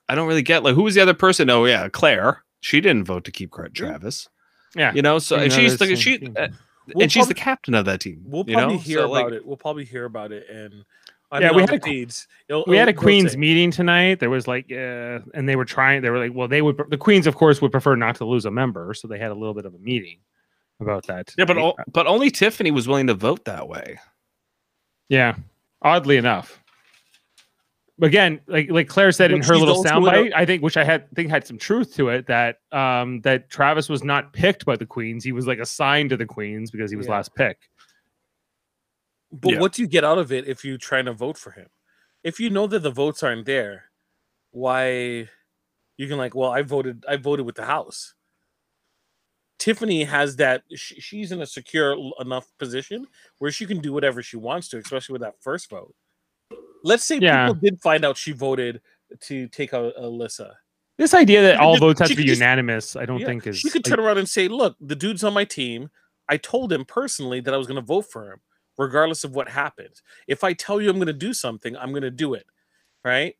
I 0.08 0.14
don't 0.16 0.26
really 0.26 0.42
get 0.42 0.64
like 0.64 0.74
who 0.74 0.82
was 0.82 0.96
the 0.96 1.00
other 1.02 1.14
person? 1.14 1.48
Oh 1.50 1.64
yeah, 1.64 1.88
Claire. 1.88 2.42
She 2.60 2.80
didn't 2.80 3.04
vote 3.04 3.24
to 3.24 3.32
keep 3.32 3.52
Tra- 3.52 3.70
Travis. 3.70 4.28
Yeah. 4.76 4.92
You 4.94 5.02
know, 5.02 5.18
so 5.18 5.36
Even 5.36 5.44
and 5.44 5.52
she's 5.52 5.78
the 5.78 5.86
the 5.86 5.96
she, 5.96 6.26
uh, 6.36 6.48
We'll 6.94 7.02
and 7.04 7.12
she's 7.12 7.28
the 7.28 7.34
captain 7.34 7.74
of 7.74 7.84
that 7.86 8.00
team. 8.00 8.22
We'll 8.24 8.44
you 8.46 8.54
probably 8.56 8.76
know? 8.76 8.80
hear 8.80 8.98
So, 8.98 9.04
about 9.14 9.24
like, 9.26 9.32
it. 9.34 9.46
We'll 9.46 9.56
probably 9.56 9.84
hear 9.84 10.04
about 10.06 10.32
it, 10.32 10.48
and 10.50 10.84
I 11.30 11.40
Yeah, 11.40 11.52
we 11.52 11.60
had 11.62 11.70
the 11.70 11.76
a- 11.76 11.80
feeds. 11.80 12.26
It'll- 12.48 12.64
we 12.66 12.76
had 12.76 12.88
a 12.88 12.90
it'll- 12.90 13.00
they'll 13.00 13.02
Queens 13.04 13.32
say- 13.32 13.38
meeting 13.38 13.70
tonight. 13.70 14.18
There 14.20 14.30
was 14.30 14.48
like, 14.48 14.70
uh, 14.72 15.20
and 15.34 15.48
they 15.48 15.54
were 15.56 15.64
trying. 15.64 16.02
They 16.02 16.10
were 16.10 16.18
like, 16.18 16.32
well, 16.34 16.48
they 16.48 16.62
would. 16.62 16.80
The 16.88 16.96
Queens, 16.96 17.26
of 17.26 17.36
course, 17.36 17.60
would 17.62 17.70
prefer 17.70 17.94
not 17.96 18.16
to 18.16 18.24
lose 18.24 18.44
a 18.44 18.50
member, 18.50 18.92
so 18.94 19.06
they 19.08 19.18
had 19.18 19.30
a 19.30 19.34
little 19.34 19.54
bit 19.54 19.66
of 19.66 19.74
a 19.74 19.78
meeting 19.78 20.18
about 20.80 21.06
that. 21.06 21.32
Yeah, 21.38 21.44
but 21.44 21.54
tonight. 21.54 21.74
o- 21.78 21.84
but 21.92 22.06
only 22.08 22.30
Tiffany 22.30 22.70
was 22.72 22.88
willing 22.88 23.06
to 23.08 23.14
vote 23.14 23.44
that 23.44 23.68
way. 23.68 23.98
yeah, 25.08 25.36
oddly 25.82 26.16
enough. 26.16 26.59
Again, 28.02 28.40
like 28.46 28.70
like 28.70 28.88
Claire 28.88 29.12
said 29.12 29.30
in 29.32 29.42
her 29.42 29.56
little 29.56 29.84
soundbite, 29.84 30.32
I 30.34 30.46
think, 30.46 30.62
which 30.62 30.76
I 30.76 30.84
had 30.84 31.10
think 31.14 31.28
had 31.28 31.46
some 31.46 31.58
truth 31.58 31.94
to 31.96 32.08
it, 32.08 32.26
that 32.28 32.58
um 32.72 33.20
that 33.22 33.50
Travis 33.50 33.88
was 33.88 34.02
not 34.02 34.32
picked 34.32 34.64
by 34.64 34.76
the 34.76 34.86
Queens. 34.86 35.22
He 35.24 35.32
was 35.32 35.46
like 35.46 35.58
assigned 35.58 36.10
to 36.10 36.16
the 36.16 36.26
Queens 36.26 36.70
because 36.70 36.90
he 36.90 36.96
was 36.96 37.06
Yeah. 37.06 37.12
last 37.12 37.34
pick. 37.34 37.58
But 39.32 39.54
Yeah. 39.54 39.60
what 39.60 39.72
do 39.72 39.82
you 39.82 39.88
get 39.88 40.04
out 40.04 40.18
of 40.18 40.32
it 40.32 40.48
if 40.48 40.64
you're 40.64 40.78
trying 40.78 41.04
to 41.06 41.12
vote 41.12 41.36
for 41.36 41.50
him? 41.52 41.68
If 42.24 42.40
you 42.40 42.48
know 42.50 42.66
that 42.68 42.80
the 42.80 42.90
votes 42.90 43.22
aren't 43.22 43.46
there, 43.46 43.84
why 44.50 45.28
you 45.96 46.08
can 46.08 46.16
like, 46.16 46.34
well, 46.34 46.50
I 46.50 46.62
voted, 46.62 47.04
I 47.08 47.16
voted 47.16 47.44
with 47.46 47.56
the 47.56 47.66
house. 47.66 48.14
Tiffany 49.58 50.04
has 50.04 50.36
that. 50.36 50.62
sh- 50.74 50.94
She's 50.98 51.32
in 51.32 51.42
a 51.42 51.46
secure 51.46 51.94
enough 52.18 52.50
position 52.58 53.06
where 53.38 53.50
she 53.50 53.66
can 53.66 53.80
do 53.80 53.92
whatever 53.92 54.22
she 54.22 54.38
wants 54.38 54.68
to, 54.68 54.78
especially 54.78 55.12
with 55.12 55.22
that 55.22 55.40
first 55.42 55.68
vote. 55.68 55.94
Let's 56.82 57.04
say 57.04 57.18
Yeah. 57.18 57.46
people 57.48 57.60
did 57.60 57.80
find 57.80 58.04
out 58.04 58.16
she 58.16 58.32
voted 58.32 58.80
to 59.22 59.48
take 59.48 59.74
out 59.74 59.94
Alyssa. 59.96 60.54
This 60.96 61.14
idea 61.14 61.42
that 61.42 61.58
all 61.58 61.78
votes 61.78 62.00
have 62.00 62.08
to 62.08 62.14
be 62.14 62.24
unanimous, 62.24 62.94
I 62.96 63.06
don't 63.06 63.20
Yeah, 63.20 63.26
think 63.26 63.46
is. 63.46 63.58
She 63.58 63.70
could 63.70 63.86
like- 63.86 63.96
turn 63.96 64.04
around 64.04 64.18
and 64.18 64.28
say, 64.28 64.48
"Look, 64.48 64.76
the 64.80 64.94
dude's 64.96 65.24
on 65.24 65.32
my 65.32 65.44
team. 65.44 65.90
I 66.28 66.36
told 66.36 66.72
him 66.72 66.84
personally 66.84 67.40
that 67.40 67.52
I 67.54 67.56
was 67.56 67.66
going 67.66 67.76
to 67.80 67.82
vote 67.82 68.02
for 68.10 68.30
him, 68.32 68.40
regardless 68.78 69.24
of 69.24 69.34
what 69.34 69.48
happens. 69.48 70.02
If 70.26 70.44
I 70.44 70.52
tell 70.52 70.80
you 70.80 70.90
I'm 70.90 70.96
going 70.96 71.06
to 71.06 71.12
do 71.12 71.32
something, 71.32 71.76
I'm 71.76 71.90
going 71.90 72.02
to 72.02 72.10
do 72.10 72.34
it." 72.34 72.46
Right? 73.04 73.36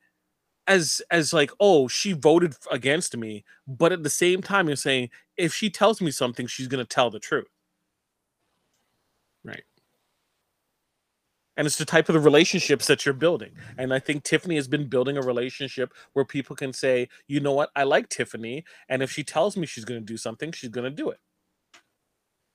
As 0.67 1.03
as 1.11 1.33
like, 1.33 1.51
"Oh, 1.61 1.87
she 1.89 2.13
voted 2.15 2.55
against 2.71 3.17
me," 3.17 3.45
but 3.67 3.93
at 3.93 4.03
the 4.03 4.11
same 4.11 4.43
time, 4.43 4.67
you're 4.69 4.77
saying, 4.77 5.11
if 5.37 5.55
she 5.55 5.69
tells 5.71 6.01
me 6.01 6.11
something, 6.11 6.47
she's 6.47 6.69
going 6.69 6.85
to 6.85 6.89
tell 6.89 7.11
the 7.11 7.21
truth. 7.21 7.49
Right. 9.45 9.65
And 11.57 11.67
it's 11.67 11.77
the 11.77 11.85
type 11.85 12.09
of 12.09 12.15
the 12.15 12.21
relationships 12.21 12.87
that 12.87 13.05
you're 13.05 13.13
building. 13.13 13.51
And 13.77 13.93
I 13.93 13.99
think 13.99 14.23
Tiffany 14.23 14.55
has 14.57 14.67
been 14.69 14.89
building 14.89 15.17
a 15.19 15.21
relationship 15.23 15.93
where 16.15 16.25
people 16.25 16.57
can 16.57 16.73
say, 16.73 17.09
you 17.27 17.41
know 17.41 17.53
what, 17.53 17.71
I 17.77 17.83
like 17.83 18.09
Tiffany. 18.09 18.65
And 18.89 19.03
if 19.03 19.11
she 19.11 19.23
tells 19.25 19.57
me 19.57 19.67
she's 19.67 19.85
going 19.85 20.01
to 20.01 20.07
do 20.07 20.17
something, 20.17 20.53
she's 20.53 20.71
going 20.71 20.85
to 20.85 20.91
do 20.91 21.11
it. 21.11 21.19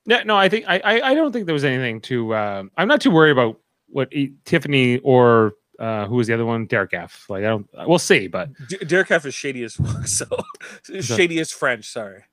Yeah, 0.08 0.23
no, 0.23 0.36
I 0.38 0.49
think 0.49 0.65
I, 0.67 0.79
I, 0.79 1.12
I 1.12 1.13
don't 1.15 1.31
think 1.31 1.45
there 1.45 1.53
was 1.53 1.63
anything 1.65 1.99
to. 2.01 2.34
Uh, 2.34 2.63
I'm 2.77 2.88
not 2.88 3.01
too 3.01 3.12
worried 3.12 3.31
about 3.31 3.60
what 3.88 4.13
e- 4.13 4.34
Tiffany 4.45 4.99
or 4.99 5.53
uh, 5.79 6.05
who 6.05 6.15
was 6.15 6.27
the 6.27 6.34
other 6.34 6.45
one, 6.45 6.65
Derek 6.67 6.93
F. 6.93 7.25
Like 7.27 7.39
I 7.43 7.47
don't. 7.47 7.67
We'll 7.88 7.97
see, 7.99 8.27
but 8.27 8.49
D- 8.69 8.77
Derek 8.86 9.10
F 9.12 9.25
is 9.25 9.34
shady 9.34 9.63
as 9.63 9.75
fuck. 10.08 10.08
So 10.08 10.25
shady 11.01 11.39
as 11.39 11.51
French. 11.51 11.89
Sorry. 11.89 12.23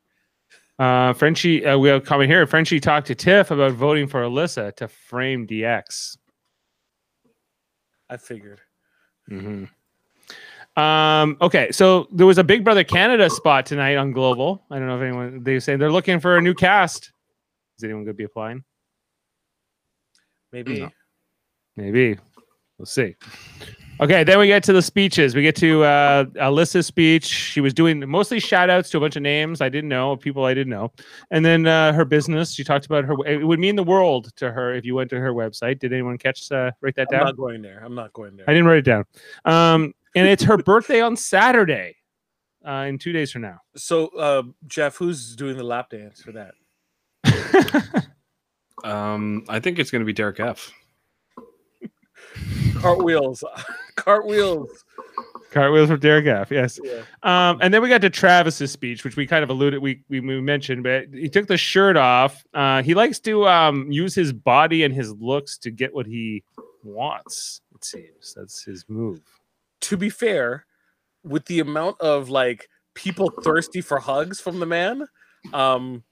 uh, 0.79 1.15
Frenchie, 1.15 1.65
uh, 1.65 1.79
we 1.79 1.89
have 1.89 2.03
a 2.03 2.05
comment 2.05 2.31
here. 2.31 2.47
Frenchie 2.47 2.79
talked 2.81 3.07
to 3.07 3.15
Tiff 3.15 3.51
about 3.51 3.73
voting 3.73 4.07
for 4.07 4.23
Alyssa 4.23 4.75
to 4.77 4.87
frame 4.87 5.47
DX. 5.47 6.19
I 8.13 8.19
figured. 8.19 8.61
hmm 9.27 9.65
Um, 10.77 11.39
okay, 11.41 11.73
so 11.73 12.09
there 12.13 12.27
was 12.27 12.37
a 12.37 12.45
Big 12.45 12.63
Brother 12.63 12.85
Canada 12.85 13.31
spot 13.31 13.65
tonight 13.65 13.97
on 13.97 14.13
Global. 14.13 14.63
I 14.71 14.79
don't 14.79 14.87
know 14.87 14.97
if 14.97 15.03
anyone 15.03 15.43
they 15.43 15.59
say 15.61 15.77
they're 15.77 15.91
looking 15.91 16.21
for 16.21 16.37
a 16.37 16.43
new 16.43 16.53
cast. 16.53 17.13
Is 17.79 17.85
anyone 17.85 18.05
going 18.05 18.15
to 18.15 18.19
be 18.19 18.25
applying? 18.25 18.65
Maybe. 20.53 20.81
No. 20.81 20.91
Maybe. 21.77 22.19
We'll 22.77 22.85
see. 22.85 23.17
Okay, 24.03 24.25
then 24.25 24.41
we 24.41 24.49
get 24.49 24.65
to 24.65 24.73
the 24.73 24.83
speeches. 24.83 25.37
We 25.37 25.43
get 25.43 25.55
to 25.57 25.85
uh, 25.85 26.25
Alyssa's 26.35 26.89
speech. 26.89 27.25
She 27.25 27.61
was 27.61 27.73
doing 27.73 28.09
mostly 28.09 28.41
shout 28.41 28.69
outs 28.69 28.91
to 28.91 28.97
a 28.97 29.01
bunch 29.01 29.15
of 29.15 29.23
names 29.23 29.61
I 29.61 29.69
didn't 29.69 29.91
know, 29.91 30.17
people 30.17 30.45
I 30.45 30.55
didn't 30.55 30.71
know. 30.71 30.91
And 31.31 31.45
then 31.45 31.69
uh, 31.69 31.93
her 31.93 32.05
business. 32.05 32.53
She 32.53 32.65
talked 32.65 32.85
about 32.85 33.05
her. 33.05 33.15
It 33.25 33.47
would 33.47 33.61
mean 33.61 33.77
the 33.77 33.85
world 33.85 34.35
to 34.39 34.51
her 34.51 34.75
if 34.75 34.85
you 34.85 34.97
went 34.97 35.09
to 35.11 35.21
her 35.21 35.33
website. 35.33 35.79
Did 35.79 35.93
anyone 35.93 36.19
catch 36.19 36.51
uh, 36.51 36.73
write 36.81 36.97
that 36.97 37.07
I'm 37.13 37.19
down? 37.19 37.27
not 37.27 37.37
going 37.37 37.63
there. 37.63 37.81
I'm 37.85 37.95
not 37.95 38.13
going 38.13 38.37
there. 38.37 38.45
I 38.51 38.53
didn't 38.53 38.67
write 38.67 38.79
it 38.79 38.85
down. 38.85 39.05
Um, 39.45 39.95
and 40.17 40.27
it's 40.27 40.43
her 40.43 40.57
birthday 40.57 41.01
on 41.01 41.17
Saturday, 41.17 41.95
uh, 42.67 42.87
in 42.89 42.99
two 42.99 43.13
days 43.13 43.31
from 43.31 43.43
now. 43.43 43.61
So, 43.77 44.09
uh, 44.19 44.43
Jeff, 44.67 44.97
who's 44.97 45.37
doing 45.37 45.57
the 45.57 45.63
lap 45.63 45.91
dance 45.91 46.21
for 46.21 46.33
that? 46.33 46.55
Um, 48.85 49.45
I 49.49 49.61
think 49.61 49.79
it's 49.79 49.93
going 49.93 50.01
to 50.01 50.07
be 50.07 50.13
Derek 50.13 50.41
F. 50.41 50.73
Cartwheels. 52.87 53.45
Cartwheels. 53.95 54.85
Cartwheels 55.53 55.89
from 55.89 56.01
Derek 56.01 56.27
F. 56.27 56.51
Yes. 56.51 56.81
Um, 57.23 57.59
and 57.61 57.73
then 57.73 57.81
we 57.81 57.89
got 57.89 58.01
to 58.01 58.11
Travis's 58.11 58.73
speech, 58.73 59.05
which 59.05 59.15
we 59.15 59.25
kind 59.25 59.45
of 59.45 59.51
alluded, 59.51 59.81
we, 59.81 60.03
we 60.09 60.19
we 60.19 60.41
mentioned, 60.41 60.83
but 60.83 61.07
he 61.13 61.29
took 61.29 61.47
the 61.47 61.57
shirt 61.57 61.97
off. 61.97 62.45
Uh, 62.53 62.83
he 62.83 62.95
likes 62.95 63.21
to 63.21 63.47
um, 63.47 63.91
use 63.93 64.17
his 64.17 64.33
body 64.33 64.83
and 64.83 64.93
his 64.93 65.13
looks 65.13 65.59
to 65.59 65.71
get 65.71 65.95
what 65.95 66.07
he 66.07 66.43
wants. 66.83 67.61
It 67.73 67.85
seems 67.85 68.35
that's 68.35 68.65
his 68.65 68.85
move. 68.89 69.21
To 69.83 69.97
be 69.97 70.11
fair, 70.11 70.67
with 71.23 71.45
the 71.45 71.61
amount 71.61 72.01
of 72.01 72.31
like 72.31 72.69
people 72.95 73.31
thirsty 73.45 73.81
for 73.81 74.01
hugs 74.01 74.41
from 74.41 74.59
the 74.59 74.67
man, 74.67 75.07
um, 75.53 76.03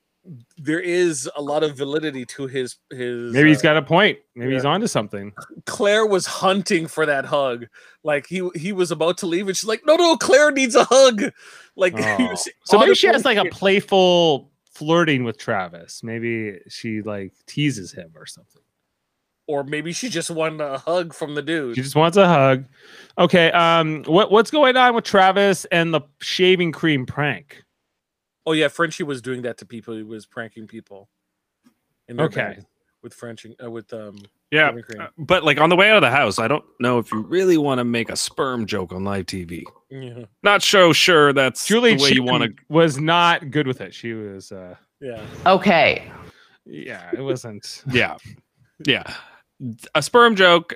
there 0.59 0.81
is 0.81 1.29
a 1.35 1.41
lot 1.43 1.63
of 1.63 1.77
validity 1.77 2.27
to 2.27 2.47
his 2.47 2.77
his. 2.91 3.33
Maybe 3.33 3.49
he's 3.49 3.61
uh, 3.61 3.63
got 3.63 3.77
a 3.77 3.83
point. 3.83 4.19
Maybe 4.35 4.53
he's 4.53 4.65
yeah. 4.65 4.71
onto 4.71 4.87
something. 4.87 5.33
Claire 5.67 6.07
was 6.07 6.27
hunting 6.27 6.87
for 6.87 7.07
that 7.07 7.25
hug. 7.25 7.67
Like 8.05 8.27
he 8.27 8.49
he 8.55 8.73
was 8.73 8.91
about 8.91 9.19
to 9.19 9.27
leave, 9.27 9.49
and 9.49 9.57
she's 9.57 9.69
like, 9.69 9.83
"No, 9.87 9.97
no, 9.97 10.17
Claire 10.17 10.51
needs 10.51 10.75
a 10.75 10.85
hug." 10.85 11.23
Like, 11.77 11.95
Oh. 11.97 12.35
So 12.65 12.79
maybe 12.79 12.95
she 12.95 13.07
has 13.07 13.25
like 13.25 13.39
a 13.39 13.45
playful 13.51 14.51
flirting 14.71 15.25
with 15.25 15.39
Travis. 15.39 16.03
Maybe 16.03 16.59
she 16.69 17.01
like 17.03 17.33
teases 17.47 17.93
him 17.93 18.13
or 18.15 18.27
something. 18.27 18.63
or 19.47 19.65
maybe 19.65 19.93
she 19.93 20.09
just 20.09 20.31
wanted 20.31 20.61
a 20.61 20.79
hug 20.79 21.13
from 21.15 21.35
the 21.35 21.43
dude. 21.43 21.75
She 21.77 21.83
just 21.83 21.97
wants 21.97 22.17
a 22.17 22.29
hug. 22.29 22.67
Okay. 23.19 23.51
Um. 23.53 24.05
What 24.05 24.31
what's 24.31 24.51
going 24.51 24.77
on 24.77 24.95
with 24.95 25.05
Travis 25.05 25.65
and 25.67 25.95
the 25.95 26.03
shaving 26.21 26.73
cream 26.73 27.07
prank? 27.07 27.65
Oh 28.51 28.53
yeah, 28.53 28.67
Frenchie 28.67 29.05
was 29.05 29.23
doing 29.23 29.43
that 29.43 29.59
to 29.59 29.65
people. 29.65 29.95
He 29.95 30.03
was 30.03 30.27
pranking 30.27 30.67
people. 30.67 31.09
in 32.09 32.21
Okay. 32.21 32.59
with 33.05 33.15
Frenchie 33.15 33.55
uh, 33.65 33.71
with 33.71 33.93
um 33.93 34.19
Yeah, 34.51 34.73
uh, 34.99 35.07
but 35.17 35.45
like 35.45 35.61
on 35.61 35.69
the 35.71 35.77
way 35.77 35.89
out 35.89 35.97
of 35.99 36.03
the 36.03 36.11
house, 36.11 36.41
I 36.41 36.49
don't 36.49 36.65
know 36.81 36.99
if 36.99 37.13
you 37.13 37.21
really 37.21 37.57
want 37.57 37.79
to 37.79 37.85
make 37.85 38.11
a 38.11 38.17
sperm 38.17 38.67
joke 38.67 38.93
on 38.93 39.05
live 39.05 39.27
TV. 39.27 39.63
Yeah. 39.89 40.25
Not 40.43 40.63
so 40.65 40.93
sure 40.93 41.33
that's 41.33 41.65
Julie 41.65 41.95
the 41.95 42.03
way 42.03 42.11
you 42.11 42.25
want 42.25 42.43
to. 42.43 42.51
was 42.69 42.99
not 42.99 43.53
good 43.53 43.69
with 43.69 43.81
it. 43.81 43.95
She 43.95 44.15
was. 44.15 44.51
uh 44.51 44.75
Yeah. 45.01 45.23
Okay. 45.47 46.11
Yeah. 46.67 47.09
It 47.13 47.21
wasn't. 47.23 47.85
Yeah, 47.89 48.17
yeah, 48.85 49.15
a 49.95 50.03
sperm 50.03 50.35
joke. 50.35 50.75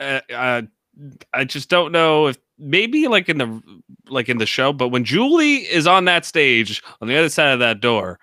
Uh, 0.00 0.20
uh, 0.34 0.62
I 1.32 1.44
just 1.44 1.68
don't 1.68 1.92
know 1.92 2.26
if 2.28 2.38
maybe 2.58 3.06
like 3.08 3.28
in 3.28 3.38
the 3.38 3.62
like 4.08 4.28
in 4.28 4.38
the 4.38 4.46
show, 4.46 4.72
but 4.72 4.88
when 4.88 5.04
Julie 5.04 5.56
is 5.58 5.86
on 5.86 6.04
that 6.06 6.24
stage 6.24 6.82
on 7.00 7.08
the 7.08 7.16
other 7.16 7.28
side 7.28 7.52
of 7.52 7.60
that 7.60 7.80
door, 7.80 8.18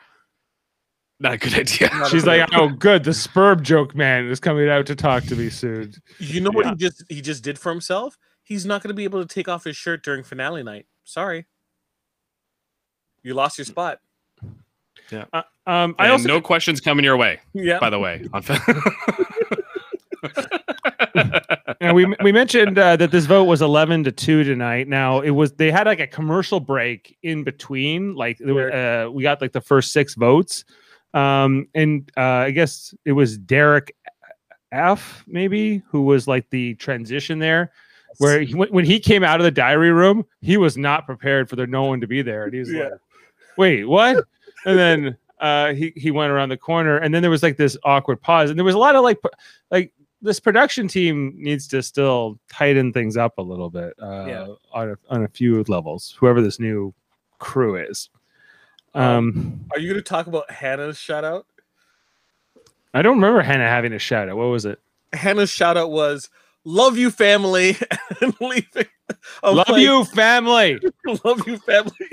not 1.20 1.34
a 1.34 1.38
good 1.38 1.54
idea. 1.60 1.90
She's 2.10 2.26
like, 2.26 2.50
oh, 2.54 2.70
good. 2.70 3.04
The 3.06 3.14
sperm 3.14 3.64
joke 3.64 3.96
man 3.96 4.28
is 4.28 4.40
coming 4.40 4.70
out 4.70 4.86
to 4.88 4.96
talk 4.96 5.24
to 5.26 5.36
me 5.36 5.50
soon. 5.50 5.94
You 6.20 6.42
know 6.42 6.52
what 6.52 6.66
Yeah. 6.66 6.72
he 6.72 6.78
just 6.78 7.04
he 7.10 7.22
just 7.22 7.44
did 7.44 7.58
for 7.58 7.72
himself? 7.72 8.18
He's 8.44 8.66
not 8.66 8.84
going 8.84 8.90
to 8.90 8.94
be 8.96 9.06
able 9.06 9.26
to 9.26 9.34
take 9.34 9.48
off 9.48 9.64
his 9.64 9.78
shirt 9.78 10.04
during 10.04 10.24
finale 10.24 10.62
night. 10.64 10.86
Sorry. 11.04 11.46
You 13.24 13.34
lost 13.34 13.58
your 13.58 13.66
spot. 13.66 14.00
Yeah. 15.10 15.26
Uh, 15.34 15.42
um. 15.66 15.96
I 15.98 16.06
And 16.06 16.12
also 16.12 16.28
no 16.28 16.42
questions 16.42 16.82
coming 16.82 17.06
your 17.06 17.18
way. 17.18 17.40
Yeah. 17.54 17.80
By 17.80 17.90
the 17.90 18.00
way, 18.00 18.26
on 18.34 18.44
and 21.82 21.96
we 21.96 22.06
we 22.24 22.32
mentioned 22.32 22.78
uh, 22.78 22.96
that 22.96 23.12
this 23.12 23.26
vote 23.26 23.46
was 23.46 23.62
11 23.62 24.04
to 24.06 24.12
2 24.12 24.44
tonight. 24.44 24.88
Now 24.88 25.22
it 25.22 25.32
was 25.32 25.54
they 25.54 25.72
had 25.72 25.88
like 25.88 26.00
a 26.00 26.08
commercial 26.08 26.60
break 26.60 27.18
in 27.24 27.44
between 27.44 28.16
like 28.16 28.38
there 28.40 28.54
were, 28.54 28.72
uh, 28.72 29.10
we 29.10 29.24
got 29.24 29.42
like 29.42 29.52
the 29.52 29.62
first 29.62 29.92
six 29.94 30.16
votes. 30.16 30.66
Um 31.14 31.68
and 31.74 32.12
uh 32.18 32.22
i 32.48 32.52
guess 32.52 32.94
it 33.06 33.14
was 33.14 33.38
derek 33.38 33.96
f 34.74 35.24
maybe 35.28 35.82
who 35.90 36.02
was 36.02 36.28
like 36.28 36.50
the 36.50 36.76
transition 36.76 37.40
there 37.40 37.72
where 38.18 38.42
he, 38.42 38.54
when 38.54 38.68
when 38.70 38.84
he 38.84 39.00
came 39.00 39.24
out 39.24 39.40
of 39.40 39.46
the 39.46 39.52
diary 39.52 39.92
room 39.92 40.26
he 40.42 40.58
was 40.58 40.76
not 40.78 41.06
prepared 41.06 41.50
for 41.50 41.56
there 41.56 41.68
no 41.68 41.84
one 41.86 42.02
to 42.02 42.08
be 42.08 42.22
there. 42.22 42.44
And 42.46 42.54
he 42.54 42.60
was 42.60 42.70
Yeah. 42.72 42.84
like 42.84 42.92
wait 43.58 43.86
what? 43.86 44.26
And 44.66 44.78
then 44.78 45.18
uh 45.40 45.74
he 45.74 45.94
he 45.96 46.12
went 46.12 46.32
around 46.34 46.50
the 46.50 46.58
corner. 46.58 46.98
And 46.98 47.14
then 47.14 47.22
there 47.22 47.32
was 47.32 47.44
like 47.44 47.56
this 47.56 47.78
awkward 47.86 48.22
pause. 48.22 48.50
And 48.50 48.60
there 48.60 48.66
was 48.66 48.76
a 48.76 48.80
lot 48.80 48.96
of 48.96 49.04
like 49.04 49.20
like 49.72 49.94
this 50.26 50.40
production 50.40 50.88
team 50.88 51.34
needs 51.38 51.68
to 51.70 51.82
still 51.84 52.40
tighten 52.52 52.92
things 52.92 53.16
up 53.18 53.38
a 53.38 53.42
little 53.42 53.70
bit 53.70 53.94
uh 54.02 54.26
Yeah. 54.28 54.48
on 54.74 54.90
a, 54.92 54.96
on 55.10 55.24
a 55.24 55.28
few 55.28 55.64
levels 55.68 56.16
whoever 56.20 56.42
this 56.42 56.60
new 56.60 56.94
crew 57.40 57.76
is 57.78 58.10
um 58.94 59.60
Are 59.72 59.80
you 59.80 59.90
going 59.90 60.02
to 60.04 60.08
talk 60.10 60.28
about 60.28 60.50
Hannah's 60.52 60.98
shout 60.98 61.24
out? 61.24 61.46
i 62.94 63.02
don't 63.02 63.16
remember 63.18 63.42
hannah 63.42 63.68
having 63.68 63.94
a 63.94 64.00
shout 64.00 64.30
out 64.30 64.38
what 64.38 64.46
was 64.46 64.66
it 64.66 64.80
Hannah's 65.14 65.50
shout 65.50 65.78
out 65.78 65.92
was 65.92 66.30
"Love 66.66 66.98
you, 66.98 67.10
family," 67.12 67.78
and 68.22 68.34
leaving. 68.42 68.86
Love 69.44 69.70
like, 69.70 69.82
you 69.82 70.04
family 70.06 70.78
love 71.24 71.48
you, 71.48 71.58
family, 71.60 72.10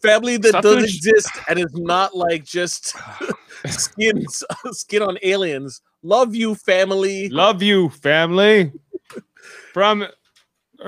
family 0.00 0.36
that 0.38 0.50
Stop 0.50 0.62
does 0.62 0.74
doing 0.76 0.86
sh- 0.86 0.96
exist 0.96 1.28
and 1.48 1.58
is 1.58 1.74
not 1.74 2.16
like 2.16 2.44
just 2.44 2.94
skin 3.66 4.24
skin 4.72 5.02
on 5.02 5.18
aliens. 5.22 5.82
Love 6.06 6.34
you, 6.34 6.54
family. 6.54 7.28
love 7.30 7.62
you 7.62 7.88
family 7.90 8.72
from 9.72 10.06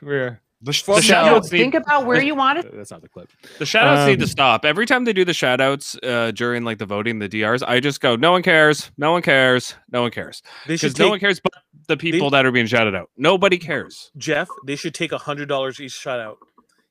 where 0.00 0.40
the, 0.62 0.72
sh- 0.72 0.82
the 0.84 0.94
the 0.94 1.02
shout 1.02 1.26
outs 1.28 1.52
need, 1.52 1.58
Think 1.58 1.74
about 1.74 2.06
where 2.06 2.22
you 2.22 2.34
want 2.34 2.60
it. 2.60 2.74
that's 2.74 2.90
not 2.90 3.02
the 3.02 3.08
clip 3.08 3.28
the 3.58 3.66
shout 3.66 3.86
outs 3.86 4.08
need 4.08 4.18
to 4.20 4.24
Um, 4.24 4.28
stop. 4.30 4.64
Every 4.64 4.86
time 4.86 5.04
they 5.04 5.12
do 5.12 5.24
the 5.24 5.34
shout 5.34 5.60
outs 5.60 5.96
uh, 6.02 6.30
during 6.30 6.64
like 6.64 6.78
the 6.78 6.86
voting, 6.86 7.18
the 7.18 7.28
DRs, 7.28 7.62
I 7.62 7.80
just 7.80 8.00
go, 8.00 8.16
no 8.16 8.32
one 8.32 8.42
cares, 8.42 8.90
no 8.96 9.12
one 9.12 9.20
cares, 9.22 9.74
no 9.92 10.00
one 10.02 10.10
cares. 10.10 10.42
They 10.66 10.76
should 10.76 10.92
Because 10.94 10.98
no 10.98 11.10
one 11.10 11.20
cares 11.20 11.40
but 11.40 11.52
the 11.88 11.96
people 11.98 12.30
that 12.30 12.46
are 12.46 12.52
being 12.52 12.66
shouted 12.66 12.94
out. 12.94 13.10
Nobody 13.18 13.58
cares. 13.58 14.10
Jeff. 14.16 14.48
They 14.66 14.76
should 14.76 14.94
take 14.94 15.12
a 15.12 15.18
hundred 15.18 15.48
dollars 15.48 15.78
each 15.80 15.92
shout 15.92 16.20
out. 16.20 16.38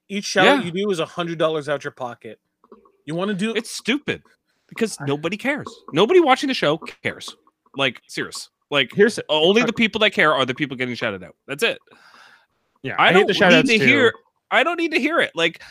Each 0.10 0.26
shout 0.26 0.46
out 0.48 0.66
you 0.66 0.72
do 0.72 0.92
is 0.92 1.00
a 1.00 1.06
hundred 1.08 1.40
dollars 1.40 1.68
out 1.68 1.84
your 1.84 1.92
pocket. 1.92 2.40
You 3.06 3.16
want 3.16 3.30
to 3.30 3.36
do 3.36 3.54
It's 3.56 3.72
stupid 3.72 4.22
because 4.70 5.00
nobody 5.02 5.38
cares. 5.38 5.68
Nobody 5.92 6.20
watching 6.20 6.48
the 6.50 6.54
show 6.54 6.78
cares. 6.78 7.36
Like, 7.76 8.02
serious. 8.08 8.50
Like, 8.70 8.92
here's 8.94 9.20
only 9.30 9.64
the 9.64 9.74
people 9.74 10.00
that 10.00 10.12
care 10.12 10.34
are 10.34 10.46
the 10.46 10.56
people 10.56 10.76
getting 10.78 10.96
shouted 10.96 11.24
out. 11.24 11.36
That's 11.48 11.64
it. 11.64 11.80
yeah 12.82 12.96
I, 12.98 13.14
hate 13.14 13.28
don't 13.28 13.66
need 13.68 13.80
to 13.80 13.80
too. 13.80 13.86
hear. 13.86 14.14
I 14.52 14.64
don't 14.64 14.78
need 14.78 14.92
to 14.92 15.00
hear 15.00 15.20
it. 15.20 15.32
Like, 15.36 15.62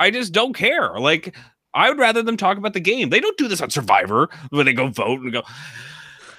I 0.00 0.10
just 0.10 0.32
don't 0.32 0.52
care. 0.54 0.98
Like, 0.98 1.34
I 1.74 1.88
would 1.88 1.98
rather 1.98 2.22
them 2.22 2.36
talk 2.36 2.56
about 2.56 2.72
the 2.72 2.80
game. 2.80 3.10
They 3.10 3.20
don't 3.20 3.36
do 3.36 3.48
this 3.48 3.60
on 3.60 3.70
Survivor 3.70 4.28
where 4.50 4.64
they 4.64 4.72
go 4.72 4.88
vote 4.88 5.20
and 5.20 5.32
go, 5.32 5.42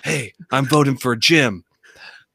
"Hey, 0.04 0.34
I'm 0.51 0.65
voting 0.65 0.97
for 0.97 1.15
Jim." 1.15 1.63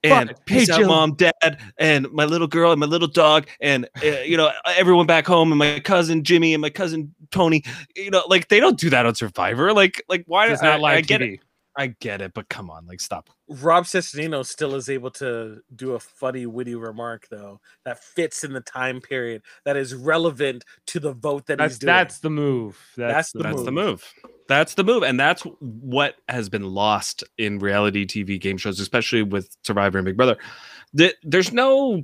And 0.03 0.35
peace 0.47 0.69
Hey, 0.69 0.75
out, 0.75 0.79
Jim. 0.79 0.89
mom, 0.89 1.15
dad, 1.15 1.59
and 1.79 2.11
my 2.11 2.25
little 2.25 2.47
girl 2.47 2.73
and 2.73 2.81
my 2.81 2.87
little 2.87 3.09
dog, 3.09 3.47
and 3.61 3.87
uh, 4.03 4.07
you 4.25 4.37
know 4.37 4.51
everyone 4.67 5.07
back 5.07 5.27
home, 5.27 5.53
and 5.53 5.59
my 5.59 5.81
cousin 5.81 6.25
Jimmy 6.25 6.53
and 6.55 6.61
my 6.61 6.71
cousin 6.71 7.15
Tony. 7.31 7.63
You 7.97 8.11
know, 8.11 8.23
like 8.29 8.49
they 8.49 8.61
don't 8.61 8.79
do 8.79 8.91
that 8.91 9.05
on 9.07 9.15
Survivor. 9.15 9.73
Like, 9.73 10.03
like 10.09 10.25
why? 10.27 10.47
I, 10.47 10.57
not 10.63 10.81
live 10.81 10.99
I 10.99 11.01
get 11.03 11.21
TV. 11.23 11.35
it. 11.35 11.41
I 11.77 11.95
get 12.01 12.21
it, 12.21 12.33
but 12.35 12.49
come 12.49 12.69
on, 12.69 12.87
like 12.87 13.01
stop. 13.01 13.31
Rob 13.49 13.85
Cesternino 13.85 14.45
still 14.45 14.75
is 14.75 14.89
able 14.89 15.11
to 15.13 15.61
do 15.75 15.93
a 15.93 16.01
funny, 16.01 16.47
witty 16.47 16.75
remark 16.75 17.29
though 17.31 17.61
that 17.85 18.03
fits 18.03 18.45
in 18.45 18.53
the 18.53 18.61
time 18.61 19.01
period 19.01 19.43
that 19.65 19.77
is 19.77 19.95
relevant 19.95 20.65
to 20.87 21.01
the 21.01 21.13
vote 21.13 21.47
that 21.47 21.59
that's 21.59 21.75
he's 21.75 21.79
doing. 21.79 21.87
that's 21.95 22.19
the 22.19 22.31
move 22.31 22.79
that's, 22.97 23.15
That's 23.15 23.33
the 23.33 23.43
That's 23.43 23.63
the 23.63 23.73
move. 23.73 23.85
move. 24.25 24.33
That's 24.49 24.75
the 24.75 24.85
move. 24.85 25.03
And 25.05 25.19
that's 25.19 25.43
what 25.61 26.17
has 26.29 26.49
been 26.49 26.65
lost 26.65 27.23
in 27.39 27.59
reality 27.61 28.05
TV 28.05 28.41
game 28.41 28.57
shows, 28.57 28.81
especially 28.81 29.23
with 29.23 29.57
Survivor 29.65 29.99
and 29.99 30.05
Big 30.05 30.17
Brother. 30.17 30.37
The, 30.93 31.15
there's 31.23 31.53
no 31.53 32.03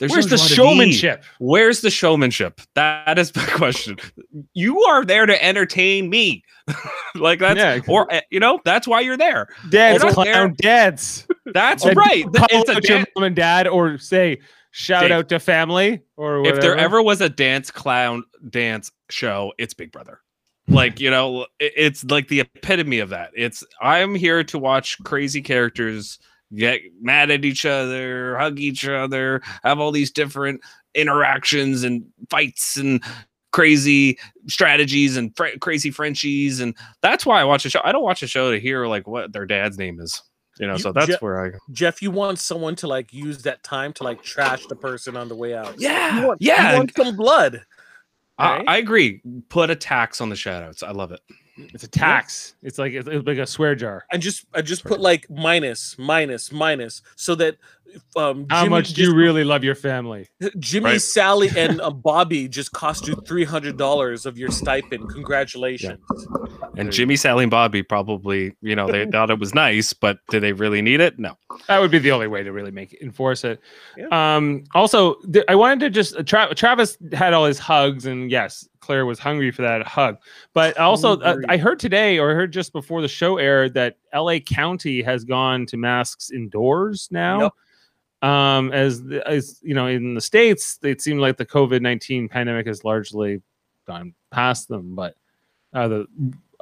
there's 0.00 0.10
where's 0.12 0.26
no 0.26 0.30
the 0.30 0.36
joie 0.36 0.44
de 0.44 0.48
vivre. 0.48 0.64
showmanship 0.64 1.24
Where's 1.38 1.80
the 1.80 1.90
showmanship? 1.90 2.60
That 2.74 3.18
is 3.18 3.32
the 3.32 3.40
question. 3.54 3.96
You 4.52 4.80
are 4.82 5.04
there 5.04 5.26
to 5.26 5.44
entertain 5.44 6.10
me. 6.10 6.42
like 7.14 7.38
that's 7.40 7.58
Yeah. 7.58 7.80
or 7.88 8.12
uh, 8.12 8.20
you 8.30 8.40
know, 8.40 8.60
that's 8.64 8.88
why 8.88 9.00
you're 9.00 9.16
there. 9.16 9.48
You're 9.70 9.98
clown 10.12 10.54
dads 10.58 11.26
That's 11.52 11.84
right. 11.84 12.24
It's 12.34 12.68
a 12.68 12.72
out 12.72 12.88
your 12.88 12.98
dan- 12.98 13.06
mom 13.16 13.24
and 13.24 13.36
dad 13.36 13.66
or 13.68 13.98
say 13.98 14.40
shout 14.72 15.12
out 15.12 15.28
to 15.28 15.38
family 15.38 16.02
or 16.16 16.40
whatever. 16.40 16.56
if 16.56 16.62
there 16.62 16.76
ever 16.76 17.00
was 17.02 17.20
a 17.20 17.28
dance 17.28 17.70
clown 17.70 18.24
dance 18.50 18.90
show, 19.10 19.52
it's 19.58 19.74
Big 19.74 19.92
Brother. 19.92 20.20
Like, 20.66 20.98
you 20.98 21.10
know, 21.10 21.46
it's 21.60 22.02
like 22.04 22.28
the 22.28 22.40
epitome 22.40 22.98
of 22.98 23.10
that. 23.10 23.30
It's 23.36 23.62
I'm 23.82 24.14
here 24.14 24.42
to 24.44 24.58
watch 24.58 24.96
crazy 25.04 25.42
characters 25.42 26.18
get 26.56 26.80
mad 27.00 27.30
at 27.30 27.44
each 27.44 27.64
other, 27.66 28.36
hug 28.38 28.58
each 28.58 28.86
other, 28.86 29.42
have 29.62 29.80
all 29.80 29.92
these 29.92 30.10
different 30.10 30.60
interactions 30.94 31.82
and 31.82 32.04
fights 32.30 32.76
and 32.76 33.02
crazy 33.52 34.18
strategies 34.46 35.16
and 35.16 35.36
fr- 35.36 35.56
crazy 35.60 35.90
Frenchies 35.90 36.60
and 36.60 36.74
that's 37.02 37.24
why 37.24 37.40
I 37.40 37.44
watch 37.44 37.64
a 37.64 37.70
show. 37.70 37.80
I 37.84 37.92
don't 37.92 38.02
watch 38.02 38.22
a 38.22 38.26
show 38.26 38.50
to 38.50 38.58
hear 38.58 38.86
like 38.86 39.06
what 39.06 39.32
their 39.32 39.46
dad's 39.46 39.78
name 39.78 40.00
is. 40.00 40.22
You 40.58 40.66
know, 40.66 40.74
You- 40.74 40.80
so 40.80 40.92
that's 40.92 41.20
where 41.20 41.44
I 41.44 41.58
Jeff, 41.72 42.00
you 42.02 42.10
want 42.10 42.38
someone 42.38 42.76
to 42.76 42.86
like 42.88 43.12
use 43.12 43.42
that 43.42 43.62
time 43.62 43.92
to 43.94 44.04
like 44.04 44.22
trash 44.22 44.66
the 44.66 44.76
person 44.76 45.16
on 45.16 45.28
the 45.28 45.36
way 45.36 45.54
out. 45.54 45.74
Yeah, 45.78 46.20
you 46.20 46.26
want, 46.26 46.42
yeah. 46.42 46.72
You 46.72 46.78
want 46.78 46.96
some 46.96 47.16
blood. 47.16 47.62
I, 48.38 48.56
right? 48.56 48.64
I 48.68 48.76
agree. 48.78 49.20
Put 49.48 49.70
a 49.70 49.76
tax 49.76 50.20
on 50.20 50.28
the 50.28 50.34
shoutouts. 50.34 50.82
I 50.82 50.90
love 50.90 51.12
it. 51.12 51.20
It's 51.56 51.84
a 51.84 51.88
tax 51.88 52.54
it's 52.62 52.78
like 52.78 52.92
it's, 52.92 53.06
it's 53.08 53.26
like 53.26 53.38
a 53.38 53.46
swear 53.46 53.74
jar 53.74 54.04
and 54.12 54.20
just 54.22 54.44
I 54.54 54.62
just 54.62 54.84
put 54.84 55.00
like 55.00 55.28
minus, 55.30 55.96
minus, 55.98 56.50
minus, 56.52 57.02
so 57.16 57.34
that 57.36 57.56
Um, 58.16 58.46
How 58.50 58.62
Jimmy 58.64 58.70
much 58.70 58.88
do 58.88 58.94
just- 58.94 59.08
you 59.08 59.14
really 59.14 59.44
love 59.44 59.62
your 59.62 59.76
family? 59.76 60.28
Jimmy, 60.58 60.84
Right. 60.92 61.00
Sally, 61.00 61.48
and 61.56 61.80
uh, 61.80 61.90
Bobby 61.90 62.48
just 62.48 62.72
cost 62.72 63.06
you 63.06 63.14
three 63.24 63.44
hundred 63.44 63.76
dollars 63.78 64.26
of 64.26 64.36
your 64.36 64.50
stipend. 64.50 65.08
Congratulations. 65.10 66.00
And 66.76 66.90
Jimmy, 66.90 67.14
Sally, 67.14 67.44
and 67.44 67.50
Bobby 67.52 67.84
probably, 67.84 68.56
you 68.62 68.74
know, 68.74 68.90
they 68.90 69.06
thought 69.12 69.30
it 69.30 69.38
was 69.38 69.54
nice, 69.54 69.92
but 69.92 70.18
do 70.30 70.40
they 70.40 70.52
really 70.52 70.82
need 70.82 70.98
it? 71.00 71.20
No. 71.20 71.36
That 71.68 71.78
would 71.80 71.92
be 71.92 72.00
the 72.00 72.10
only 72.10 72.26
way 72.26 72.42
to 72.42 72.50
really 72.50 72.72
make 72.72 72.92
it, 72.94 73.00
enforce 73.00 73.44
it. 73.44 73.60
Yeah. 73.96 74.08
Um, 74.10 74.64
also, 74.74 75.14
th- 75.32 75.44
I 75.48 75.54
wanted 75.54 75.78
to 75.80 75.90
just 75.90 76.26
Tra- 76.26 76.52
Travis 76.54 76.98
had 77.12 77.32
all 77.32 77.44
his 77.44 77.60
hugs, 77.60 78.06
and 78.06 78.28
yes, 78.28 78.68
Claire 78.84 79.06
was 79.06 79.18
hungry 79.18 79.50
for 79.50 79.62
that 79.62 79.86
hug. 79.86 80.18
But 80.52 80.76
also, 80.78 81.18
uh, 81.20 81.38
I 81.48 81.56
heard 81.56 81.78
today, 81.80 82.18
or 82.18 82.30
I 82.30 82.34
heard 82.34 82.52
just 82.52 82.72
before 82.72 83.00
the 83.00 83.08
show 83.08 83.38
aired, 83.38 83.72
that 83.74 83.96
L.A. 84.12 84.40
County 84.40 85.02
has 85.02 85.24
gone 85.24 85.64
to 85.66 85.78
masks 85.78 86.30
indoors 86.30 87.08
now. 87.10 87.40
Yep. 88.20 88.30
Um, 88.30 88.72
as 88.72 89.02
the- 89.02 89.26
as 89.26 89.58
you 89.62 89.74
know, 89.74 89.86
in 89.86 90.14
the 90.14 90.20
states, 90.20 90.78
it 90.82 91.00
seemed 91.00 91.20
like 91.20 91.38
the 91.38 91.46
COVID 91.46 91.80
nineteen 91.80 92.28
pandemic 92.28 92.66
has 92.66 92.84
largely 92.84 93.40
gone 93.86 94.14
past 94.30 94.68
them, 94.68 94.94
but 94.94 95.14
uh, 95.72 95.88
the 95.88 96.06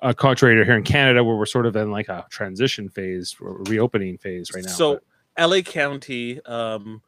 uh, 0.00 0.12
contrary 0.12 0.56
to 0.56 0.64
here 0.64 0.76
in 0.76 0.82
Canada, 0.84 1.22
where 1.22 1.36
we're 1.36 1.46
sort 1.46 1.66
of 1.66 1.74
in 1.76 1.90
like 1.90 2.08
a 2.08 2.24
transition 2.30 2.88
phase 2.88 3.36
or 3.40 3.58
reopening 3.64 4.16
phase 4.18 4.52
right 4.54 4.64
now. 4.64 4.70
So, 4.70 4.94
but- 4.94 5.48
LA 5.48 5.60
County, 5.62 6.40
um, 6.44 7.00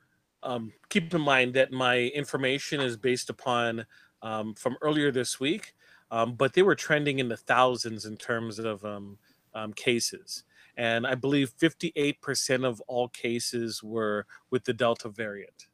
um, 0.42 0.72
keep 0.88 1.12
in 1.14 1.20
mind 1.20 1.54
that 1.54 1.72
my 1.72 1.98
information 2.14 2.80
is 2.80 2.96
based 2.96 3.30
upon 3.30 3.84
um, 4.24 4.54
from 4.54 4.76
earlier 4.82 5.12
this 5.12 5.38
week, 5.38 5.74
um, 6.10 6.34
but 6.34 6.54
they 6.54 6.62
were 6.62 6.74
trending 6.74 7.20
in 7.20 7.28
the 7.28 7.36
thousands 7.36 8.06
in 8.06 8.16
terms 8.16 8.58
of 8.58 8.84
um, 8.84 9.18
um, 9.54 9.72
cases. 9.74 10.42
And 10.76 11.06
I 11.06 11.14
believe 11.14 11.52
58% 11.56 12.64
of 12.64 12.80
all 12.88 13.08
cases 13.08 13.82
were 13.82 14.26
with 14.50 14.64
the 14.64 14.72
Delta 14.72 15.08
variant. 15.08 15.68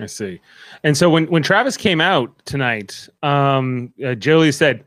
I 0.00 0.06
see. 0.06 0.40
And 0.84 0.96
so 0.96 1.10
when 1.10 1.26
when 1.26 1.42
Travis 1.42 1.76
came 1.76 2.00
out 2.00 2.32
tonight, 2.46 3.08
um, 3.22 3.92
uh, 4.02 4.14
Julie 4.14 4.50
said, 4.50 4.86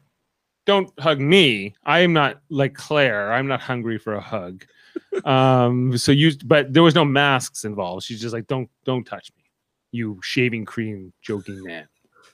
"Don't 0.65 0.91
hug 0.99 1.19
me. 1.19 1.75
I 1.83 1.99
am 1.99 2.11
not 2.11 2.41
like 2.49 2.73
Claire. 2.73 3.31
I'm 3.31 3.45
not 3.45 3.61
hungry 3.61 3.99
for 3.99 4.15
a 4.15 4.19
hug." 4.19 4.65
um, 5.25 5.95
so 5.95 6.11
you, 6.11 6.31
but 6.45 6.73
there 6.73 6.81
was 6.81 6.95
no 6.95 7.05
masks 7.05 7.65
involved. 7.65 8.03
She's 8.03 8.19
just 8.19 8.33
like, 8.33 8.47
"Don't 8.47 8.67
don't 8.83 9.03
touch 9.03 9.31
me, 9.37 9.43
you 9.91 10.19
shaving 10.23 10.65
cream 10.65 11.13
joking 11.21 11.61
man." 11.63 11.87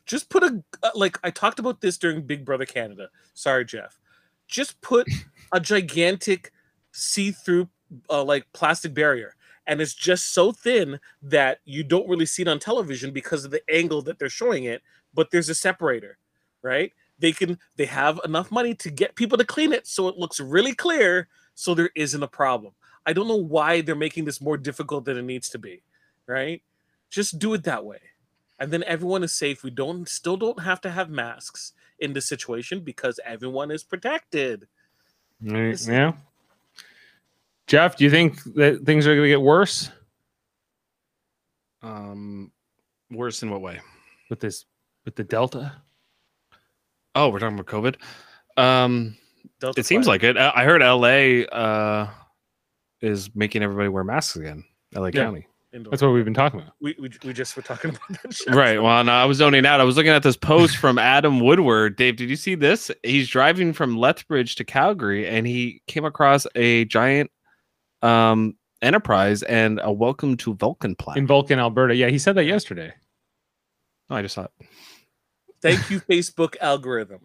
Just 0.06 0.30
put 0.30 0.43
a, 0.43 0.64
uh, 0.84 0.89
like, 0.95 1.20
I 1.24 1.30
talked 1.30 1.60
about 1.60 1.82
this 1.82 1.97
during 1.97 2.22
Big 2.24 2.43
Brother 2.45 2.66
Canada. 2.66 3.10
Sorry, 3.34 3.66
Jeff. 3.66 3.99
Just 4.47 4.82
put 4.82 5.08
a 5.52 5.60
gigantic 5.60 6.52
see 6.91 7.32
through, 7.32 7.70
uh, 8.10 8.24
like, 8.24 8.45
plastic 8.54 8.93
barrier. 8.93 9.36
And 9.68 9.80
it's 9.80 9.93
just 9.93 10.34
so 10.34 10.52
thin 10.52 10.99
that 11.22 11.60
you 11.66 11.84
don't 11.84 12.10
really 12.10 12.26
see 12.26 12.41
it 12.41 12.47
on 12.47 12.60
television 12.60 13.12
because 13.12 13.45
of 13.45 13.52
the 13.52 13.62
angle 13.72 14.02
that 14.02 14.20
they're 14.20 14.30
showing 14.30 14.66
it. 14.66 14.82
But 15.14 15.32
there's 15.32 15.49
a 15.49 15.56
separator, 15.56 16.18
right? 16.62 16.91
They 17.20 17.32
can, 17.32 17.60
they 17.78 17.86
have 17.86 18.20
enough 18.26 18.52
money 18.52 18.74
to 18.76 18.89
get 18.89 19.16
people 19.16 19.38
to 19.38 19.45
clean 19.45 19.72
it 19.72 19.86
so 19.86 20.08
it 20.08 20.18
looks 20.18 20.39
really 20.39 20.74
clear 20.74 21.28
so 21.54 21.74
there 21.74 21.91
isn't 21.95 22.24
a 22.24 22.28
problem. 22.28 22.74
I 23.06 23.14
don't 23.14 23.28
know 23.28 23.36
why 23.36 23.82
they're 23.82 23.95
making 23.95 24.26
this 24.26 24.41
more 24.41 24.58
difficult 24.58 25.06
than 25.06 25.18
it 25.18 25.24
needs 25.24 25.49
to 25.49 25.60
be, 25.60 25.84
right? 26.28 26.62
Just 27.10 27.39
do 27.39 27.54
it 27.54 27.64
that 27.64 27.86
way. 27.86 27.99
And 28.62 28.72
then 28.72 28.84
everyone 28.86 29.24
is 29.24 29.34
safe. 29.34 29.64
We 29.64 29.72
don't 29.72 30.07
still 30.07 30.38
don't 30.38 30.59
have 30.62 30.80
to 30.82 30.91
have 30.91 31.09
masks 31.09 31.74
in 31.99 32.14
this 32.14 32.28
situation 32.28 32.82
because 32.82 33.20
everyone 33.26 33.72
is 33.72 33.84
protected. 33.84 34.68
Right, 35.41 35.80
Yeah. 35.88 36.14
Jeff, 37.68 37.97
do 37.97 38.03
you 38.03 38.12
think 38.12 38.41
that 38.55 38.84
things 38.86 39.07
are 39.07 39.16
going 39.16 39.24
to 39.26 39.30
get 39.30 39.41
worse 39.41 39.89
Um, 41.82 42.51
worse 43.09 43.41
in 43.43 43.49
what 43.49 43.62
way? 43.62 43.82
with 44.30 44.39
this 44.39 44.66
with 45.05 45.16
the 45.16 45.24
Delta? 45.24 45.74
Oh, 47.16 47.30
we're 47.30 47.39
talking 47.39 47.59
about 47.59 47.66
COVID. 47.74 47.95
Um, 48.55 49.18
Delta 49.59 49.80
it 49.80 49.86
seems 49.86 50.05
like 50.07 50.24
it. 50.24 50.38
I 50.38 50.51
I 50.55 50.64
heard 50.66 50.82
LA 50.82 51.45
uh, 51.51 52.09
is 53.01 53.34
making 53.36 53.64
everybody 53.64 53.89
wear 53.89 54.03
masks 54.03 54.36
again. 54.36 54.64
LA 54.95 55.07
Yeah. 55.07 55.12
County. 55.26 55.47
Indoor. 55.74 55.91
That's 55.91 56.01
what 56.01 56.11
we've 56.11 56.26
been 56.26 56.34
talking 56.34 56.59
about. 56.59 56.74
we, 56.82 56.95
we, 56.99 57.09
we 57.24 57.32
just 57.32 57.55
were 57.55 57.61
talking 57.61 57.91
about 57.95 58.22
that. 58.24 58.32
Jeff. 58.32 58.55
Right. 58.55 58.82
Well, 58.82 59.03
no, 59.03 59.11
I 59.13 59.26
was 59.26 59.38
zoning 59.38 59.65
out. 59.65 59.80
I 59.80 59.86
was 59.86 59.95
looking 59.95 60.11
at 60.11 60.22
this 60.24 60.36
post 60.36 60.76
from 60.78 60.97
Adam 60.97 61.39
Woodward. 61.39 61.95
Dave, 61.95 62.17
did 62.17 62.30
you 62.30 62.36
see 62.36 62.55
this? 62.55 62.91
He's 63.03 63.30
driving 63.30 63.72
from 63.72 63.95
Lethbridge 63.97 64.55
to 64.55 64.65
Calgary, 64.65 65.28
and 65.28 65.47
he 65.47 65.82
came 65.88 66.03
across 66.03 66.45
a 66.55 66.86
giant 66.86 67.32
um, 68.01 68.55
enterprise 68.82 69.43
and 69.43 69.80
a 69.84 69.91
welcome 69.91 70.36
to 70.38 70.55
Vulcan 70.55 70.95
plaque. 70.95 71.17
In 71.17 71.26
Vulcan, 71.26 71.57
Alberta. 71.59 71.95
Yeah, 71.95 72.07
he 72.09 72.19
said 72.19 72.36
that 72.36 72.45
yesterday. 72.45 72.91
oh, 74.09 74.15
I 74.15 74.22
just 74.22 74.36
saw 74.36 74.43
it. 74.43 74.51
Thank 75.61 75.89
you, 75.89 76.01
Facebook 76.01 76.55
algorithm. 76.59 77.19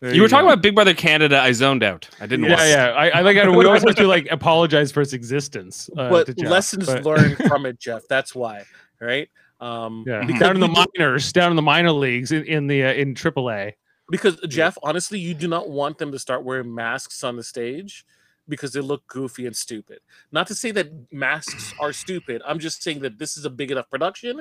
There 0.00 0.14
You 0.14 0.22
were 0.22 0.28
talking 0.28 0.46
about 0.46 0.62
Big 0.62 0.74
Brother 0.74 0.94
Canada. 0.94 1.38
I 1.40 1.52
zoned 1.52 1.82
out. 1.82 2.08
I 2.20 2.26
didn't. 2.26 2.46
Yeah, 2.46 2.50
watch. 2.52 2.68
yeah. 2.68 2.86
I, 2.92 3.08
I 3.18 3.20
like. 3.20 3.36
I, 3.36 3.48
we 3.48 3.64
always 3.66 3.82
have 3.84 3.94
to 3.96 4.06
like 4.06 4.26
apologize 4.30 4.90
for 4.90 5.02
its 5.02 5.12
existence. 5.12 5.90
Uh, 5.96 6.08
but 6.08 6.26
to 6.26 6.34
Jeff, 6.34 6.50
lessons 6.50 6.86
but- 6.86 7.04
learned 7.04 7.36
from 7.48 7.66
it, 7.66 7.78
Jeff. 7.78 8.02
That's 8.08 8.34
why, 8.34 8.64
right? 9.00 9.28
Um, 9.60 10.04
Yeah, 10.06 10.24
because 10.24 10.40
down 10.40 10.54
in 10.54 10.60
the 10.60 10.68
do- 10.68 10.86
minors, 10.98 11.32
down 11.32 11.52
in 11.52 11.56
the 11.56 11.62
minor 11.62 11.92
leagues, 11.92 12.32
in, 12.32 12.44
in 12.44 12.66
the 12.66 12.82
uh, 12.84 12.92
in 12.94 13.14
AAA. 13.14 13.74
because 14.10 14.40
Jeff, 14.48 14.78
honestly, 14.82 15.18
you 15.18 15.34
do 15.34 15.46
not 15.48 15.68
want 15.68 15.98
them 15.98 16.12
to 16.12 16.18
start 16.18 16.44
wearing 16.44 16.74
masks 16.74 17.22
on 17.22 17.36
the 17.36 17.42
stage 17.42 18.06
because 18.48 18.72
they 18.72 18.80
look 18.80 19.06
goofy 19.06 19.44
and 19.46 19.54
stupid. 19.54 19.98
Not 20.32 20.46
to 20.46 20.54
say 20.54 20.70
that 20.72 21.12
masks 21.12 21.74
are 21.78 21.92
stupid. 21.92 22.40
I'm 22.46 22.58
just 22.58 22.82
saying 22.82 23.00
that 23.00 23.18
this 23.18 23.36
is 23.36 23.44
a 23.44 23.50
big 23.50 23.70
enough 23.70 23.90
production. 23.90 24.40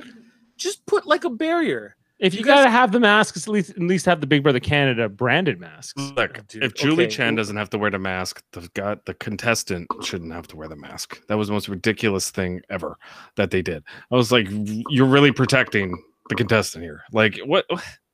Just 0.55 0.86
put 0.86 1.05
like 1.05 1.26
a 1.26 1.30
barrier. 1.30 1.97
If 2.20 2.34
you, 2.34 2.40
You 2.40 2.46
guys- 2.46 2.60
gotta 2.66 2.70
have 2.72 2.92
the 2.92 3.00
masks, 3.00 3.48
at 3.48 3.48
least 3.52 3.70
at 3.72 3.80
least 3.80 4.06
have 4.06 4.20
the 4.22 4.28
Big 4.28 4.44
Brother 4.44 4.60
Canada 4.60 5.08
branded 5.08 5.60
masks. 5.60 6.12
Look, 6.16 6.46
Dude, 6.48 6.64
if 6.64 6.74
Julie 6.74 7.06
okay. 7.06 7.16
Chen 7.16 7.36
doesn't 7.36 7.56
have 7.56 7.70
to 7.72 7.78
wear 7.78 7.90
the 7.90 8.00
mask, 8.00 8.44
the 8.52 8.70
got 8.74 9.06
the 9.06 9.14
contestant 9.14 9.88
shouldn't 10.04 10.34
have 10.34 10.48
to 10.48 10.58
wear 10.58 10.68
the 10.68 10.76
mask. 10.76 11.26
That 11.28 11.38
was 11.38 11.48
the 11.48 11.54
most 11.54 11.70
ridiculous 11.70 12.30
thing 12.30 12.62
ever 12.70 12.98
that 13.36 13.52
they 13.52 13.62
did. 13.62 13.84
I 14.12 14.16
was 14.16 14.32
like, 14.32 14.48
you're 14.50 15.08
really 15.08 15.32
protecting 15.32 15.98
the 16.28 16.36
contestant 16.36 16.84
here. 16.84 17.02
Like, 17.14 17.40
what? 17.46 17.66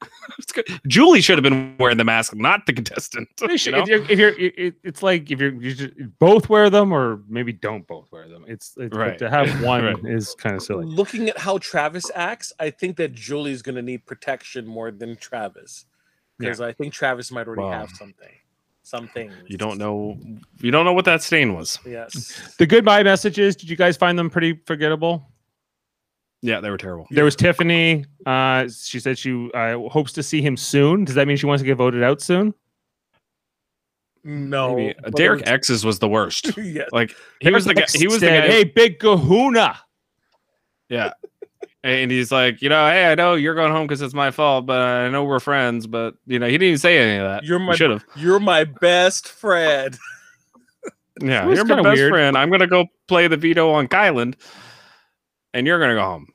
It's 0.40 0.52
good. 0.52 0.68
Julie 0.88 1.22
should 1.22 1.38
have 1.38 1.44
been 1.44 1.76
wearing 1.80 1.98
the 1.98 2.04
mask, 2.04 2.36
not 2.36 2.66
the 2.66 2.74
contestant. 2.74 3.30
They 3.40 3.56
you 3.56 3.72
know? 3.72 3.84
if 3.84 3.88
you're, 3.88 4.04
if 4.12 4.20
you're 4.20 4.30
it, 4.40 4.54
it- 4.58 4.76
it's 4.84 5.02
like 5.04 5.32
if 5.32 5.40
you're 5.40 5.54
you 5.54 5.72
should 5.76 6.18
both 6.20 6.50
wear 6.50 6.70
them 6.70 6.92
or 6.92 7.22
maybe 7.30 7.54
don't 7.54 7.86
both 7.88 8.12
wear 8.12 8.28
them. 8.28 8.44
It's, 8.48 8.74
it's 8.78 8.96
Right. 8.96 9.18
to 9.20 9.30
have 9.30 9.62
one 9.64 9.84
Right. 9.84 9.96
is 10.06 10.36
kind 10.38 10.56
of 10.56 10.62
silly. 10.64 10.86
Looking 10.86 11.30
at 11.30 11.38
how 11.38 11.58
Travis 11.60 12.10
acts, 12.16 12.52
I 12.60 12.70
think 12.70 12.98
that 12.98 13.14
Julie's 13.14 13.62
going 13.62 13.76
to 13.76 13.82
need 13.82 14.06
protection 14.06 14.66
more 14.68 14.92
than 14.92 15.16
Travis 15.16 15.86
because 16.38 16.60
I 16.62 16.74
think 16.74 16.94
Travis 16.94 17.32
might 17.32 17.48
already 17.48 17.62
Wow. 17.64 17.72
have 17.72 17.90
something. 17.92 18.30
Something. 18.84 19.32
You 19.48 19.58
don't 19.58 19.80
know. 19.80 20.16
You 20.60 20.70
don't 20.70 20.86
know 20.86 20.94
what 20.94 21.06
that 21.06 21.24
stain 21.24 21.56
was. 21.56 21.80
Yes. 21.88 22.54
The 22.60 22.68
goodbye 22.68 23.02
messages, 23.04 23.56
did 23.56 23.68
you 23.70 23.76
guys 23.76 23.98
find 23.98 24.20
them 24.20 24.30
pretty 24.30 24.60
forgettable? 24.68 25.28
Yeah, 26.46 26.60
they 26.60 26.70
were 26.70 26.78
terrible. 26.78 27.08
There 27.10 27.24
was 27.26 27.36
Tiffany. 27.36 28.06
Uh, 28.26 28.68
she 28.70 29.00
said 29.00 29.18
she 29.18 29.50
uh, 29.54 29.80
hopes 29.90 30.12
to 30.14 30.22
see 30.22 30.42
him 30.44 30.56
soon. 30.56 31.04
Does 31.06 31.16
that 31.16 31.28
mean 31.28 31.38
she 31.38 31.48
wants 31.48 31.62
to 31.62 31.66
get 31.66 31.76
voted 31.76 32.04
out 32.04 32.22
soon? 32.22 32.54
No. 34.24 34.76
Maybe. 34.76 34.94
But 35.02 35.08
it 35.10 35.16
Derek 35.16 35.42
was- 35.42 35.50
X's 35.52 35.84
was 35.86 36.00
the 36.00 36.08
worst. 36.08 36.56
yes. 36.58 36.90
Like 36.92 37.16
he 37.42 37.50
was 37.50 37.66
the 37.66 37.74
guy. 37.74 37.86
He 37.94 38.06
was 38.06 38.20
the 38.20 38.28
Said, 38.28 38.44
guy. 38.48 38.54
Hey, 38.54 38.64
big 38.64 39.00
Kahuna. 39.00 39.80
Yeah. 40.90 41.14
And 41.84 42.12
he's 42.12 42.32
like, 42.32 42.62
you 42.62 42.70
know, 42.70 42.88
hey, 42.88 43.12
I 43.12 43.16
know 43.16 43.34
you're 43.36 43.56
going 43.56 43.72
home 43.72 43.88
because 43.88 44.02
it's 44.02 44.14
my 44.14 44.30
fault, 44.32 44.66
but 44.68 44.82
I 44.82 45.10
know 45.10 45.24
we're 45.24 45.40
friends. 45.40 45.88
But 45.88 46.16
you 46.28 46.38
know, 46.38 46.46
he 46.46 46.54
didn't 46.54 46.68
even 46.68 46.78
say 46.78 46.98
any 46.98 47.18
of 47.18 47.26
that. 47.28 47.44
You're 47.44 47.60
my 47.60 47.76
should 47.76 47.92
have. 47.92 48.06
You're 48.16 48.40
my 48.40 48.66
best 48.66 49.28
friend. 49.28 49.98
Yeah, 51.22 51.50
you're 51.50 51.64
my 51.64 51.82
best 51.82 51.96
weird. 51.96 52.12
friend. 52.12 52.38
I'm 52.38 52.50
gonna 52.52 52.68
go 52.68 52.88
play 53.08 53.30
the 53.30 53.38
veto 53.38 53.72
on 53.72 53.88
Kyland, 53.88 54.36
and 55.54 55.66
you're 55.66 55.80
gonna 55.80 55.96
go 55.96 56.02
home. 56.02 56.28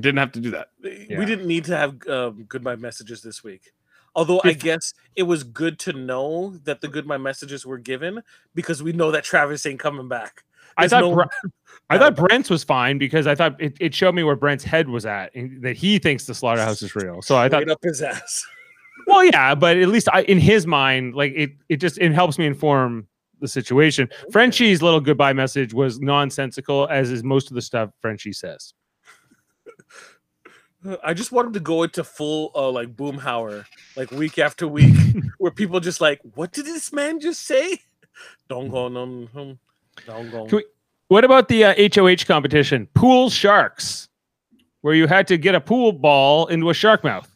Didn't 0.00 0.18
have 0.18 0.32
to 0.32 0.40
do 0.40 0.50
that. 0.52 0.68
Yeah. 0.82 1.18
We 1.18 1.24
didn't 1.24 1.46
need 1.46 1.64
to 1.66 1.76
have 1.76 2.06
um, 2.08 2.44
goodbye 2.48 2.76
messages 2.76 3.22
this 3.22 3.42
week. 3.44 3.72
Although 4.14 4.40
I 4.44 4.54
guess 4.54 4.94
it 5.14 5.24
was 5.24 5.44
good 5.44 5.78
to 5.80 5.92
know 5.92 6.56
that 6.64 6.80
the 6.80 6.88
goodbye 6.88 7.18
messages 7.18 7.66
were 7.66 7.76
given 7.76 8.22
because 8.54 8.82
we 8.82 8.92
know 8.92 9.10
that 9.10 9.24
Travis 9.24 9.66
ain't 9.66 9.78
coming 9.78 10.08
back. 10.08 10.42
I 10.78 10.88
thought 10.88 11.00
no- 11.00 11.14
Br- 11.14 11.48
I 11.90 11.98
thought 11.98 12.16
Brent's 12.16 12.50
was 12.50 12.64
fine 12.64 12.98
because 12.98 13.26
I 13.26 13.34
thought 13.34 13.60
it, 13.60 13.76
it 13.78 13.94
showed 13.94 14.14
me 14.14 14.24
where 14.24 14.34
Brent's 14.34 14.64
head 14.64 14.88
was 14.88 15.06
at 15.06 15.34
and 15.34 15.62
that 15.62 15.76
he 15.76 15.98
thinks 15.98 16.24
the 16.24 16.34
slaughterhouse 16.34 16.82
is 16.82 16.96
real. 16.96 17.22
So 17.22 17.36
I 17.36 17.48
thought, 17.48 17.62
Straight 17.62 17.70
up 17.70 17.78
his 17.82 18.02
ass. 18.02 18.46
well, 19.06 19.22
yeah, 19.24 19.54
but 19.54 19.76
at 19.76 19.88
least 19.88 20.08
I, 20.12 20.22
in 20.22 20.38
his 20.38 20.66
mind, 20.66 21.14
like 21.14 21.32
it, 21.36 21.52
it 21.68 21.76
just 21.76 21.98
it 21.98 22.12
helps 22.12 22.38
me 22.38 22.46
inform 22.46 23.06
the 23.40 23.48
situation. 23.48 24.08
Frenchie's 24.32 24.82
little 24.82 25.00
goodbye 25.00 25.34
message 25.34 25.74
was 25.74 26.00
nonsensical, 26.00 26.88
as 26.90 27.10
is 27.10 27.22
most 27.22 27.50
of 27.50 27.54
the 27.54 27.62
stuff 27.62 27.90
Frenchie 28.00 28.32
says. 28.32 28.72
I 31.02 31.14
just 31.14 31.32
want 31.32 31.48
him 31.48 31.52
to 31.54 31.60
go 31.60 31.82
into 31.82 32.04
full 32.04 32.50
uh, 32.54 32.70
like 32.70 32.94
Boomhauer, 32.96 33.64
like 33.96 34.10
week 34.10 34.38
after 34.38 34.66
week, 34.68 34.94
where 35.38 35.50
people 35.50 35.80
just 35.80 36.00
like, 36.00 36.20
what 36.34 36.52
did 36.52 36.66
this 36.66 36.92
man 36.92 37.20
just 37.20 37.46
say? 37.46 37.80
Don't 38.48 38.68
go, 38.68 38.88
no, 38.88 39.04
no, 39.04 39.56
don't 40.06 40.30
go. 40.30 40.44
We 40.50 40.64
What 41.08 41.24
about 41.24 41.48
the 41.48 41.64
uh, 41.64 41.74
HOH 41.94 42.24
competition? 42.26 42.88
Pool 42.94 43.30
sharks, 43.30 44.08
where 44.80 44.94
you 44.94 45.06
had 45.06 45.26
to 45.28 45.36
get 45.38 45.54
a 45.54 45.60
pool 45.60 45.92
ball 45.92 46.46
into 46.46 46.70
a 46.70 46.74
shark 46.74 47.04
mouth. 47.04 47.30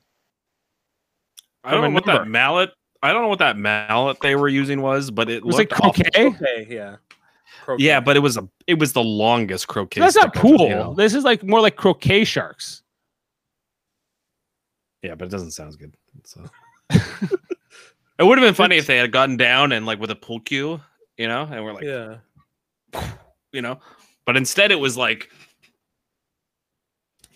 I 1.64 1.72
don't 1.72 1.82
know 1.82 1.90
what 1.90 2.06
that 2.06 2.26
mallet. 2.26 2.70
I 3.02 3.12
don't 3.12 3.22
know 3.22 3.28
what 3.28 3.38
that 3.38 3.56
mallet 3.56 4.18
they 4.20 4.36
were 4.36 4.48
using 4.48 4.82
was, 4.82 5.10
but 5.10 5.30
it, 5.30 5.36
It 5.38 5.44
was 5.44 5.56
like 5.56 5.70
looked 5.70 5.82
awful. 5.82 6.04
croquet. 6.04 6.26
Okay, 6.26 6.66
yeah. 6.68 6.96
Croquet. 7.64 7.84
Yeah, 7.84 8.00
but 8.00 8.16
it 8.16 8.20
was 8.20 8.36
a 8.36 8.48
it 8.66 8.78
was 8.78 8.92
the 8.92 9.02
longest 9.02 9.68
croquet. 9.68 10.00
That's 10.00 10.16
not 10.16 10.34
stick 10.34 10.44
ever, 10.44 10.48
you 10.52 10.58
pool. 10.58 10.68
know? 10.68 10.94
This 10.94 11.14
is 11.14 11.24
like 11.24 11.42
more 11.42 11.60
like 11.60 11.76
croquet 11.76 12.24
sharks. 12.24 12.82
Yeah, 15.02 15.14
but 15.14 15.26
it 15.28 15.30
doesn't 15.30 15.52
sound 15.52 15.78
good. 15.78 15.94
So 16.24 16.44
it 16.90 18.22
would 18.22 18.38
have 18.38 18.46
been 18.46 18.54
funny 18.54 18.76
if 18.76 18.86
they 18.86 18.98
had 18.98 19.12
gotten 19.12 19.36
down 19.36 19.72
and 19.72 19.86
like 19.86 19.98
with 19.98 20.10
a 20.10 20.14
pull 20.16 20.40
cue, 20.40 20.80
you 21.16 21.28
know, 21.28 21.48
and 21.50 21.64
we're 21.64 21.72
like, 21.72 21.84
yeah. 21.84 22.16
you 23.52 23.62
know, 23.62 23.78
but 24.26 24.36
instead 24.36 24.70
it 24.72 24.76
was 24.80 24.96
like, 24.96 25.30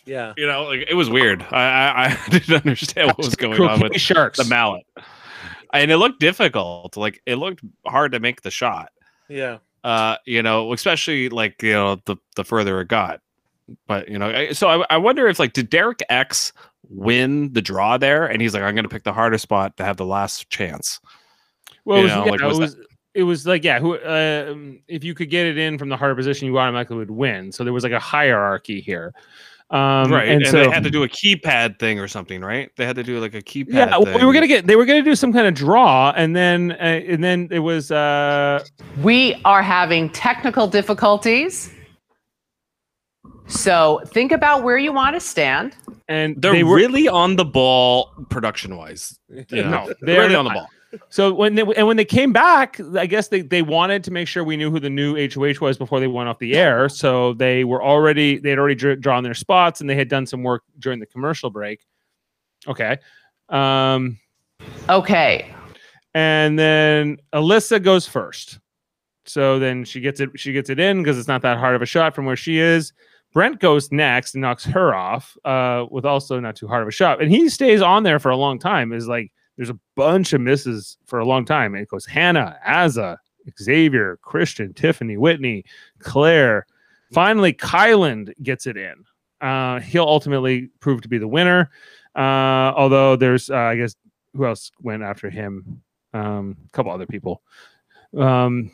Yeah. 0.04 0.34
you 0.36 0.46
know, 0.46 0.64
like 0.64 0.84
it 0.88 0.94
was 0.94 1.08
weird. 1.08 1.42
I 1.50 1.62
I, 1.62 2.04
I 2.06 2.18
didn't 2.30 2.66
understand 2.66 3.08
what 3.08 3.18
was 3.18 3.34
going 3.36 3.60
on 3.60 3.78
Croquet 3.78 3.88
with 3.90 4.00
sharks. 4.00 4.38
the 4.38 4.44
mallet, 4.44 4.84
and 5.72 5.90
it 5.90 5.96
looked 5.96 6.20
difficult. 6.20 6.96
Like 6.96 7.22
it 7.26 7.36
looked 7.36 7.62
hard 7.86 8.12
to 8.12 8.20
make 8.20 8.42
the 8.42 8.50
shot. 8.50 8.90
Yeah. 9.30 9.58
uh 9.84 10.16
you 10.26 10.42
know 10.42 10.70
especially 10.74 11.30
like 11.30 11.62
you 11.62 11.72
know 11.72 11.96
the 12.04 12.16
the 12.36 12.44
further 12.44 12.78
it 12.82 12.88
got 12.88 13.20
but 13.86 14.06
you 14.10 14.18
know 14.18 14.28
I, 14.28 14.52
so 14.52 14.68
I, 14.68 14.84
I 14.90 14.96
wonder 14.98 15.26
if 15.28 15.38
like 15.38 15.54
did 15.54 15.70
derek 15.70 16.00
x 16.10 16.52
win 16.88 17.52
the 17.52 17.62
draw 17.62 17.96
there 17.96 18.26
and 18.26 18.40
he's 18.40 18.54
like 18.54 18.62
i'm 18.62 18.74
gonna 18.74 18.88
pick 18.88 19.04
the 19.04 19.12
harder 19.12 19.38
spot 19.38 19.76
to 19.76 19.84
have 19.84 19.96
the 19.96 20.06
last 20.06 20.48
chance 20.50 21.00
Well, 21.84 21.98
it 21.98 22.02
was, 22.02 22.12
know, 22.12 22.24
yeah, 22.24 22.30
like, 22.30 22.40
it 22.40 22.46
was 22.46 22.58
was 22.58 22.76
it 23.14 23.22
was 23.22 23.46
like 23.46 23.64
yeah, 23.64 23.78
who 23.78 23.94
um, 24.04 24.80
if 24.88 25.04
you 25.04 25.14
could 25.14 25.30
get 25.30 25.46
it 25.46 25.56
in 25.56 25.78
from 25.78 25.88
the 25.88 25.96
harder 25.96 26.16
position, 26.16 26.46
you 26.46 26.58
automatically 26.58 26.96
would 26.96 27.12
win. 27.12 27.52
So 27.52 27.62
there 27.62 27.72
was 27.72 27.84
like 27.84 27.92
a 27.92 28.00
hierarchy 28.00 28.80
here. 28.80 29.14
Um, 29.70 30.12
right 30.12 30.28
and, 30.28 30.42
and, 30.42 30.50
so 30.50 30.58
they 30.58 30.70
had 30.70 30.84
to 30.84 30.90
do 30.90 31.04
a 31.04 31.08
keypad 31.08 31.78
thing 31.78 31.98
or 31.98 32.06
something 32.06 32.42
right 32.42 32.70
they 32.76 32.84
had 32.84 32.94
to 32.96 33.02
do 33.02 33.18
like 33.18 33.34
a 33.34 33.40
keypad 33.40 33.72
yeah, 33.72 33.98
thing. 33.98 34.14
we 34.14 34.24
were 34.24 34.34
gonna 34.34 34.46
get 34.46 34.66
they 34.66 34.76
were 34.76 34.84
gonna 34.84 35.02
do 35.02 35.14
some 35.14 35.32
kind 35.32 35.46
of 35.46 35.54
draw, 35.54 36.12
and 36.14 36.36
then 36.36 36.72
uh, 36.72 37.00
and 37.08 37.24
then 37.24 37.48
it 37.50 37.60
was 37.60 37.90
uh 37.90 38.62
We 39.02 39.40
are 39.46 39.62
having 39.62 40.10
technical 40.10 40.66
difficulties. 40.66 41.72
So 43.46 44.00
think 44.06 44.32
about 44.32 44.62
where 44.62 44.78
you 44.78 44.92
want 44.92 45.14
to 45.14 45.20
stand. 45.20 45.76
and 46.08 46.40
they're 46.40 46.52
they 46.52 46.64
were 46.64 46.76
really 46.76 47.08
on 47.08 47.36
the 47.36 47.44
ball 47.44 48.12
production 48.28 48.76
wise 48.76 49.18
you 49.28 49.44
know 49.50 49.70
No, 49.70 49.86
they're 49.86 49.96
they're 50.02 50.20
really 50.20 50.34
on 50.34 50.44
the 50.44 50.50
ball 50.50 50.68
So 51.08 51.32
when 51.34 51.54
they 51.54 51.62
and 51.62 51.86
when 51.86 51.96
they 51.96 52.04
came 52.04 52.32
back, 52.32 52.78
I 52.96 53.06
guess 53.06 53.28
they, 53.28 53.42
they 53.42 53.62
wanted 53.62 54.04
to 54.04 54.10
make 54.12 54.28
sure 54.28 54.44
we 54.44 54.56
knew 54.56 54.70
who 54.70 54.78
the 54.80 54.90
new 54.90 55.16
HOH 55.16 55.60
was 55.60 55.76
before 55.76 55.98
they 56.00 56.06
went 56.06 56.28
off 56.28 56.38
the 56.38 56.54
air. 56.56 56.88
So 56.88 57.34
they 57.34 57.64
were 57.64 57.82
already 57.82 58.38
they 58.38 58.50
had 58.50 58.58
already 58.58 58.96
drawn 58.96 59.24
their 59.24 59.34
spots 59.34 59.80
and 59.80 59.90
they 59.90 59.96
had 59.96 60.08
done 60.08 60.24
some 60.26 60.42
work 60.42 60.62
during 60.78 61.00
the 61.00 61.06
commercial 61.06 61.50
break. 61.50 61.80
Okay. 62.68 62.98
Um 63.48 64.18
Okay. 64.88 65.52
and 66.14 66.58
then 66.58 67.18
Alyssa 67.32 67.82
goes 67.82 68.06
first. 68.06 68.60
So 69.26 69.58
then 69.58 69.84
she 69.84 70.00
gets 70.00 70.20
it 70.20 70.30
she 70.36 70.52
gets 70.52 70.70
it 70.70 70.78
in 70.78 71.02
because 71.02 71.18
it's 71.18 71.28
not 71.28 71.42
that 71.42 71.58
hard 71.58 71.74
of 71.74 71.82
a 71.82 71.86
shot 71.86 72.14
from 72.14 72.24
where 72.24 72.36
she 72.36 72.58
is. 72.58 72.92
Brent 73.34 73.60
goes 73.60 73.90
next 73.92 74.34
and 74.34 74.42
knocks 74.42 74.64
her 74.64 74.94
off 74.94 75.36
uh, 75.44 75.84
with 75.90 76.06
also 76.06 76.40
not 76.40 76.56
too 76.56 76.68
hard 76.68 76.82
of 76.82 76.88
a 76.88 76.92
shot. 76.92 77.20
And 77.20 77.30
he 77.30 77.48
stays 77.48 77.82
on 77.82 78.04
there 78.04 78.20
for 78.20 78.30
a 78.30 78.36
long 78.36 78.58
time. 78.58 78.92
Is 78.92 79.08
like 79.08 79.32
there's 79.56 79.70
a 79.70 79.78
bunch 79.96 80.32
of 80.32 80.40
misses 80.40 80.96
for 81.04 81.18
a 81.18 81.26
long 81.26 81.44
time. 81.44 81.74
And 81.74 81.82
it 81.82 81.88
goes 81.88 82.06
Hannah, 82.06 82.56
Azah, 82.66 83.18
Xavier, 83.60 84.18
Christian, 84.22 84.72
Tiffany, 84.72 85.16
Whitney, 85.16 85.64
Claire. 85.98 86.66
Finally, 87.12 87.52
Kyland 87.52 88.32
gets 88.42 88.66
it 88.66 88.76
in. 88.76 89.04
Uh, 89.40 89.80
he'll 89.80 90.04
ultimately 90.04 90.70
prove 90.80 91.02
to 91.02 91.08
be 91.08 91.18
the 91.18 91.28
winner. 91.28 91.70
Uh, 92.16 92.72
although 92.76 93.16
there's, 93.16 93.50
uh, 93.50 93.56
I 93.56 93.76
guess, 93.76 93.96
who 94.34 94.46
else 94.46 94.70
went 94.80 95.02
after 95.02 95.28
him? 95.28 95.82
Um, 96.12 96.56
a 96.66 96.70
couple 96.70 96.92
other 96.92 97.06
people. 97.06 97.42
Um, 98.16 98.70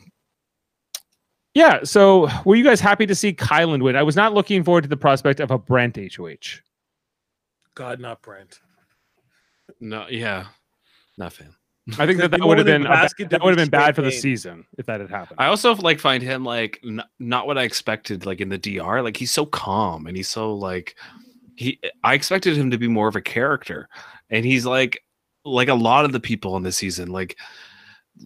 yeah. 1.53 1.83
So, 1.83 2.29
were 2.45 2.55
you 2.55 2.63
guys 2.63 2.79
happy 2.79 3.05
to 3.05 3.15
see 3.15 3.33
Kyland 3.33 3.83
win? 3.83 3.95
I 3.95 4.03
was 4.03 4.15
not 4.15 4.33
looking 4.33 4.63
forward 4.63 4.81
to 4.83 4.89
the 4.89 4.97
prospect 4.97 5.39
of 5.39 5.51
a 5.51 5.57
Brent 5.57 5.97
HOH. 5.97 6.61
God, 7.75 7.99
not 7.99 8.21
Brent. 8.21 8.59
no 9.79 10.05
yeah 10.09 10.47
not 11.17 11.33
fan 11.33 11.55
I 11.97 12.05
think 12.05 12.19
that 12.19 12.31
that 12.31 12.41
would 12.41 12.57
have 12.57 12.67
been 12.67 12.83
basket 12.83 13.29
that 13.31 13.41
would 13.41 13.49
have 13.49 13.57
been 13.57 13.69
bad 13.69 13.81
straight 13.81 13.95
for 13.95 14.01
the 14.03 14.11
game. 14.11 14.19
season 14.19 14.65
if 14.77 14.85
that 14.85 14.99
had 14.99 15.09
happened. 15.09 15.39
I 15.39 15.47
also 15.47 15.75
like 15.75 15.99
find 15.99 16.21
him 16.21 16.45
like 16.45 16.79
n- 16.85 17.03
not 17.19 17.47
what 17.47 17.57
I 17.57 17.63
expected 17.63 18.25
like 18.25 18.39
in 18.39 18.49
the 18.49 18.57
DR. 18.57 19.01
Like 19.01 19.17
he's 19.17 19.31
so 19.31 19.45
calm 19.45 20.05
and 20.05 20.15
he's 20.15 20.29
so 20.29 20.53
like 20.53 20.95
he 21.55 21.79
I 22.03 22.13
expected 22.13 22.55
him 22.55 22.69
to 22.71 22.77
be 22.77 22.87
more 22.87 23.07
of 23.07 23.15
a 23.15 23.21
character. 23.21 23.89
And 24.29 24.45
he's 24.45 24.65
like 24.65 25.03
like 25.43 25.69
a 25.69 25.73
lot 25.73 26.05
of 26.05 26.11
the 26.11 26.19
people 26.19 26.55
in 26.55 26.63
this 26.63 26.77
season 26.77 27.09
like 27.09 27.37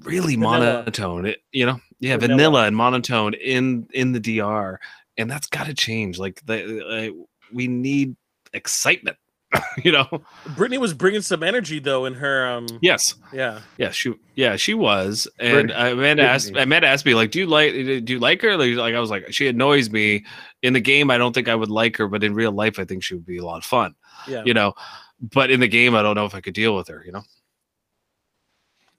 really 0.01 0.35
monotone. 0.35 1.27
It, 1.27 1.39
you 1.53 1.65
know, 1.65 1.79
yeah, 1.99 2.17
Vanilla. 2.17 2.37
vanilla. 2.37 2.67
and 2.67 2.75
monotone 2.75 3.33
in 3.33 3.87
in 3.93 4.11
the 4.11 4.19
DR 4.19 4.79
and 5.17 5.29
that's 5.29 5.47
got 5.47 5.65
to 5.67 5.73
change. 5.73 6.17
Like 6.17 6.45
the 6.45 6.85
uh, 6.85 7.23
we 7.53 7.67
need 7.67 8.15
excitement, 8.53 9.17
you 9.83 9.91
know. 9.91 10.05
Britini 10.49 10.77
was 10.77 10.93
bringing 10.93 11.21
some 11.21 11.43
energy 11.43 11.79
though 11.79 12.05
in 12.05 12.13
her. 12.15 12.47
um 12.47 12.67
Yes. 12.81 13.15
Yeah. 13.33 13.61
Yeah, 13.77 13.91
she 13.91 14.13
yeah, 14.35 14.55
she 14.55 14.73
was. 14.73 15.27
And 15.39 15.69
Britini- 15.69 15.93
Amanda 15.93 16.23
asked 16.23 16.55
Amanda 16.55 16.87
asked 16.87 17.05
me 17.05 17.13
like, 17.13 17.31
"Do 17.31 17.39
you 17.39 17.47
like 17.47 17.73
do 17.73 18.13
you 18.13 18.19
like 18.19 18.41
her?" 18.41 18.57
Like, 18.57 18.75
like 18.75 18.95
I 18.95 18.99
was 18.99 19.09
like, 19.09 19.31
she 19.33 19.47
annoys 19.47 19.89
me 19.89 20.25
in 20.61 20.73
the 20.73 20.81
game. 20.81 21.09
I 21.11 21.17
don't 21.17 21.33
think 21.33 21.47
I 21.47 21.55
would 21.55 21.69
like 21.69 21.97
her, 21.97 22.07
but 22.07 22.23
in 22.23 22.33
real 22.33 22.51
life, 22.51 22.79
I 22.79 22.85
think 22.85 23.03
she 23.03 23.13
would 23.15 23.25
be 23.25 23.37
a 23.37 23.45
lot 23.45 23.57
of 23.57 23.65
fun. 23.65 23.95
Yeah. 24.27 24.43
You 24.45 24.53
know, 24.53 24.73
but 25.21 25.51
in 25.51 25.59
the 25.59 25.67
game, 25.67 25.95
I 25.95 26.01
don't 26.01 26.15
know 26.15 26.25
if 26.25 26.35
I 26.35 26.41
could 26.41 26.53
deal 26.53 26.75
with 26.75 26.87
her. 26.89 27.03
You 27.05 27.13
know, 27.13 27.23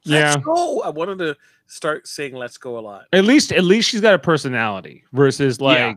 yeah. 0.05 0.33
Let's 0.33 0.45
go. 0.45 0.83
I 0.83 0.91
wanted 0.91 1.19
to 1.19 1.37
start 1.67 2.07
saying 2.07 2.35
"Let's 2.35 2.59
go" 2.59 2.79
a 2.79 2.81
lot. 2.81 3.05
At 3.13 3.25
least, 3.25 3.53
at 3.53 3.65
least 3.65 3.89
she's 3.91 4.01
got 4.01 4.15
a 4.15 4.19
personality 4.19 5.05
versus 5.13 5.61
like, 5.61 5.97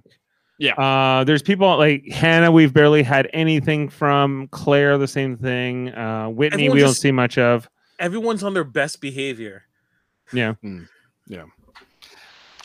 Yeah. 0.58 0.74
Uh, 0.74 1.24
there's 1.24 1.42
people 1.42 1.78
like 1.78 2.06
Hannah. 2.10 2.52
We've 2.52 2.74
barely 2.74 3.02
had 3.04 3.30
anything 3.34 3.88
from 3.90 4.48
Claire. 4.50 4.98
The 4.98 5.08
same 5.08 5.38
thing. 5.38 5.90
Uh, 5.96 6.28
Whitney. 6.30 6.66
Everyone 6.66 6.76
we 6.76 6.80
don't 6.82 6.90
just- 6.90 7.02
see 7.02 7.12
much 7.12 7.38
of. 7.38 7.70
Everyone's 8.00 8.44
on 8.44 8.54
their 8.54 8.64
best 8.64 9.02
behavior. 9.02 9.64
Yeah. 10.34 10.54
yeah. 11.28 11.44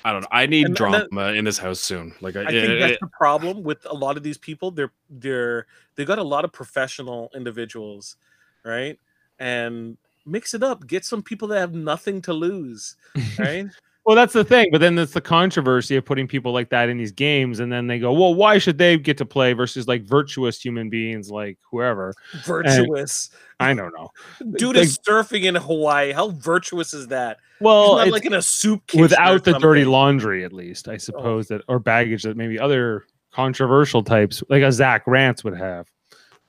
I 0.04 0.12
don't 0.12 0.20
know. 0.22 0.28
I 0.30 0.46
need 0.46 0.60
And- 0.62 0.66
and 0.68 0.76
drama 0.76 1.08
that- 1.10 1.34
in 1.34 1.44
this 1.44 1.56
house 1.58 1.80
soon. 1.80 2.14
Like, 2.20 2.36
I, 2.36 2.42
I 2.42 2.46
think 2.46 2.56
it- 2.68 2.78
that's 2.78 2.92
it- 2.94 3.00
the 3.00 3.08
problem 3.08 3.62
with 3.62 3.84
a 3.86 3.94
lot 3.94 4.16
of 4.16 4.22
these 4.22 4.38
people. 4.38 4.70
They're 4.70 4.92
they're 5.08 5.66
they 5.96 6.04
got 6.04 6.18
a 6.18 6.22
lot 6.22 6.44
of 6.44 6.52
professional 6.52 7.30
individuals, 7.34 8.16
right? 8.64 8.98
And 9.38 9.96
mix 10.26 10.54
it 10.54 10.62
up. 10.62 10.86
Get 10.86 11.04
some 11.04 11.22
people 11.22 11.48
that 11.48 11.58
have 11.58 11.74
nothing 11.74 12.22
to 12.22 12.32
lose, 12.32 12.96
right? 13.38 13.66
Well, 14.04 14.14
that's 14.14 14.34
the 14.34 14.44
thing. 14.44 14.68
But 14.70 14.82
then 14.82 14.96
that's 14.96 15.12
the 15.12 15.20
controversy 15.22 15.96
of 15.96 16.04
putting 16.04 16.28
people 16.28 16.52
like 16.52 16.68
that 16.68 16.90
in 16.90 16.98
these 16.98 17.12
games, 17.12 17.60
and 17.60 17.72
then 17.72 17.86
they 17.86 17.98
go, 17.98 18.12
"Well, 18.12 18.34
why 18.34 18.58
should 18.58 18.76
they 18.76 18.98
get 18.98 19.16
to 19.18 19.24
play 19.24 19.54
versus 19.54 19.88
like 19.88 20.02
virtuous 20.02 20.60
human 20.60 20.90
beings 20.90 21.30
like 21.30 21.58
whoever?" 21.70 22.12
And- 22.32 22.42
Virtuous. 22.42 23.30
I 23.60 23.72
don't 23.72 23.94
know. 23.94 24.10
Dude 24.58 24.76
Like- 24.76 24.84
is 24.84 24.98
surfing 24.98 25.44
in 25.44 25.54
Hawaii. 25.54 26.12
How 26.12 26.30
virtuous 26.30 26.92
is 26.92 27.06
that? 27.08 27.38
Well, 27.60 27.98
He's 27.98 28.06
not 28.06 28.12
like 28.12 28.26
in 28.26 28.34
a 28.34 28.42
soup 28.42 28.82
without 28.94 29.44
the 29.44 29.58
dirty 29.58 29.84
laundry, 29.84 30.44
at 30.44 30.52
least 30.52 30.88
I 30.88 30.94
oh. 30.94 30.98
suppose 30.98 31.48
that, 31.48 31.62
or 31.68 31.78
baggage 31.78 32.24
that 32.24 32.36
maybe 32.36 32.58
other 32.58 33.06
controversial 33.32 34.02
types 34.02 34.42
like 34.48 34.62
a 34.62 34.70
Zach 34.70 35.04
Rance 35.06 35.44
would 35.44 35.56
have, 35.56 35.90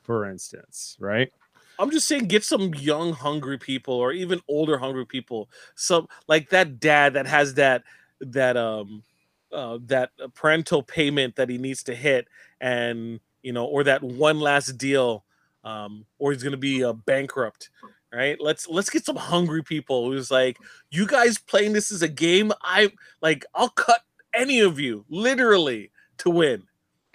for 0.01 0.29
instance, 0.29 0.97
right? 0.99 1.31
I'm 1.79 1.91
just 1.91 2.07
saying, 2.07 2.25
get 2.27 2.43
some 2.43 2.73
young, 2.73 3.13
hungry 3.13 3.57
people, 3.57 3.93
or 3.93 4.11
even 4.11 4.41
older, 4.47 4.77
hungry 4.77 5.05
people. 5.05 5.49
Some 5.75 6.07
like 6.27 6.49
that 6.49 6.79
dad 6.79 7.13
that 7.13 7.27
has 7.27 7.55
that 7.55 7.83
that 8.21 8.57
um 8.57 9.03
uh, 9.51 9.79
that 9.85 10.11
parental 10.33 10.83
payment 10.83 11.35
that 11.35 11.49
he 11.49 11.57
needs 11.57 11.83
to 11.83 11.95
hit, 11.95 12.27
and 12.59 13.19
you 13.41 13.53
know, 13.53 13.65
or 13.65 13.83
that 13.83 14.03
one 14.03 14.39
last 14.39 14.77
deal, 14.77 15.23
um, 15.63 16.05
or 16.19 16.31
he's 16.31 16.43
gonna 16.43 16.57
be 16.57 16.83
uh, 16.83 16.93
bankrupt. 16.93 17.69
Right? 18.13 18.37
Let's 18.39 18.67
let's 18.69 18.89
get 18.89 19.05
some 19.05 19.17
hungry 19.17 19.63
people 19.63 20.09
who's 20.09 20.31
like, 20.31 20.57
you 20.89 21.05
guys 21.05 21.37
playing 21.37 21.73
this 21.73 21.91
as 21.91 22.01
a 22.01 22.07
game. 22.07 22.53
I 22.61 22.91
like, 23.21 23.45
I'll 23.53 23.69
cut 23.69 24.01
any 24.33 24.61
of 24.61 24.79
you 24.79 25.05
literally 25.09 25.91
to 26.19 26.29
win. 26.29 26.63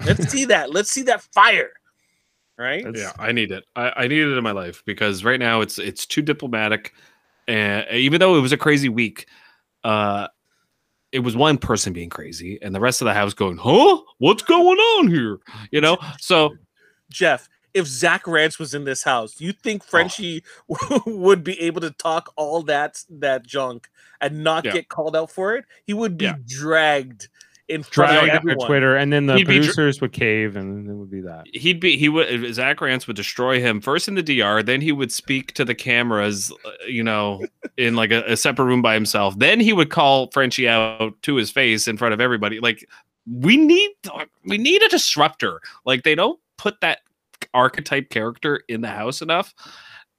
Let's 0.05 0.29
see 0.31 0.45
that. 0.47 0.73
Let's 0.73 0.91
see 0.91 1.03
that 1.03 1.23
fire. 1.23 1.73
Right? 2.61 2.85
yeah, 2.95 3.13
I 3.19 3.33
need 3.33 3.53
it. 3.53 3.65
I, 3.75 3.93
I 3.97 4.07
need 4.07 4.21
it 4.21 4.37
in 4.37 4.45
my 4.45 4.53
life 4.53 4.83
because 4.85 5.25
right 5.25 5.41
now 5.41 5.63
it's 5.63 5.79
it's 5.79 6.05
too 6.05 6.21
diplomatic, 6.21 6.93
and 7.49 7.87
even 7.91 8.21
though 8.21 8.37
it 8.37 8.41
was 8.43 8.53
a 8.53 8.59
crazy 8.59 8.91
week, 8.91 9.27
uh, 9.83 10.29
it 11.11 11.21
was 11.21 11.35
one 11.35 11.57
person 11.57 11.95
being 11.95 12.11
crazy 12.11 12.59
and 12.61 12.75
the 12.75 12.81
rest 12.81 13.01
of 13.01 13.07
the 13.07 13.15
house 13.15 13.33
going, 13.33 13.57
"Huh? 13.57 14.03
What's 14.19 14.43
going 14.43 14.79
on 14.79 15.09
here?" 15.09 15.39
You 15.71 15.81
know. 15.81 15.97
So 16.21 16.59
Jeff, 17.11 17.49
if 17.73 17.87
Zach 17.87 18.27
Rance 18.27 18.59
was 18.59 18.75
in 18.75 18.85
this 18.85 19.03
house, 19.03 19.41
you 19.41 19.53
think 19.53 19.83
Frenchie 19.83 20.45
would 21.07 21.43
be 21.43 21.59
able 21.63 21.81
to 21.81 21.91
talk 21.93 22.31
all 22.37 22.63
that 22.65 23.03
that 23.09 23.47
junk 23.47 23.89
and 24.21 24.45
not 24.45 24.65
Yeah. 24.65 24.73
get 24.73 24.89
called 24.91 25.17
out 25.17 25.31
for 25.31 25.57
it? 25.57 25.65
He 25.87 25.95
would 25.95 26.19
be 26.19 26.27
Yeah. 26.27 26.35
dragged 26.47 27.29
in 27.71 27.83
front 27.83 28.17
of 28.17 28.29
everyone. 28.29 28.67
Twitter, 28.67 28.97
and 28.97 29.13
then 29.13 29.27
the 29.27 29.37
He'd 29.37 29.47
be 29.47 29.55
dr- 29.55 29.67
producers 29.67 30.01
would 30.01 30.13
cave, 30.13 30.57
and 30.57 30.89
it 30.89 30.93
would 30.93 31.11
be 31.11 31.21
that. 31.21 31.47
He'd 31.53 31.81
be 31.81 31.97
he 31.97 32.09
would 32.09 32.55
Zach 32.55 32.81
Rance 32.81 33.07
would 33.07 33.17
destroy 33.17 33.61
him 33.61 33.81
first 33.81 34.09
in 34.09 34.15
the 34.15 34.23
DR, 34.23 34.63
then 34.63 34.81
he 34.81 34.93
would 34.93 35.13
speak 35.13 35.53
to 35.55 35.65
the 35.65 35.75
cameras, 35.75 36.53
uh, 36.65 36.71
you 36.87 37.03
know, 37.03 37.45
in 37.77 37.97
like 37.97 38.11
a, 38.11 38.23
a 38.25 38.37
separate 38.37 38.67
room 38.67 38.83
by 38.83 38.95
himself. 38.95 39.39
Then 39.39 39.61
he 39.61 39.73
would 39.73 39.91
call 39.91 40.29
Frenchie 40.33 40.69
out 40.69 41.15
to 41.23 41.37
his 41.37 41.51
face 41.51 41.89
in 41.89 41.97
front 41.97 42.13
of 42.13 42.21
everybody. 42.21 42.61
Like 42.61 42.87
we 43.27 43.57
need 43.57 43.91
we 44.45 44.59
need 44.59 44.83
a 44.83 44.89
disruptor. 44.89 45.61
Like 45.85 46.03
they 46.03 46.15
don't 46.15 46.41
put 46.59 46.81
that 46.81 47.01
archetype 47.55 48.11
character 48.11 48.63
in 48.69 48.81
the 48.81 48.89
house 48.89 49.23
enough. 49.23 49.55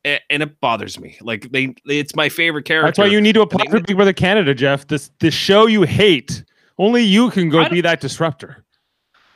And 0.03 0.41
it 0.41 0.59
bothers 0.59 0.99
me. 0.99 1.15
Like 1.21 1.51
they, 1.51 1.75
it's 1.85 2.15
my 2.15 2.27
favorite 2.27 2.65
character. 2.65 2.87
That's 2.87 2.97
why 2.97 3.05
you 3.05 3.21
need 3.21 3.33
to 3.33 3.43
And 3.43 3.53
apply 3.53 3.69
for 3.69 3.79
Big 3.81 3.95
Brother 3.95 4.13
Canada, 4.13 4.55
Jeff. 4.55 4.87
This 4.87 5.11
the 5.19 5.29
show 5.29 5.67
you 5.67 5.83
hate. 5.83 6.43
Only 6.77 7.03
you 7.03 7.29
can 7.29 7.49
go 7.49 7.67
be 7.69 7.81
that 7.81 8.01
disruptor. 8.01 8.63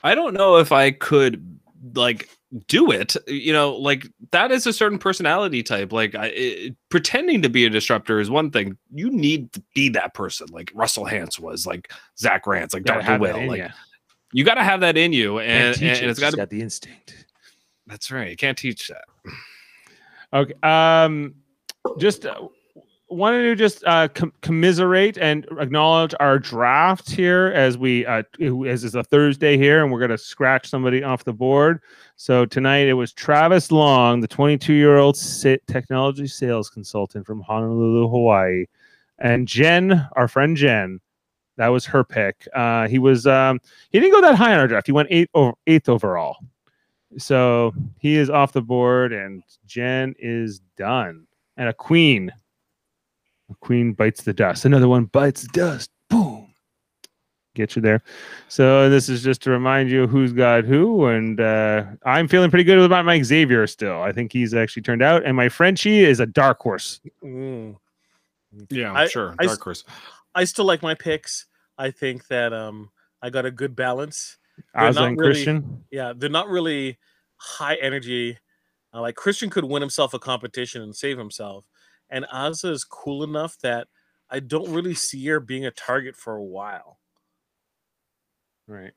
I 0.03 0.15
don't 0.15 0.33
know 0.33 0.57
if 0.57 0.71
I 0.71 0.91
could 0.91 1.59
like 1.95 2.29
do 2.67 2.91
it. 2.91 3.15
You 3.27 3.53
know, 3.53 3.75
like 3.75 4.07
that 4.31 4.51
is 4.51 4.65
a 4.67 4.73
certain 4.73 4.99
personality 4.99 5.63
type. 5.63 5.91
Like 5.91 6.15
I, 6.15 6.27
it, 6.27 6.75
pretending 6.89 7.41
to 7.41 7.49
be 7.49 7.65
a 7.65 7.69
disruptor 7.69 8.19
is 8.19 8.29
one 8.29 8.51
thing. 8.51 8.77
You 8.93 9.09
need 9.09 9.51
to 9.53 9.63
be 9.73 9.89
that 9.89 10.13
person, 10.13 10.47
like 10.51 10.71
Russell 10.73 11.05
Hantz 11.05 11.39
was, 11.39 11.65
like 11.65 11.91
Zach 12.17 12.47
Rance, 12.47 12.73
like 12.73 12.83
Gotta 12.83 13.01
Dr. 13.01 13.11
have 13.11 13.21
Will. 13.21 13.47
Like 13.47 13.59
ya. 13.59 13.69
you 14.31 14.43
got 14.43 14.55
to 14.55 14.63
have 14.63 14.81
that 14.81 14.97
in 14.97 15.13
you, 15.13 15.37
Can't 15.39 15.81
and, 15.81 15.83
and, 15.83 16.11
it's 16.11 16.19
got 16.19 16.31
to. 16.31 16.37
got 16.37 16.49
the 16.49 16.61
instinct. 16.61 17.25
That's 17.87 18.11
right. 18.11 18.29
You 18.29 18.37
can't 18.37 18.57
teach 18.57 18.87
that. 18.87 19.05
Okay. 20.33 20.53
Um, 20.63 21.35
just 21.97 22.25
uh, 22.25 22.47
wanted 23.09 23.43
to 23.43 23.55
just 23.55 23.83
uh, 23.85 24.07
com- 24.09 24.33
commiserate 24.41 25.17
and 25.17 25.45
acknowledge 25.59 26.13
our 26.19 26.39
draft 26.39 27.09
here 27.09 27.51
as 27.55 27.77
we 27.77 28.05
uh, 28.05 28.23
as 28.67 28.83
is 28.83 28.95
a 28.95 29.03
Thursday 29.03 29.57
here, 29.57 29.83
and 29.83 29.91
we're 29.91 29.99
gonna 29.99 30.17
scratch 30.17 30.69
somebody 30.69 31.03
off 31.03 31.23
the 31.23 31.33
board. 31.33 31.81
So 32.15 32.45
tonight 32.45 32.87
it 32.87 32.93
was 32.93 33.13
Travis 33.13 33.71
Long, 33.71 34.21
the 34.21 34.27
22 34.27 34.73
year 34.73 34.97
old 34.97 35.17
technology 35.67 36.27
sales 36.27 36.69
consultant 36.69 37.25
from 37.25 37.41
Honolulu, 37.41 38.07
Hawaii, 38.09 38.65
and 39.19 39.47
Jen, 39.47 40.07
our 40.15 40.27
friend 40.27 40.57
Jen. 40.57 40.99
That 41.57 41.67
was 41.69 41.85
her 41.85 42.03
pick. 42.03 42.47
Uh, 42.53 42.87
he 42.87 42.99
was 42.99 43.27
um, 43.27 43.59
he 43.91 43.99
didn't 43.99 44.13
go 44.13 44.21
that 44.21 44.35
high 44.35 44.53
on 44.53 44.59
our 44.59 44.67
draft. 44.67 44.87
He 44.87 44.93
went 44.93 45.09
eight 45.11 45.29
over 45.33 45.53
eighth 45.67 45.89
overall. 45.89 46.37
So 47.17 47.73
he 47.99 48.17
is 48.17 48.29
off 48.29 48.51
the 48.51 48.61
board, 48.61 49.13
and 49.13 49.41
Jen 49.65 50.15
is 50.19 50.59
done. 50.77 51.27
And 51.57 51.69
a 51.69 51.73
queen. 51.73 52.31
A 53.51 53.55
queen 53.61 53.93
bites 53.93 54.23
the 54.23 54.33
dust. 54.33 54.65
Another 54.65 54.87
one 54.87 55.05
bites 55.05 55.41
the 55.43 55.47
dust. 55.49 55.91
Boom. 56.09 56.53
Get 57.53 57.75
you 57.75 57.81
there. 57.81 58.03
So 58.49 58.89
this 58.89 59.07
is 59.07 59.23
just 59.23 59.41
to 59.43 59.49
remind 59.51 59.89
you 59.89 60.07
who's 60.07 60.33
got 60.33 60.65
who. 60.65 61.05
And 61.05 61.39
uh, 61.39 61.85
I'm 62.05 62.27
feeling 62.27 62.49
pretty 62.49 62.63
good 62.65 62.79
about 62.79 63.05
my 63.05 63.21
Xavier 63.21 63.65
still. 63.67 64.01
I 64.01 64.11
think 64.11 64.33
he's 64.33 64.53
actually 64.53 64.81
turned 64.81 65.01
out. 65.03 65.23
And 65.25 65.37
my 65.37 65.47
Frenchie 65.47 66.03
is 66.03 66.19
a 66.19 66.25
dark 66.25 66.59
horse. 66.59 66.99
Mm. 67.23 67.77
Yeah, 68.69 68.93
I- 68.93 69.07
sure. 69.07 69.35
I 69.39 69.45
Dark 69.45 69.59
s- 69.59 69.63
horse. 69.63 69.83
I 70.33 70.43
still 70.43 70.65
like 70.65 70.81
my 70.81 70.95
picks. 70.95 71.45
I 71.77 71.91
think 71.91 72.27
that 72.27 72.51
um 72.53 72.89
I 73.21 73.29
got 73.29 73.45
a 73.45 73.51
good 73.51 73.75
balance. 73.75 74.37
They're 74.73 74.83
Ozzy 74.89 74.95
not 74.95 75.07
and 75.09 75.17
really- 75.19 75.33
Christian. 75.33 75.83
Yeah, 75.91 76.13
they're 76.15 76.29
not 76.29 76.49
really 76.49 76.97
high 77.37 77.75
energy. 77.75 78.37
Uh, 78.93 79.01
like 79.01 79.15
Christian 79.15 79.49
could 79.49 79.65
win 79.65 79.81
himself 79.81 80.13
a 80.13 80.19
competition 80.19 80.81
and 80.81 80.95
save 80.95 81.17
himself, 81.17 81.65
and 82.09 82.25
Ozzy 82.33 82.69
is 82.71 82.83
cool 82.83 83.23
enough 83.23 83.57
that 83.63 83.87
I 84.29 84.39
don't 84.39 84.71
really 84.71 84.93
see 84.93 85.25
her 85.27 85.39
being 85.39 85.65
a 85.65 85.71
target 85.71 86.15
for 86.15 86.35
a 86.35 86.43
while. 86.43 86.99
Right. 88.67 88.93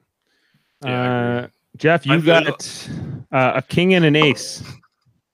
Yeah, 0.85 1.39
uh, 1.45 1.49
Jeff, 1.77 2.07
you 2.07 2.15
I 2.15 2.21
got 2.21 2.89
uh, 3.33 3.53
a 3.57 3.63
king 3.63 3.95
and 3.95 4.05
an 4.05 4.17
ace. 4.17 4.63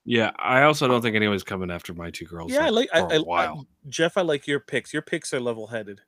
Yeah, 0.03 0.31
I 0.37 0.63
also 0.63 0.87
don't 0.87 1.01
think 1.01 1.15
anyone's 1.15 1.43
coming 1.43 1.71
after 1.71 1.93
my 1.93 2.11
two 2.11 2.25
girls. 2.25 2.51
Yeah, 2.51 2.65
I 2.65 2.69
like 2.69 2.89
I, 2.93 2.99
for 3.01 3.11
I, 3.11 3.15
a 3.15 3.19
I- 3.19 3.23
while. 3.23 3.67
Jeff. 3.87 4.17
I 4.17 4.21
like 4.21 4.47
your 4.47 4.59
picks. 4.59 4.93
Your 4.93 5.01
picks 5.01 5.33
are 5.33 5.39
level 5.39 5.67
headed. 5.67 6.01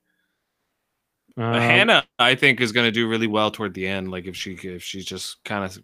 Uh, 1.37 1.43
Um, 1.43 1.53
Hannah, 1.53 2.03
I 2.17 2.33
think, 2.35 2.61
is 2.61 2.71
going 2.71 2.87
to 2.87 2.91
do 2.91 3.07
really 3.07 3.27
well 3.27 3.51
toward 3.51 3.73
the 3.73 3.87
end. 3.87 4.09
Like 4.11 4.25
if 4.25 4.35
she 4.35 4.53
if 4.53 4.83
she's 4.83 5.05
just 5.05 5.43
kind 5.45 5.63
of 5.63 5.77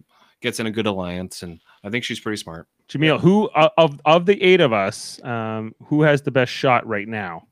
gets 0.44 0.60
in 0.60 0.68
a 0.68 0.72
good 0.72 0.86
alliance, 0.86 1.42
and 1.42 1.60
I 1.84 1.90
think 1.90 2.04
she's 2.04 2.20
pretty 2.20 2.38
smart. 2.38 2.68
Jameel, 2.90 3.20
who 3.20 3.48
uh, 3.50 3.70
of 3.78 4.00
of 4.06 4.28
the 4.28 4.40
eight 4.44 4.62
of 4.62 4.72
us, 4.74 5.24
um, 5.24 5.74
who 5.86 6.04
has 6.04 6.22
the 6.22 6.30
best 6.30 6.52
shot 6.52 6.86
right 6.86 7.08
now? 7.08 7.48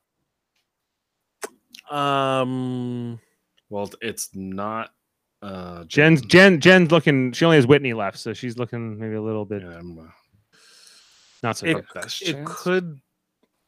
Um, 1.89 3.19
Well, 3.69 3.89
it's 4.01 4.29
not. 4.35 4.91
Uh, 5.41 5.85
Jen's 5.85 6.21
Jen 6.21 6.59
Jen's 6.61 6.91
looking. 6.91 7.31
She 7.31 7.45
only 7.45 7.57
has 7.57 7.65
Whitney 7.65 7.93
left, 7.93 8.19
so 8.19 8.33
she's 8.33 8.57
looking 8.57 8.99
maybe 8.99 9.15
a 9.15 9.21
little 9.21 9.45
bit 9.45 9.63
Yeah, 9.63 9.77
I'm, 9.77 9.97
uh, 9.97 10.03
not 11.41 11.57
so 11.57 11.65
it, 11.65 11.73
good. 11.73 11.85
best 11.95 12.21
it 12.21 12.45
could. 12.45 12.99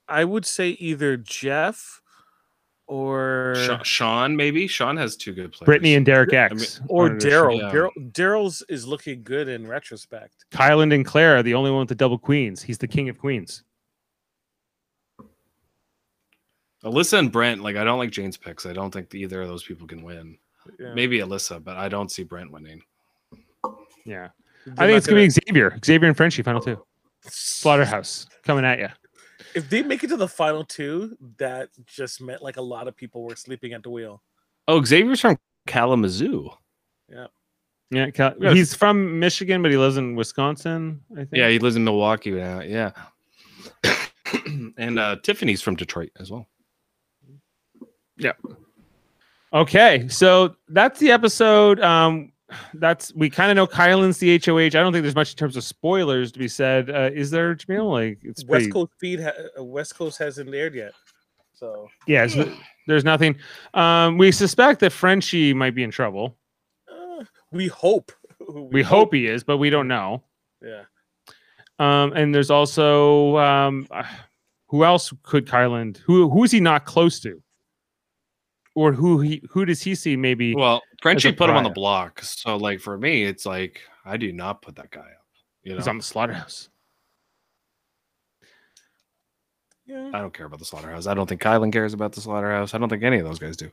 I 0.07 0.23
would 0.25 0.45
say 0.45 0.69
either 0.71 1.17
Jeff 1.17 2.01
or 2.87 3.55
Sean, 3.83 4.35
maybe 4.35 4.67
Sean 4.67 4.97
has 4.97 5.15
two 5.15 5.33
good 5.33 5.51
players. 5.53 5.81
Britini 5.81 5.95
and 5.95 6.05
Derek 6.05 6.33
I 6.33 6.49
mean, 6.49 6.61
X, 6.61 6.81
or 6.87 7.03
One 7.03 7.11
of 7.13 7.21
the- 7.21 7.29
Daryl. 7.29 7.59
yeah. 7.59 8.01
Daryl's 8.11 8.61
is 8.69 8.85
looking 8.85 9.23
good 9.23 9.47
in 9.47 9.65
retrospect. 9.67 10.45
Kyland 10.51 10.93
and 10.93 11.05
Claire 11.05 11.37
are 11.37 11.43
the 11.43 11.53
only 11.53 11.71
one 11.71 11.79
with 11.79 11.89
the 11.89 11.95
double 11.95 12.17
queens. 12.17 12.61
He's 12.61 12.77
the 12.77 12.87
king 12.87 13.07
of 13.09 13.17
queens. 13.17 13.63
Alyssa 16.83 17.19
and 17.19 17.31
Brent. 17.31 17.61
Like 17.61 17.75
I 17.77 17.83
don't 17.83 17.97
like 17.99 18.11
Jane's 18.11 18.37
picks. 18.37 18.65
I 18.65 18.73
don't 18.73 18.91
think 18.91 19.13
either 19.15 19.41
of 19.41 19.47
those 19.47 19.63
people 19.63 19.87
can 19.87 20.03
win. 20.03 20.37
Yeah. 20.79 20.93
Maybe 20.93 21.19
Alyssa, 21.19 21.63
but 21.63 21.77
I 21.77 21.87
don't 21.89 22.11
see 22.11 22.23
Brent 22.23 22.51
winning. 22.51 22.81
Yeah, 24.05 24.29
They're 24.65 24.73
I 24.77 24.87
think 24.87 24.89
not 24.89 24.89
it's 24.97 25.07
gonna 25.07 25.21
be 25.21 25.29
Xavier, 25.29 25.79
Xavier 25.85 26.07
and 26.09 26.17
Frenchie 26.17 26.43
final 26.43 26.59
two. 26.61 26.83
Slaughterhouse 27.21 28.27
coming 28.43 28.65
at 28.65 28.79
you. 28.79 28.87
If 29.55 29.69
they 29.69 29.81
make 29.83 30.03
it 30.03 30.07
to 30.07 30.17
the 30.17 30.27
final 30.27 30.63
two, 30.63 31.17
that 31.37 31.69
just 31.85 32.21
meant 32.21 32.41
like 32.41 32.57
a 32.57 32.61
lot 32.61 32.87
of 32.87 32.95
people 32.95 33.23
were 33.23 33.35
sleeping 33.35 33.73
at 33.73 33.83
the 33.83 33.89
wheel. 33.89 34.21
Oh, 34.67 34.83
Xavier's 34.83 35.19
from 35.21 35.37
Kalamazoo. 35.67 36.49
Yeah, 37.91 38.09
Cal- 38.09 38.33
Yes. 38.39 38.53
he's 38.55 38.73
from 38.73 39.19
Michigan, 39.19 39.61
but 39.61 39.69
he 39.69 39.77
lives 39.77 39.97
in 39.97 40.15
Wisconsin. 40.15 41.01
I 41.13 41.17
think. 41.25 41.29
Yeah, 41.33 41.49
he 41.49 41.59
lives 41.59 41.75
in 41.75 41.83
Milwaukee 41.83 42.31
now. 42.31 42.61
Yeah. 42.61 42.91
and 44.77 44.97
uh, 44.97 45.17
Tiffany's 45.21 45.61
from 45.61 45.75
Detroit 45.75 46.09
as 46.19 46.31
well. 46.31 46.47
Yeah. 48.17 48.31
Okay, 49.53 50.07
so 50.07 50.55
that's 50.69 50.99
the 50.99 51.11
episode. 51.11 51.79
Um, 51.81 52.32
that's 52.75 53.13
we 53.15 53.29
kind 53.29 53.51
of 53.51 53.55
know 53.55 53.67
Kyland's 53.67 54.17
the 54.17 54.39
HOH. 54.43 54.57
I 54.57 54.69
don't 54.69 54.93
think 54.93 55.03
there's 55.03 55.15
much 55.15 55.31
in 55.31 55.37
terms 55.37 55.55
of 55.57 55.63
spoilers 55.63 56.31
to 56.31 56.39
be 56.39 56.47
said. 56.47 56.89
Uh, 56.89 57.09
is 57.13 57.31
there, 57.31 57.55
Jameel? 57.55 57.91
Like 57.91 58.19
it's 58.23 58.43
pretty. 58.43 58.65
West 58.65 58.73
Coast 58.73 58.91
feed, 58.99 59.19
ha- 59.21 59.31
uh, 59.57 59.63
West 59.63 59.95
Coast 59.95 60.17
hasn't 60.17 60.53
aired 60.53 60.75
yet, 60.75 60.93
so 61.53 61.87
Yeah, 62.07 62.27
so 62.27 62.51
there's 62.87 63.03
nothing. 63.03 63.35
Um, 63.73 64.17
we 64.17 64.31
suspect 64.31 64.79
that 64.81 64.91
Frenchie 64.91 65.53
might 65.53 65.75
be 65.75 65.83
in 65.83 65.91
trouble. 65.91 66.37
uh, 66.91 67.23
we 67.51 67.67
hope. 67.67 68.11
We, 68.49 68.83
hope 68.83 69.13
he 69.13 69.27
is, 69.27 69.43
but 69.43 69.57
we 69.57 69.69
don't 69.69 69.87
know. 69.87 70.21
Yeah. 70.61 70.83
Um, 71.79 72.13
and 72.13 72.35
there's 72.35 72.49
also 72.49 73.37
um, 73.37 73.87
uh, 73.89 74.03
who 74.67 74.83
else 74.83 75.13
could 75.21 75.45
Kyland? 75.47 75.97
Who 75.97 76.29
who 76.29 76.43
is 76.43 76.51
he 76.51 76.59
not 76.59 76.85
close 76.85 77.19
to? 77.21 77.42
Or 78.75 78.91
who 78.91 79.19
he 79.19 79.43
who 79.49 79.65
does 79.65 79.81
he 79.83 79.93
see 79.93 80.15
maybe? 80.15 80.55
Well, 80.55 80.81
Frenchie 81.01 81.31
put 81.31 81.49
him 81.49 81.55
on 81.55 81.63
the 81.63 81.69
block. 81.69 82.21
So, 82.23 82.57
like, 82.57 82.79
for 82.79 82.97
me, 82.97 83.23
it's 83.23 83.45
like, 83.45 83.81
I 84.03 84.17
do 84.17 84.31
not 84.31 84.61
put 84.63 84.75
that 84.77 84.89
guy 84.89 85.01
up. 85.01 85.27
You 85.61 85.71
know, 85.71 85.77
He's 85.77 85.87
on 85.87 85.97
the 85.97 86.03
slaughterhouse. 86.03 86.69
Yeah. 89.85 90.09
I 90.13 90.19
don't 90.19 90.33
care 90.33 90.45
about 90.45 90.59
the 90.59 90.65
slaughterhouse. 90.65 91.07
I 91.07 91.13
don't 91.13 91.27
think 91.27 91.41
Kyland 91.41 91.73
cares 91.73 91.93
about 91.93 92.13
the 92.13 92.21
slaughterhouse. 92.21 92.73
I 92.73 92.77
don't 92.77 92.89
think 92.89 93.03
any 93.03 93.19
of 93.19 93.25
those 93.25 93.39
guys 93.39 93.57
do. 93.57 93.69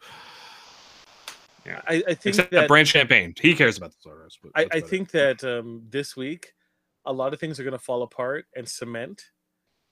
I, 1.66 1.82
I 2.08 2.14
think 2.14 2.26
Except 2.26 2.50
that 2.52 2.68
Brent 2.68 2.88
Champagne. 2.88 3.34
He 3.40 3.54
cares 3.54 3.78
about 3.78 3.92
the 3.92 3.98
slaughterhouse. 4.02 4.38
but 4.42 4.52
I, 4.54 4.62
I 4.62 4.64
about 4.64 4.78
it. 4.78 4.86
think 4.88 5.10
that 5.12 5.44
um, 5.44 5.82
this 5.88 6.16
week 6.16 6.54
a 7.04 7.12
lot 7.12 7.32
of 7.32 7.40
things 7.40 7.60
are 7.60 7.64
going 7.64 7.72
to 7.72 7.78
fall 7.78 8.02
apart 8.02 8.46
and 8.56 8.68
cement 8.68 9.22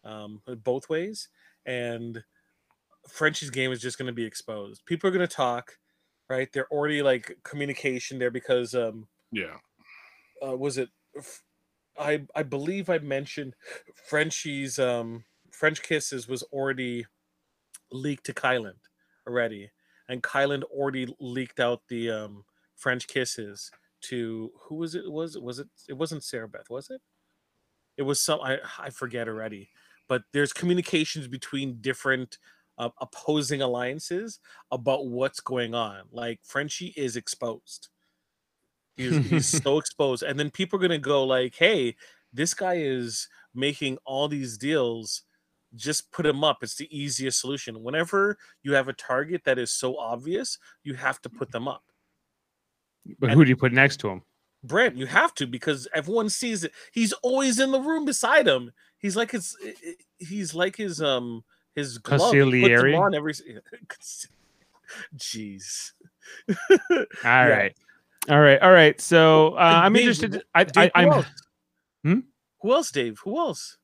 um, 0.05 0.41
both 0.65 0.89
ways, 0.89 1.29
and 1.67 2.23
Frenchie's 3.07 3.51
game 3.51 3.73
is 3.73 3.81
just 3.81 3.99
going 3.99 4.07
to 4.07 4.13
be 4.13 4.25
exposed. 4.25 4.85
People 4.87 5.09
are 5.09 5.13
going 5.13 5.27
to 5.27 5.35
talk, 5.35 5.79
right? 6.29 6.53
They're 6.53 6.69
already 6.73 7.03
like 7.03 7.39
communication 7.45 8.19
there 8.19 8.31
because 8.31 8.75
um, 8.75 9.09
Yeah. 9.31 9.59
uh, 10.45 10.57
was 10.57 10.79
it? 10.79 10.91
I 11.99 12.27
I 12.35 12.43
believe 12.43 12.89
I 12.89 12.99
mentioned 12.99 13.55
Frenchie's 13.95 14.79
um, 14.79 15.25
French 15.51 15.83
kisses 15.83 16.29
was 16.29 16.43
already 16.45 17.07
leaked 17.93 18.27
to 18.27 18.35
Kyland 18.35 18.81
already, 19.27 19.73
and 20.09 20.23
Kyland 20.23 20.65
already 20.65 21.15
leaked 21.21 21.61
out 21.61 21.89
the 21.89 22.11
um, 22.11 22.45
French 22.77 23.09
kisses 23.09 23.71
to 24.03 24.53
who 24.63 24.77
was 24.77 24.95
it? 24.95 25.11
Was 25.11 25.37
it 25.37 25.43
was 25.43 25.59
it? 25.61 25.69
It 25.89 25.95
wasn't 25.95 26.25
Sarah 26.25 26.49
Beth, 26.49 26.71
was 26.71 26.91
it? 26.91 27.03
It 27.97 28.03
was 28.03 28.21
some 28.21 28.41
I 28.41 28.59
I 28.79 28.91
forget 28.91 29.29
already. 29.29 29.71
But 30.09 30.25
there's 30.33 30.53
communications 30.53 31.29
between 31.29 31.81
different 31.83 32.39
uh, 32.79 32.91
opposing 33.01 33.61
alliances 33.61 34.39
about 34.71 35.07
what's 35.07 35.41
going 35.41 35.75
on. 35.75 36.03
Like 36.11 36.41
Frenchie 36.43 36.95
is 36.97 37.17
exposed. 37.17 37.89
He's, 38.97 39.17
he's 39.29 39.63
so 39.63 39.79
exposed, 39.79 40.23
and 40.23 40.39
then 40.39 40.51
people 40.51 40.79
are 40.79 40.83
gonna 40.83 40.99
go 40.99 41.25
like, 41.25 41.55
"Hey, 41.55 41.97
this 42.33 42.55
guy 42.55 42.77
is 42.77 43.29
making 43.55 43.99
all 44.05 44.29
these 44.29 44.57
deals." 44.57 45.23
Just 45.75 46.11
put 46.13 46.25
him 46.25 46.43
up. 46.43 46.63
It's 46.63 46.77
the 46.77 46.89
easiest 46.97 47.41
solution. 47.41 47.83
Whenever 47.83 48.39
you 48.63 48.73
have 48.73 48.89
a 48.89 48.95
target 48.95 49.43
that 49.45 49.59
is 49.59 49.71
so 49.71 49.99
obvious, 49.99 50.57
you 50.83 50.95
have 50.95 51.21
to 51.21 51.29
put 51.29 51.53
them 51.53 51.69
up. 51.69 51.83
But 53.19 53.33
who 53.33 53.45
do 53.45 53.51
you 53.51 53.57
put 53.57 53.75
next 53.75 53.99
to 53.99 54.09
him? 54.09 54.23
Brent, 54.65 54.97
you 54.97 55.07
have 55.07 55.35
to 55.35 55.47
because 55.47 55.87
everyone 55.95 56.31
sees 56.31 56.65
it. 56.65 56.73
He's 56.93 57.13
always 57.13 57.61
in 57.61 57.71
the 57.71 57.81
room 57.81 58.05
beside 58.05 58.47
him. 58.47 58.73
He's 58.99 59.15
like 59.15 59.31
his 59.31 59.57
he's 60.19 60.55
like 60.55 60.77
his 60.77 61.01
um 61.01 61.45
his 61.79 61.99
glove. 61.99 62.33
He 62.33 62.41
puts 62.41 62.51
them 62.51 62.51
Consigliere? 62.51 62.99
on 63.01 63.15
every 63.15 63.33
Jeez. 65.17 65.93
All 66.91 67.49
right, 67.49 67.75
all 68.29 68.41
right, 68.41 68.61
all 68.61 68.73
right. 68.73 69.01
So 69.01 69.55
uh, 69.55 69.81
I'm 69.85 69.93
Dave, 69.95 70.03
interested. 70.03 70.43
i, 70.55 70.65
dave, 70.65 70.91
I 70.95 71.03
i'm 71.03 71.09
else? 71.13 71.27
Hmm? 72.05 72.19
Who 72.61 72.73
else, 72.73 72.91
Dave? 72.91 73.19
Who 73.25 73.39
else? 73.39 73.77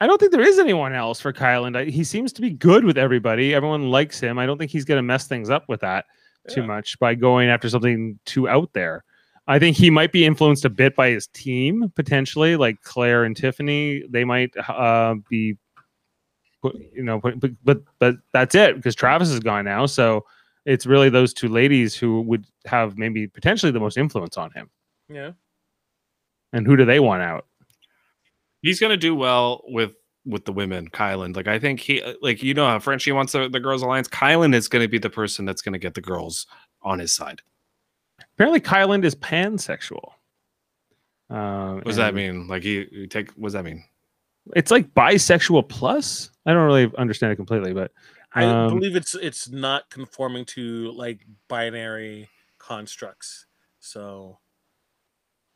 I 0.00 0.06
don't 0.06 0.18
think 0.18 0.32
there 0.32 0.40
is 0.46 0.58
anyone 0.58 0.92
else 0.92 1.20
for 1.20 1.32
Kyland. 1.32 1.76
I, 1.76 1.84
he 1.84 2.04
seems 2.04 2.32
to 2.34 2.42
be 2.42 2.50
good 2.50 2.84
with 2.84 2.98
everybody. 2.98 3.54
Everyone 3.54 3.90
likes 3.90 4.18
him. 4.20 4.38
I 4.38 4.44
don't 4.46 4.58
think 4.58 4.70
he's 4.70 4.84
going 4.84 4.98
to 4.98 5.02
mess 5.02 5.26
things 5.26 5.50
up 5.50 5.64
with 5.68 5.80
that 5.80 6.04
too 6.48 6.60
Yeah. 6.62 6.66
much 6.66 6.98
by 6.98 7.14
going 7.14 7.48
after 7.48 7.68
something 7.70 8.18
too 8.26 8.48
out 8.48 8.72
there. 8.74 9.04
I 9.46 9.58
think 9.58 9.76
he 9.76 9.90
might 9.90 10.10
be 10.10 10.24
influenced 10.26 10.64
a 10.64 10.70
bit 10.70 10.96
by 10.96 11.10
his 11.10 11.26
team 11.28 11.92
potentially, 11.94 12.56
like 12.56 12.82
Claire 12.82 13.24
and 13.24 13.36
Tiffany. 13.36 14.02
They 14.08 14.24
might 14.24 14.52
uh, 14.68 15.14
be, 15.28 15.56
you 16.94 17.02
know, 17.02 17.20
but, 17.20 17.40
but 17.40 17.50
but 17.64 17.82
but 17.98 18.16
that's 18.32 18.54
it 18.54 18.76
because 18.76 18.94
Travis 18.94 19.30
is 19.30 19.40
gone 19.40 19.64
now. 19.64 19.86
So 19.86 20.24
it's 20.64 20.86
really 20.86 21.10
those 21.10 21.34
two 21.34 21.48
ladies 21.48 21.94
who 21.94 22.22
would 22.22 22.46
have 22.64 22.96
maybe 22.96 23.26
potentially 23.26 23.72
the 23.72 23.80
most 23.80 23.96
influence 23.96 24.36
on 24.36 24.50
him. 24.52 24.70
Yeah. 25.08 25.32
And 26.52 26.66
who 26.66 26.76
do 26.76 26.84
they 26.84 27.00
want 27.00 27.22
out? 27.22 27.46
He's 28.62 28.80
gonna 28.80 28.96
do 28.96 29.14
well 29.14 29.62
with 29.66 29.92
with 30.24 30.44
the 30.46 30.52
women, 30.52 30.88
Kyland. 30.88 31.36
Like 31.36 31.48
I 31.48 31.58
think 31.58 31.80
he 31.80 32.02
like 32.22 32.42
you 32.42 32.54
know 32.54 32.66
how 32.66 32.78
Frenchie 32.78 33.12
wants 33.12 33.32
the, 33.32 33.48
the 33.48 33.60
girls 33.60 33.82
alliance. 33.82 34.08
Kyland 34.08 34.54
is 34.54 34.68
gonna 34.68 34.88
be 34.88 34.98
the 34.98 35.10
person 35.10 35.44
that's 35.44 35.62
gonna 35.62 35.78
get 35.78 35.94
the 35.94 36.00
girls 36.00 36.46
on 36.82 36.98
his 36.98 37.12
side. 37.12 37.42
Apparently, 38.34 38.60
Kyland 38.60 39.04
is 39.04 39.14
pansexual. 39.14 40.12
Um, 41.30 41.76
What 41.76 41.86
does 41.86 41.96
that 41.96 42.14
mean? 42.14 42.46
Like 42.48 42.62
he, 42.62 42.86
he 42.90 43.06
take 43.06 43.30
what 43.32 43.48
does 43.48 43.52
that 43.54 43.64
mean? 43.64 43.84
It's 44.54 44.70
like 44.70 44.92
bisexual 44.94 45.68
plus. 45.68 46.30
I 46.46 46.52
don't 46.52 46.66
really 46.66 46.90
understand 46.98 47.32
it 47.32 47.36
completely, 47.36 47.72
but 47.72 47.92
I 48.34 48.44
um, 48.44 48.78
believe 48.78 48.96
it's 48.96 49.14
it's 49.14 49.48
not 49.48 49.88
conforming 49.90 50.44
to 50.46 50.92
like 50.92 51.24
binary 51.48 52.28
constructs. 52.58 53.46
So 53.80 54.38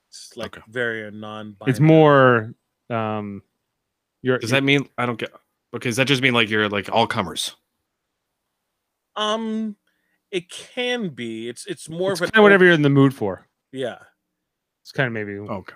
it's 0.08 0.36
like 0.36 0.58
very 0.68 1.10
non 1.10 1.52
binary 1.52 1.70
it's 1.70 1.80
more. 1.80 2.54
Um, 2.88 3.42
you're, 4.22 4.38
Does 4.38 4.50
that 4.50 4.64
mean 4.64 4.88
I 4.96 5.06
don't 5.06 5.18
get? 5.18 5.30
Okay, 5.74 5.90
does 5.90 5.96
that 5.96 6.06
just 6.06 6.22
mean 6.22 6.32
like 6.32 6.48
you're 6.48 6.68
like 6.68 6.88
all 6.90 7.06
comers? 7.06 7.54
um 9.16 9.76
it 10.30 10.48
can 10.48 11.08
be. 11.08 11.48
It's 11.48 11.66
it's 11.66 11.88
more 11.88 12.12
it's 12.12 12.20
of 12.20 12.32
kind 12.32 12.38
of 12.38 12.42
whatever 12.42 12.64
you're 12.64 12.74
in 12.74 12.82
the 12.82 12.90
mood 12.90 13.14
for. 13.14 13.46
yeah. 13.72 13.98
It's 14.82 14.92
kind 14.92 15.06
of 15.06 15.12
maybe 15.12 15.38
okay. 15.38 15.74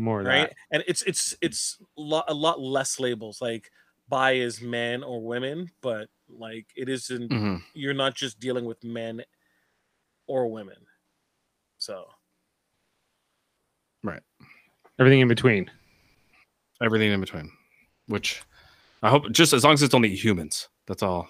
More 0.00 0.22
right 0.22 0.48
that. 0.48 0.56
and 0.72 0.84
it's 0.88 1.02
it's 1.02 1.36
it's 1.40 1.78
lo- 1.96 2.22
a 2.28 2.34
lot 2.34 2.60
less 2.60 2.98
labels 2.98 3.40
like 3.40 3.70
bi 4.08 4.32
is 4.32 4.60
men 4.60 5.02
or 5.04 5.20
women 5.22 5.70
but 5.82 6.08
like 6.28 6.66
it 6.76 6.88
isn't 6.88 7.30
Mhm. 7.30 7.62
you're 7.74 7.94
not 7.94 8.14
just 8.14 8.40
dealing 8.40 8.64
with 8.64 8.82
men 8.82 9.22
or 10.26 10.48
women 10.48 10.76
so 11.78 12.04
Right. 14.02 14.22
Everything 14.98 15.20
in 15.20 15.28
between. 15.28 15.70
Everything 16.82 17.12
in 17.12 17.20
between. 17.20 17.50
Which 18.06 18.42
I 19.02 19.10
hope 19.10 19.30
just 19.30 19.52
as 19.52 19.62
long 19.62 19.74
as 19.74 19.82
it's 19.82 19.92
only 19.94 20.14
humans. 20.14 20.68
That's 20.86 21.02
all. 21.02 21.28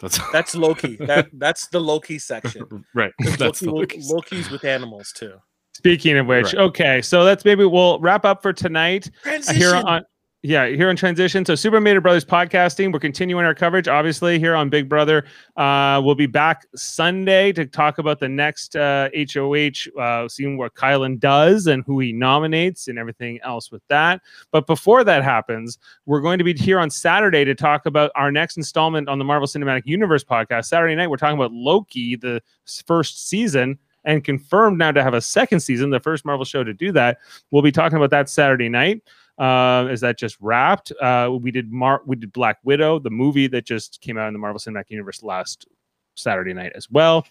That's 0.00 0.18
that's 0.32 0.54
loki 0.54 0.96
that 0.96 1.28
that's 1.38 1.68
the 1.68 1.80
loki 1.80 2.18
section 2.18 2.84
right 2.94 3.12
That's 3.38 3.62
loki, 3.62 4.00
Loki 4.00 4.00
loki's 4.02 4.50
with 4.50 4.64
animals 4.64 5.12
too 5.12 5.38
Speaking 5.74 6.16
of 6.16 6.26
which, 6.26 6.46
Right. 6.46 6.62
okay, 6.62 7.02
so 7.02 7.24
that's 7.24 7.44
maybe 7.44 7.64
we'll 7.64 7.98
wrap 8.00 8.24
up 8.24 8.42
for 8.42 8.52
tonight. 8.52 9.10
Uh, 9.26 9.52
Here 9.52 9.74
on 9.74 10.04
yeah, 10.46 10.66
here 10.66 10.90
on 10.90 10.96
transition. 10.96 11.42
So 11.46 11.54
Super 11.54 11.80
Mater 11.80 12.02
Brothers 12.02 12.22
podcasting. 12.22 12.92
We're 12.92 12.98
continuing 12.98 13.46
our 13.46 13.54
coverage, 13.54 13.88
obviously, 13.88 14.38
here 14.38 14.54
on 14.54 14.68
Big 14.68 14.90
Brother. 14.90 15.24
Uh, 15.56 16.02
we'll 16.04 16.14
be 16.14 16.26
back 16.26 16.66
Sunday 16.76 17.50
to 17.52 17.64
talk 17.64 17.96
about 17.96 18.20
the 18.20 18.28
next 18.28 18.76
uh, 18.76 19.08
HOH, 19.16 19.88
uh, 19.98 20.28
seeing 20.28 20.58
what 20.58 20.74
Kyland 20.74 21.20
does 21.20 21.66
and 21.66 21.82
who 21.86 21.98
he 21.98 22.12
nominates 22.12 22.88
and 22.88 22.98
everything 22.98 23.40
else 23.42 23.72
with 23.72 23.80
that. 23.88 24.20
But 24.50 24.66
before 24.66 25.02
that 25.04 25.24
happens, 25.24 25.78
we're 26.04 26.20
going 26.20 26.36
to 26.36 26.44
be 26.44 26.52
here 26.52 26.78
on 26.78 26.90
Saturday 26.90 27.46
to 27.46 27.54
talk 27.54 27.86
about 27.86 28.10
our 28.14 28.30
next 28.30 28.58
installment 28.58 29.08
on 29.08 29.18
the 29.18 29.24
Marvel 29.24 29.48
Cinematic 29.48 29.86
Universe 29.86 30.24
podcast. 30.24 30.66
Saturday 30.66 30.94
night, 30.94 31.08
we're 31.08 31.16
talking 31.16 31.38
about 31.38 31.52
Loki, 31.52 32.16
the 32.16 32.42
first 32.86 33.30
season, 33.30 33.78
and 34.04 34.24
confirmed 34.24 34.78
now 34.78 34.92
to 34.92 35.02
have 35.02 35.14
a 35.14 35.20
second 35.20 35.60
season, 35.60 35.90
the 35.90 36.00
first 36.00 36.24
Marvel 36.24 36.44
show 36.44 36.64
to 36.64 36.74
do 36.74 36.92
that. 36.92 37.18
We'll 37.50 37.62
be 37.62 37.72
talking 37.72 37.96
about 37.96 38.10
that 38.10 38.28
Saturday 38.28 38.68
night. 38.68 39.02
Uh, 39.38 39.88
is 39.90 40.00
that 40.00 40.18
just 40.18 40.36
wrapped? 40.40 40.92
Uh, 41.00 41.30
we 41.40 41.50
did 41.50 41.72
Mar- 41.72 42.02
we 42.06 42.16
did 42.16 42.32
Black 42.32 42.58
Widow, 42.62 42.98
the 42.98 43.10
movie 43.10 43.48
that 43.48 43.64
just 43.64 44.00
came 44.00 44.16
out 44.16 44.28
in 44.28 44.32
the 44.32 44.38
Marvel 44.38 44.60
Cinematic 44.60 44.90
Universe 44.90 45.22
last 45.22 45.66
Saturday 46.14 46.52
night 46.52 46.72
as 46.74 46.90
well. 46.90 47.26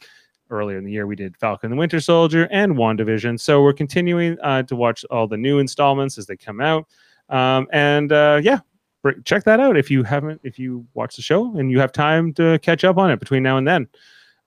Earlier 0.49 0.77
in 0.77 0.83
the 0.83 0.91
year, 0.91 1.07
we 1.07 1.15
did 1.15 1.37
Falcon 1.37 1.67
and 1.67 1.77
the 1.77 1.79
Winter 1.79 2.01
Soldier 2.01 2.47
and 2.51 2.75
WandaVision. 2.75 3.39
So 3.39 3.63
we're 3.63 3.73
continuing 3.73 4.37
uh, 4.41 4.63
to 4.63 4.75
watch 4.75 5.05
all 5.09 5.27
the 5.27 5.37
new 5.37 5.59
installments 5.59 6.17
as 6.17 6.25
they 6.25 6.35
come 6.35 6.59
out. 6.59 6.85
Um, 7.29 7.67
and 7.71 8.11
uh, 8.11 8.41
yeah, 8.43 8.59
check 9.23 9.45
that 9.45 9.59
out 9.59 9.77
if 9.77 9.89
you 9.89 10.03
haven't, 10.03 10.41
if 10.43 10.59
you 10.59 10.85
watch 10.93 11.15
the 11.15 11.21
show 11.21 11.55
and 11.57 11.71
you 11.71 11.79
have 11.79 11.91
time 11.93 12.33
to 12.33 12.59
catch 12.59 12.83
up 12.83 12.97
on 12.97 13.09
it 13.09 13.19
between 13.19 13.41
now 13.41 13.57
and 13.57 13.67
then. 13.67 13.87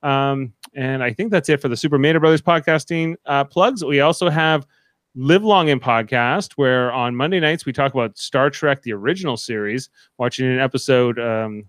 Um, 0.02 0.52
and 0.76 1.02
I 1.02 1.12
think 1.12 1.32
that's 1.32 1.48
it 1.48 1.60
for 1.60 1.68
the 1.68 1.76
Super 1.76 1.98
Mater 1.98 2.20
Brothers 2.20 2.42
podcasting 2.42 3.16
uh, 3.24 3.44
plugs. 3.44 3.82
We 3.82 4.00
also 4.00 4.28
have 4.28 4.66
Live 5.14 5.42
Long 5.42 5.68
in 5.68 5.80
podcast, 5.80 6.52
where 6.52 6.92
on 6.92 7.16
Monday 7.16 7.40
nights 7.40 7.64
we 7.64 7.72
talk 7.72 7.94
about 7.94 8.18
Star 8.18 8.50
Trek, 8.50 8.82
the 8.82 8.92
original 8.92 9.38
series, 9.38 9.88
watching 10.18 10.46
an 10.46 10.58
episode, 10.58 11.18
um, 11.18 11.64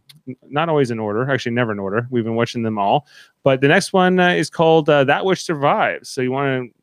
not 0.49 0.68
always 0.68 0.91
in 0.91 0.99
order, 0.99 1.32
actually, 1.32 1.53
never 1.53 1.72
in 1.72 1.80
order. 1.80 2.05
We've 2.12 2.26
been 2.26 2.36
watching 2.36 2.64
them 2.64 2.78
all. 2.78 3.08
But 3.43 3.62
the 3.62 3.70
next 3.70 3.93
one 3.93 4.20
uh, 4.20 4.32
is 4.32 4.49
called 4.49 4.89
uh, 4.89 5.05
That 5.05 5.24
Which 5.24 5.41
Survives. 5.41 6.10
So 6.10 6.20
you 6.20 6.34
want 6.34 6.70
to 6.70 6.76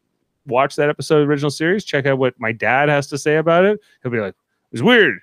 watch 0.46 0.76
that 0.76 0.88
episode 0.88 1.20
of 1.20 1.26
the 1.26 1.30
original 1.30 1.50
series, 1.50 1.84
check 1.84 2.06
out 2.06 2.16
what 2.16 2.40
my 2.40 2.52
dad 2.52 2.88
has 2.88 3.06
to 3.08 3.18
say 3.18 3.36
about 3.36 3.66
it. 3.66 3.78
He'll 4.02 4.12
be 4.12 4.20
like, 4.20 4.34
it's 4.72 4.82
weird, 4.82 5.18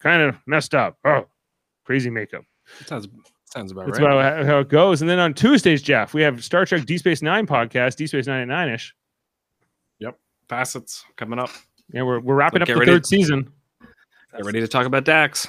kind 0.00 0.20
of 0.20 0.36
messed 0.44 0.74
up. 0.74 0.98
Oh, 1.06 1.26
crazy 1.84 2.10
makeup. 2.10 2.44
sounds 2.84 3.08
sounds 3.52 3.70
about 3.72 3.86
That's 3.86 4.00
right. 4.00 4.12
about 4.12 4.46
how- 4.46 4.58
it 4.60 4.68
goes. 4.68 5.00
And 5.02 5.08
then 5.10 5.18
on 5.18 5.34
Tuesdays, 5.34 5.82
Jeff, 5.82 6.14
we 6.14 6.22
have 6.22 6.42
Star 6.44 6.64
Trek 6.64 6.84
Deep 6.86 6.98
Space 6.98 7.22
Nine 7.22 7.46
podcast, 7.46 7.96
Deep 7.96 8.08
Space 8.08 8.26
Nine 8.26 8.48
Nine 8.48 8.70
ish. 8.70 8.94
Yep. 10.00 10.18
Facets 10.48 11.04
coming 11.16 11.38
up. 11.38 11.50
Yeah, 11.92 12.02
we're, 12.02 12.20
we're 12.20 12.34
wrapping 12.34 12.60
So 12.60 12.62
up 12.62 12.68
the 12.68 12.76
ready- 12.76 12.92
third 12.92 13.06
season. 13.06 13.52
Get 14.34 14.44
ready 14.46 14.60
to 14.60 14.68
talk 14.68 14.86
about 14.86 15.04
Dax. 15.04 15.46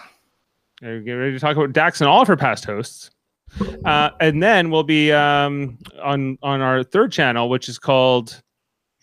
Get 0.81 0.87
ready 0.89 1.31
to 1.31 1.39
talk 1.39 1.55
about 1.55 1.71
Dax 1.71 2.01
and 2.01 2.09
all 2.09 2.21
of 2.21 2.27
her 2.27 2.35
past 2.35 2.65
hosts. 2.65 3.11
Uh, 3.85 4.09
and 4.19 4.43
then 4.43 4.69
we'll 4.69 4.83
be 4.83 5.11
um, 5.13 5.77
on 6.01 6.37
on 6.43 6.59
our 6.59 6.83
third 6.83 7.11
channel, 7.11 7.47
which 7.49 7.69
is 7.69 7.79
called 7.79 8.41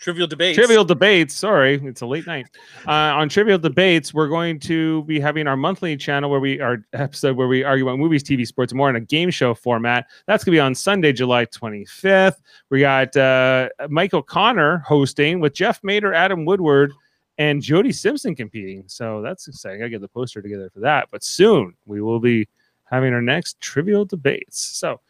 trivial 0.01 0.27
debates 0.27 0.57
Trivial 0.57 0.85
Debates. 0.85 1.35
Sorry, 1.35 1.81
it's 1.85 2.01
a 2.01 2.07
late 2.07 2.27
night. 2.27 2.47
Uh, 2.87 2.91
on 2.91 3.29
Trivial 3.29 3.59
Debates, 3.59 4.13
we're 4.15 4.29
going 4.29 4.59
to 4.61 5.05
be 5.05 5.21
having 5.21 5.47
our 5.47 5.57
monthly 5.57 5.97
channel 5.97 6.31
where 6.31 6.41
we 6.41 6.61
our 6.61 6.85
episode 6.93 7.37
where 7.37 7.49
we 7.49 7.63
argue 7.63 7.87
about 7.87 7.99
movies, 7.99 8.25
TV, 8.25 8.47
sports, 8.47 8.73
and 8.73 8.79
more 8.79 8.91
in 8.91 8.97
a 8.97 9.01
game 9.01 9.31
show 9.31 9.55
format. 9.55 10.07
That's 10.27 10.43
going 10.43 10.53
to 10.53 10.57
be 10.57 10.61
on 10.61 10.75
Sunday, 10.75 11.13
July 11.13 11.47
25th. 11.47 12.37
We 12.71 12.81
got 12.81 13.17
uh, 13.17 13.69
Mike 13.89 14.15
O'Connor 14.15 14.79
hosting 14.79 15.39
with 15.39 15.53
Jeff 15.53 15.81
Mater, 15.85 16.15
Adam 16.15 16.45
Woodward, 16.45 16.93
and 17.39 17.63
Jody 17.63 17.93
Simpson 17.93 18.35
competing. 18.35 18.85
So 18.87 19.23
that's 19.23 19.49
exciting. 19.49 19.83
I 19.83 19.89
get 19.89 20.01
the 20.01 20.09
poster 20.09 20.43
together 20.43 20.71
for 20.71 20.81
that. 20.81 21.09
But 21.11 21.23
soon 21.23 21.75
we 21.85 22.01
will 22.01 22.21
be 22.21 22.49
having 22.85 23.13
our 23.13 23.23
next 23.23 23.61
Trivial 23.61 24.05
Debates. 24.05 24.61
So 24.61 25.01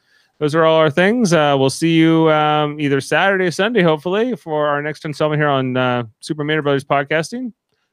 those 0.41 0.55
are 0.57 0.65
all 0.65 0.77
our 0.79 0.91
things. 0.91 1.33
Uh, 1.33 1.55
we'll 1.59 1.71
see 1.71 1.93
you 1.95 2.29
um, 2.31 2.81
either 2.81 3.01
Saturday 3.01 3.45
or 3.47 3.51
Sunday, 3.53 3.83
hopefully, 3.83 4.35
for 4.35 4.67
our 4.67 4.83
next 4.83 5.05
installment 5.05 5.41
here 5.41 5.49
on 5.49 5.77
uh, 5.77 6.03
Super 6.21 6.43
Mater 6.43 6.63
Brothers 6.63 6.83
podcasting. 6.85 7.53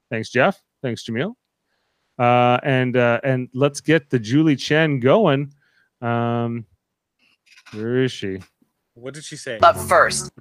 Thanks, 0.10 0.30
Jeff. 0.30 0.60
Thanks, 0.82 1.04
Jameel. 1.04 1.34
Uh, 2.18 2.58
and 2.64 2.98
uh, 2.98 3.20
and 3.24 3.50
let's 3.54 3.80
get 3.82 4.10
the 4.10 4.18
Julie 4.18 4.56
Chen 4.56 5.00
going. 5.00 5.54
Um, 6.02 6.66
where 7.74 8.04
is 8.04 8.12
she? 8.12 8.40
what 8.96 9.14
did 9.14 9.24
she 9.24 9.36
say 9.36 9.60
But 9.62 9.74
first, 9.74 10.32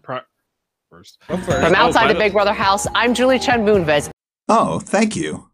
First. 0.91 1.19
Go 1.29 1.37
first. 1.37 1.49
from 1.61 1.75
Oh, 1.75 1.77
outside 1.77 2.03
by 2.05 2.09
the 2.09 2.15
the- 2.15 2.21
Big 2.21 2.33
Brother 2.33 2.55
house, 2.55 2.87
I'm 2.95 3.13
Julie 3.13 3.39
Chen 3.39 3.67
Moonves. 3.67 4.09
Oh, 4.49 4.79
thank 4.79 5.15
you. 5.17 5.51